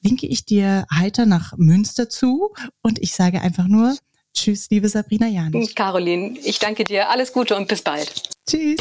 winke 0.01 0.27
ich 0.27 0.45
dir 0.45 0.85
heiter 0.93 1.25
nach 1.25 1.53
Münster 1.57 2.09
zu 2.09 2.53
und 2.81 2.99
ich 2.99 3.13
sage 3.13 3.41
einfach 3.41 3.67
nur 3.67 3.95
Tschüss, 4.33 4.69
liebe 4.69 4.87
Sabrina 4.87 5.27
Janich. 5.27 5.75
Caroline, 5.75 6.37
ich 6.43 6.59
danke 6.59 6.83
dir. 6.83 7.09
Alles 7.09 7.33
Gute 7.33 7.55
und 7.55 7.67
bis 7.67 7.81
bald. 7.81 8.13
Tschüss. 8.47 8.77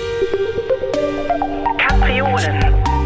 Kapriolen 1.78 2.97